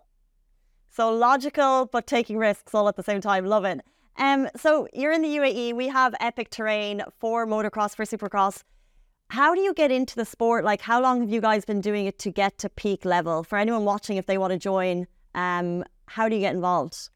So, 0.93 1.10
logical, 1.10 1.86
but 1.86 2.06
taking 2.06 2.38
risks 2.38 2.75
all 2.75 2.89
at 2.89 2.97
the 2.97 3.04
same 3.04 3.21
time. 3.21 3.45
Love 3.45 3.63
it. 3.63 3.80
Um, 4.17 4.49
so, 4.58 4.89
you're 4.93 5.13
in 5.13 5.21
the 5.21 5.38
UAE. 5.38 5.73
We 5.73 5.88
have 5.88 6.13
epic 6.19 6.49
terrain 6.49 7.01
for 7.17 7.47
motocross, 7.47 7.95
for 7.95 8.04
supercross. 8.04 8.63
How 9.30 9.56
do 9.56 9.62
you 9.62 9.73
get 9.73 9.89
into 9.89 10.17
the 10.17 10.25
sport? 10.25 10.65
Like, 10.65 10.82
how 10.82 11.01
long 11.01 11.21
have 11.21 11.30
you 11.30 11.39
guys 11.39 11.63
been 11.63 11.80
doing 11.80 12.08
it 12.08 12.19
to 12.19 12.30
get 12.30 12.58
to 12.58 12.69
peak 12.69 13.06
level? 13.06 13.43
For 13.43 13.58
anyone 13.58 13.86
watching, 13.86 14.17
if 14.17 14.25
they 14.25 14.38
want 14.38 14.51
to 14.51 14.60
join, 14.60 15.08
um, 15.34 15.86
how 16.08 16.27
do 16.27 16.36
you 16.36 16.41
get 16.41 16.54
involved? 16.54 17.10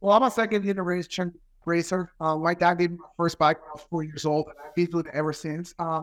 Well, 0.00 0.16
I'm 0.16 0.24
a 0.24 0.30
second 0.30 0.64
generation 0.64 1.32
racer. 1.64 2.10
Uh, 2.20 2.36
my 2.36 2.54
dad 2.54 2.78
did 2.78 2.90
my 2.98 3.06
first 3.16 3.38
bike 3.38 3.60
when 3.60 3.68
I 3.68 3.72
was 3.74 3.86
four 3.88 4.02
years 4.02 4.24
old, 4.24 4.46
and 4.48 4.56
I've 4.66 4.74
been 4.74 4.86
doing 4.86 5.06
it 5.06 5.14
ever 5.14 5.32
since. 5.32 5.76
Uh, 5.78 6.02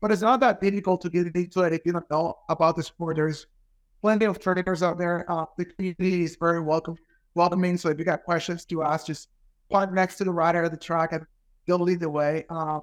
but 0.00 0.12
it's 0.12 0.22
not 0.22 0.38
that 0.38 0.60
difficult 0.60 1.00
to 1.00 1.10
get 1.10 1.34
into 1.34 1.62
it 1.62 1.72
if 1.72 1.80
you 1.84 1.92
don't 1.92 2.08
know 2.12 2.38
about 2.48 2.76
the 2.76 2.84
sport. 2.84 3.16
There's 3.16 3.48
plenty 4.00 4.26
of 4.26 4.38
trainers 4.38 4.82
out 4.82 4.98
there. 4.98 5.24
Uh, 5.30 5.46
the 5.56 5.64
community 5.64 6.24
is 6.24 6.36
very 6.36 6.60
welcome, 6.60 6.96
welcoming. 7.34 7.76
So 7.76 7.88
if 7.88 7.98
you 7.98 8.04
got 8.04 8.24
questions 8.24 8.64
to 8.66 8.82
ask, 8.82 9.06
just 9.06 9.28
park 9.70 9.92
next 9.92 10.16
to 10.16 10.24
the 10.24 10.32
rider 10.32 10.62
of 10.64 10.70
the 10.70 10.76
track, 10.76 11.12
and 11.12 11.24
they'll 11.66 11.78
lead 11.78 12.00
the 12.00 12.10
way. 12.10 12.44
Uh, 12.48 12.80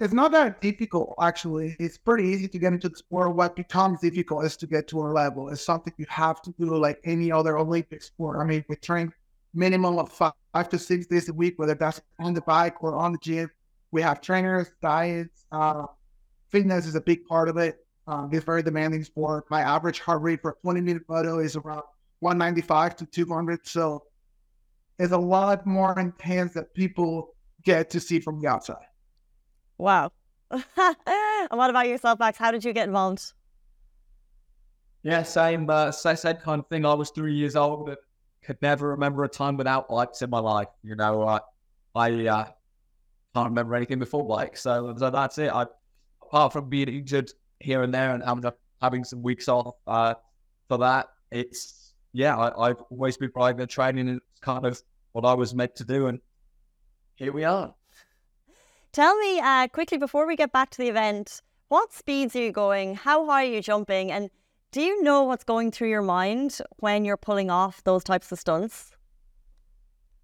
It's 0.00 0.14
not 0.14 0.32
that 0.32 0.62
difficult, 0.62 1.14
actually. 1.20 1.76
It's 1.78 1.98
pretty 1.98 2.24
easy 2.28 2.48
to 2.48 2.58
get 2.58 2.72
into 2.72 2.88
the 2.88 2.96
sport. 2.96 3.36
What 3.36 3.54
becomes 3.54 4.00
difficult 4.00 4.46
is 4.46 4.56
to 4.56 4.66
get 4.66 4.88
to 4.88 5.00
a 5.00 5.08
level. 5.12 5.50
It's 5.50 5.62
something 5.62 5.92
you 5.98 6.06
have 6.08 6.40
to 6.42 6.54
do 6.58 6.74
like 6.76 6.98
any 7.04 7.30
other 7.30 7.58
Olympic 7.58 8.02
sport. 8.02 8.38
I 8.40 8.44
mean, 8.44 8.64
we 8.68 8.76
train 8.76 9.12
minimum 9.52 9.98
of 9.98 10.10
five, 10.10 10.32
five 10.54 10.68
to 10.70 10.78
six 10.78 11.06
days 11.06 11.28
a 11.28 11.34
week, 11.34 11.58
whether 11.58 11.74
that's 11.74 12.00
on 12.18 12.32
the 12.32 12.40
bike 12.40 12.82
or 12.82 12.94
on 12.96 13.12
the 13.12 13.18
gym. 13.18 13.50
We 13.92 14.00
have 14.00 14.22
trainers, 14.22 14.70
diets, 14.80 15.44
uh, 15.52 15.84
fitness 16.48 16.86
is 16.86 16.94
a 16.94 17.00
big 17.00 17.26
part 17.26 17.48
of 17.50 17.56
it. 17.58 17.84
Um, 18.10 18.28
it's 18.32 18.44
very 18.44 18.60
demanding 18.60 19.04
sport. 19.04 19.44
My 19.50 19.60
average 19.60 20.00
heart 20.00 20.20
rate 20.20 20.42
for 20.42 20.50
a 20.50 20.54
20 20.62 20.80
minute 20.80 21.02
moto 21.08 21.38
is 21.38 21.54
around 21.54 21.82
195 22.18 22.96
to 22.96 23.06
200. 23.06 23.66
So 23.66 24.02
it's 24.98 25.12
a 25.12 25.18
lot 25.18 25.64
more 25.64 25.96
intense 25.96 26.52
that 26.54 26.74
people 26.74 27.36
get 27.64 27.88
to 27.90 28.00
see 28.00 28.18
from 28.18 28.40
the 28.40 28.48
outside. 28.48 28.84
Wow. 29.78 30.10
a 30.50 30.60
lot 31.52 31.70
about 31.70 31.86
yourself, 31.86 32.18
Max? 32.18 32.36
How 32.36 32.50
did 32.50 32.64
you 32.64 32.72
get 32.72 32.88
involved? 32.88 33.32
Yeah, 35.04 35.22
same, 35.22 35.70
uh, 35.70 35.92
same, 35.92 36.16
same 36.16 36.36
kind 36.36 36.58
of 36.58 36.66
thing. 36.66 36.84
I 36.84 36.94
was 36.94 37.10
three 37.10 37.34
years 37.34 37.54
old 37.54 37.90
and 37.90 37.96
could 38.42 38.60
never 38.60 38.88
remember 38.88 39.22
a 39.22 39.28
time 39.28 39.56
without 39.56 39.88
bikes 39.88 40.20
in 40.20 40.30
my 40.30 40.40
life. 40.40 40.68
You 40.82 40.96
know, 40.96 41.22
uh, 41.22 41.38
I 41.94 42.26
uh, 42.26 42.44
can't 43.36 43.50
remember 43.50 43.76
anything 43.76 44.00
before 44.00 44.26
bikes. 44.26 44.62
So, 44.62 44.96
so 44.98 45.10
that's 45.10 45.38
it. 45.38 45.52
I, 45.52 45.66
apart 46.20 46.52
from 46.52 46.68
being 46.68 46.88
injured 46.88 47.30
here 47.60 47.82
and 47.82 47.92
there 47.92 48.14
and 48.14 48.22
having, 48.22 48.50
having 48.80 49.04
some 49.04 49.22
weeks 49.22 49.48
off 49.48 49.76
uh, 49.86 50.14
for 50.68 50.78
that, 50.78 51.08
it's, 51.30 51.92
yeah, 52.12 52.36
I, 52.36 52.68
have 52.68 52.82
always 52.90 53.16
been 53.16 53.30
private 53.30 53.68
training 53.68 54.08
and 54.08 54.20
it's 54.30 54.40
kind 54.40 54.66
of 54.66 54.80
what 55.12 55.24
I 55.24 55.34
was 55.34 55.54
meant 55.54 55.76
to 55.76 55.84
do. 55.84 56.08
And 56.08 56.20
here 57.14 57.32
we 57.32 57.44
are. 57.44 57.74
Tell 58.92 59.16
me 59.18 59.40
uh, 59.40 59.68
quickly 59.68 59.98
before 59.98 60.26
we 60.26 60.34
get 60.34 60.52
back 60.52 60.70
to 60.70 60.78
the 60.78 60.88
event, 60.88 61.42
what 61.68 61.92
speeds 61.92 62.34
are 62.34 62.42
you 62.42 62.50
going? 62.50 62.96
How 62.96 63.24
high 63.26 63.46
are 63.46 63.52
you 63.52 63.62
jumping? 63.62 64.10
And 64.10 64.30
do 64.72 64.80
you 64.80 65.02
know 65.02 65.22
what's 65.22 65.44
going 65.44 65.70
through 65.70 65.90
your 65.90 66.02
mind 66.02 66.58
when 66.78 67.04
you're 67.04 67.16
pulling 67.16 67.50
off 67.50 67.84
those 67.84 68.02
types 68.02 68.32
of 68.32 68.38
stunts? 68.40 68.96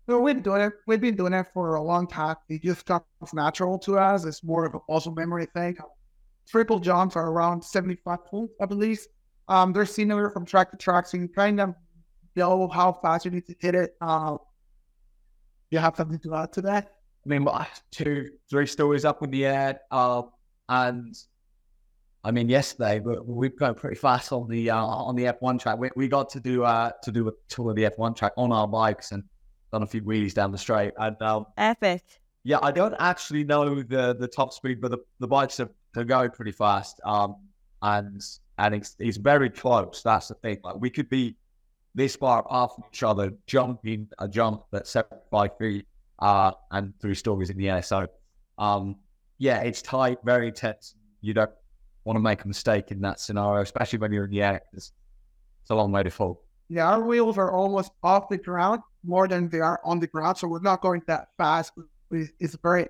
No, 0.08 0.20
we've 0.20 0.36
been 0.36 0.42
doing 0.42 0.62
it. 0.62 0.72
We've 0.86 1.00
been 1.00 1.16
doing 1.16 1.32
it 1.32 1.46
for 1.52 1.74
a 1.74 1.82
long 1.82 2.06
time. 2.06 2.36
It 2.48 2.62
just 2.62 2.86
comes 2.86 3.04
natural 3.32 3.78
to 3.80 3.98
us. 3.98 4.24
It's 4.24 4.44
more 4.44 4.64
of 4.64 4.74
a 4.74 4.78
muscle 4.88 5.12
memory 5.12 5.46
thing. 5.46 5.76
Triple 6.48 6.78
jumps 6.78 7.16
are 7.16 7.30
around 7.30 7.62
75 7.62 8.24
points, 8.24 8.54
I 8.60 8.66
believe. 8.66 9.00
Um, 9.48 9.72
they're 9.72 9.86
similar 9.86 10.30
from 10.30 10.44
track 10.44 10.70
to 10.70 10.76
track, 10.76 11.06
so 11.06 11.16
you 11.16 11.28
kind 11.28 11.60
of 11.60 11.74
know 12.34 12.68
how 12.68 12.92
fast 12.92 13.24
you 13.24 13.30
need 13.30 13.46
to 13.46 13.54
hit 13.58 13.74
it. 13.74 13.96
Uh, 14.00 14.36
you 15.70 15.78
have 15.78 15.96
something 15.96 16.18
to 16.20 16.34
add 16.34 16.52
to 16.52 16.62
that? 16.62 16.92
I 17.24 17.28
mean, 17.28 17.46
two, 17.90 18.30
three 18.48 18.66
stories 18.66 19.04
up 19.04 19.22
in 19.22 19.30
the 19.30 19.46
air, 19.46 19.80
uh, 19.90 20.22
and 20.68 21.16
I 22.22 22.30
mean, 22.30 22.48
yesterday, 22.48 23.00
but 23.00 23.26
we've 23.26 23.56
gone 23.56 23.74
pretty 23.74 23.96
fast 23.96 24.32
on 24.32 24.48
the 24.48 24.70
uh, 24.70 24.76
on 24.76 25.16
the 25.16 25.24
F1 25.24 25.60
track. 25.60 25.78
We, 25.78 25.90
we 25.96 26.08
got 26.08 26.28
to 26.30 26.40
do 26.40 26.64
uh, 26.64 26.90
to 27.02 27.12
do 27.12 27.28
a 27.28 27.32
tour 27.48 27.70
of 27.70 27.76
the 27.76 27.84
F1 27.84 28.16
track 28.16 28.32
on 28.36 28.52
our 28.52 28.66
bikes 28.66 29.12
and 29.12 29.22
done 29.72 29.82
a 29.82 29.86
few 29.86 30.02
wheelies 30.02 30.34
down 30.34 30.52
the 30.52 30.58
straight. 30.58 30.92
And 30.98 31.20
um, 31.22 31.46
epic. 31.56 32.02
Yeah, 32.46 32.60
I 32.62 32.70
don't 32.70 32.94
actually 33.00 33.42
know 33.42 33.82
the 33.82 34.14
the 34.14 34.28
top 34.28 34.52
speed, 34.52 34.80
but 34.80 34.92
the, 34.92 34.98
the 35.18 35.26
bikes 35.26 35.58
are, 35.58 35.68
are 35.96 36.04
going 36.04 36.30
pretty 36.30 36.52
fast. 36.52 37.00
Um, 37.04 37.34
and 37.82 38.22
and 38.58 38.72
it's, 38.72 38.94
it's 39.00 39.16
very 39.16 39.50
close. 39.50 40.00
That's 40.04 40.28
the 40.28 40.34
thing. 40.34 40.58
Like 40.62 40.76
we 40.78 40.88
could 40.88 41.08
be 41.08 41.34
this 41.96 42.14
far 42.14 42.44
off 42.48 42.76
each 42.88 43.02
other, 43.02 43.32
jumping 43.48 44.06
a 44.20 44.28
jump 44.28 44.62
that's 44.70 44.90
seventy 44.90 45.24
five 45.28 45.58
feet, 45.58 45.86
uh, 46.20 46.52
and 46.70 46.94
three 47.00 47.16
stories 47.16 47.50
in 47.50 47.56
the 47.56 47.68
air. 47.68 47.82
So, 47.82 48.06
um, 48.58 48.94
yeah, 49.38 49.62
it's 49.62 49.82
tight, 49.82 50.18
very 50.24 50.52
tense. 50.52 50.94
You 51.22 51.34
don't 51.34 51.50
want 52.04 52.16
to 52.16 52.20
make 52.20 52.44
a 52.44 52.46
mistake 52.46 52.92
in 52.92 53.00
that 53.00 53.18
scenario, 53.18 53.60
especially 53.62 53.98
when 53.98 54.12
you're 54.12 54.26
in 54.26 54.30
the 54.30 54.42
air. 54.42 54.62
It's, 54.72 54.92
it's 55.62 55.70
a 55.70 55.74
long 55.74 55.90
way 55.90 56.04
to 56.04 56.10
fall. 56.10 56.44
Yeah, 56.68 56.86
our 56.92 57.02
wheels 57.02 57.38
are 57.38 57.50
almost 57.50 57.90
off 58.04 58.28
the 58.28 58.38
ground 58.38 58.82
more 59.02 59.26
than 59.26 59.48
they 59.48 59.58
are 59.60 59.80
on 59.84 59.98
the 59.98 60.06
ground, 60.06 60.38
so 60.38 60.46
we're 60.46 60.60
not 60.60 60.80
going 60.80 61.02
that 61.08 61.30
fast. 61.36 61.72
It's 62.10 62.54
a 62.54 62.58
very 62.62 62.88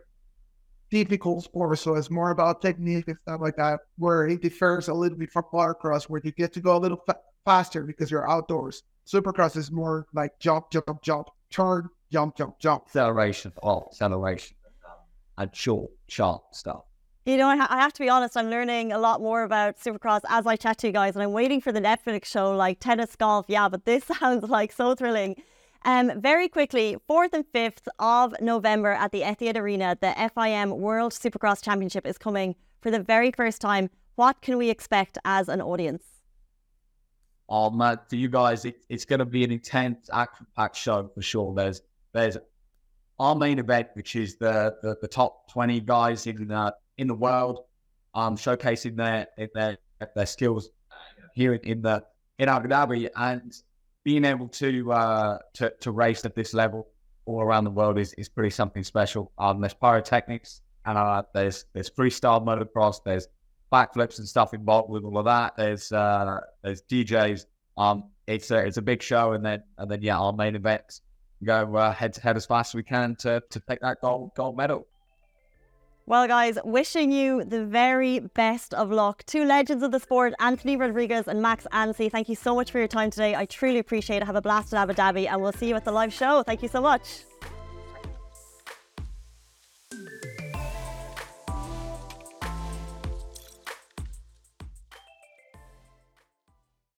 difficult 0.90 1.44
sport, 1.44 1.79
so 1.79 1.94
it's 1.94 2.11
more 2.11 2.31
about 2.31 2.62
technique 2.62 3.09
and 3.09 3.18
stuff 3.22 3.40
like 3.40 3.57
that. 3.57 3.81
Where 3.98 4.26
it 4.26 4.42
differs 4.42 4.88
a 4.88 4.94
little 4.94 5.18
bit 5.18 5.33
from 5.33 5.44
motocross, 5.52 6.05
where 6.05 6.20
you 6.22 6.33
get 6.33 6.52
to 6.55 6.61
go 6.61 6.76
a 6.76 6.79
little 6.79 7.02
fa- 7.07 7.20
faster 7.44 7.83
because 7.83 8.11
you're 8.11 8.29
outdoors. 8.29 8.83
Supercross 9.07 9.57
is 9.57 9.70
more 9.70 10.07
like 10.12 10.38
jump, 10.38 10.70
jump, 10.70 11.02
jump, 11.02 11.29
turn, 11.50 11.88
jump, 12.11 12.37
jump, 12.37 12.59
jump. 12.59 12.85
Acceleration, 12.87 13.52
oh, 13.62 13.87
acceleration, 13.92 14.57
and 15.38 15.55
short, 15.55 15.90
sharp 16.09 16.42
stuff. 16.52 16.83
You 17.24 17.37
know, 17.37 17.48
I, 17.48 17.57
ha- 17.57 17.66
I, 17.68 17.79
have 17.79 17.92
to 17.94 18.00
be 18.00 18.09
honest, 18.09 18.37
I'm 18.37 18.50
learning 18.50 18.92
a 18.92 18.98
lot 18.98 19.20
more 19.20 19.42
about 19.42 19.79
Supercross 19.81 20.20
as 20.29 20.46
I 20.46 20.55
chat 20.55 20.79
to 20.79 20.87
you 20.87 20.92
guys, 20.92 21.16
and 21.16 21.22
I'm 21.24 21.33
waiting 21.33 21.61
for 21.61 21.72
the 21.72 21.81
Netflix 21.81 22.26
show 22.26 22.55
like 22.55 22.79
tennis, 22.79 23.16
golf. 23.16 23.46
Yeah, 23.48 23.68
but 23.68 23.85
this 23.85 24.05
sounds 24.20 24.48
like 24.48 24.72
so 24.72 24.94
thrilling. 24.94 25.35
Um, 25.87 26.20
very 26.20 26.49
quickly, 26.49 26.96
4th 27.09 27.33
and 27.33 27.44
5th 27.55 27.87
of 28.01 28.35
November 28.40 28.90
at 28.90 29.12
the 29.12 29.22
Etihad 29.22 29.57
Arena, 29.57 29.96
the 30.01 30.12
FIM 30.37 30.79
World 30.79 31.12
Supercross 31.12 31.62
Championship 31.62 32.05
is 32.05 32.18
coming 32.18 32.57
for 32.81 32.90
the 32.90 32.99
very 32.99 33.31
first 33.31 33.61
time. 33.61 33.88
What 34.16 34.42
can 34.42 34.59
we 34.59 34.68
expect 34.68 35.16
as 35.25 35.49
an 35.49 35.62
audience? 35.62 36.03
Oh, 37.49 37.70
man, 37.70 38.01
for 38.09 38.16
you 38.16 38.29
guys, 38.29 38.64
it, 38.64 38.85
it's 38.88 39.05
going 39.05 39.20
to 39.20 39.25
be 39.25 39.44
an 39.44 39.53
intense, 39.53 40.11
action-packed 40.12 40.75
show 40.75 41.09
for 41.14 41.22
sure. 41.22 41.55
There's 41.55 41.83
there's 42.12 42.37
our 43.20 43.37
main 43.37 43.61
event, 43.61 43.90
which 43.92 44.16
is 44.16 44.35
the 44.38 44.75
the, 44.83 44.96
the 45.01 45.07
top 45.07 45.49
20 45.53 45.81
guys 45.83 46.27
in 46.27 46.51
uh, 46.51 46.72
in 46.99 47.07
the 47.07 47.14
world, 47.14 47.61
um, 48.12 48.37
showcasing 48.37 48.96
their 48.96 49.29
their 49.55 49.79
their 50.16 50.27
skills 50.27 50.70
here 51.35 51.55
in 51.55 51.83
the 51.83 52.03
in 52.40 52.49
Abu 52.49 52.66
Dhabi, 52.66 53.09
and 53.14 53.55
being 54.07 54.25
able 54.25 54.47
to 54.47 54.92
uh, 54.92 55.37
to 55.53 55.69
to 55.81 55.90
race 55.90 56.25
at 56.25 56.37
this 56.37 56.55
level 56.55 56.87
all 57.25 57.42
around 57.42 57.64
the 57.64 57.71
world 57.71 57.99
is, 57.99 58.12
is 58.12 58.29
pretty 58.29 58.51
something 58.51 58.85
special. 58.85 59.33
Um, 59.37 59.61
there's 59.61 59.75
pyrotechnics, 59.75 60.61
and 60.85 60.97
uh, 60.97 61.25
there's 61.35 61.64
there's 61.75 61.90
freestyle 61.90 62.40
motocross, 62.47 63.03
there's 63.05 63.27
backflips 63.73 64.19
and 64.19 64.29
stuff 64.29 64.55
involved 64.55 64.90
with 64.90 65.03
all 65.03 65.19
of 65.19 65.25
that. 65.25 65.55
There's 65.57 65.90
uh, 65.90 66.38
there's 66.62 66.83
DJs. 66.83 67.47
Um, 67.77 68.05
it's 68.29 68.53
a 68.53 68.59
it's 68.59 68.77
a 68.77 68.83
big 68.83 69.03
show, 69.03 69.33
and 69.33 69.45
then 69.45 69.64
and 69.77 69.90
then 69.90 70.03
yeah, 70.03 70.21
our 70.21 70.33
main 70.33 70.55
events 70.55 71.01
go 71.45 71.75
uh, 71.75 71.92
head 71.92 72.12
to 72.12 72.21
head 72.21 72.37
as 72.37 72.47
fast 72.47 72.71
as 72.71 72.75
we 72.77 72.85
can 72.85 73.16
to 73.16 73.42
to 73.51 73.61
take 73.69 73.81
that 73.81 74.01
gold 74.01 74.31
gold 74.37 74.57
medal. 74.57 74.87
Well, 76.09 76.29
guys, 76.29 76.57
wishing 76.64 77.11
you 77.11 77.42
the 77.42 77.64
very 77.64 78.21
best 78.21 78.73
of 78.75 78.92
luck. 78.92 79.25
Two 79.27 79.45
legends 79.45 79.83
of 79.83 79.90
the 79.90 79.99
sport, 79.99 80.35
Anthony 80.38 80.77
Rodriguez 80.77 81.27
and 81.27 81.42
Max 81.42 81.66
Anstie. 81.73 82.09
Thank 82.09 82.29
you 82.29 82.37
so 82.37 82.55
much 82.55 82.71
for 82.71 82.79
your 82.79 82.87
time 82.87 83.11
today. 83.11 83.35
I 83.35 83.45
truly 83.47 83.81
appreciate 83.81 84.19
it. 84.19 84.27
Have 84.27 84.37
a 84.37 84.40
blast 84.40 84.73
at 84.73 84.81
Abu 84.81 84.92
Dhabi, 84.92 85.29
and 85.29 85.42
we'll 85.42 85.51
see 85.51 85.69
you 85.69 85.75
at 85.75 85.85
the 85.85 85.90
live 85.90 86.12
show. 86.12 86.45
Thank 86.45 86.62
you 86.62 86.69
so 86.69 86.81
much. 86.81 87.25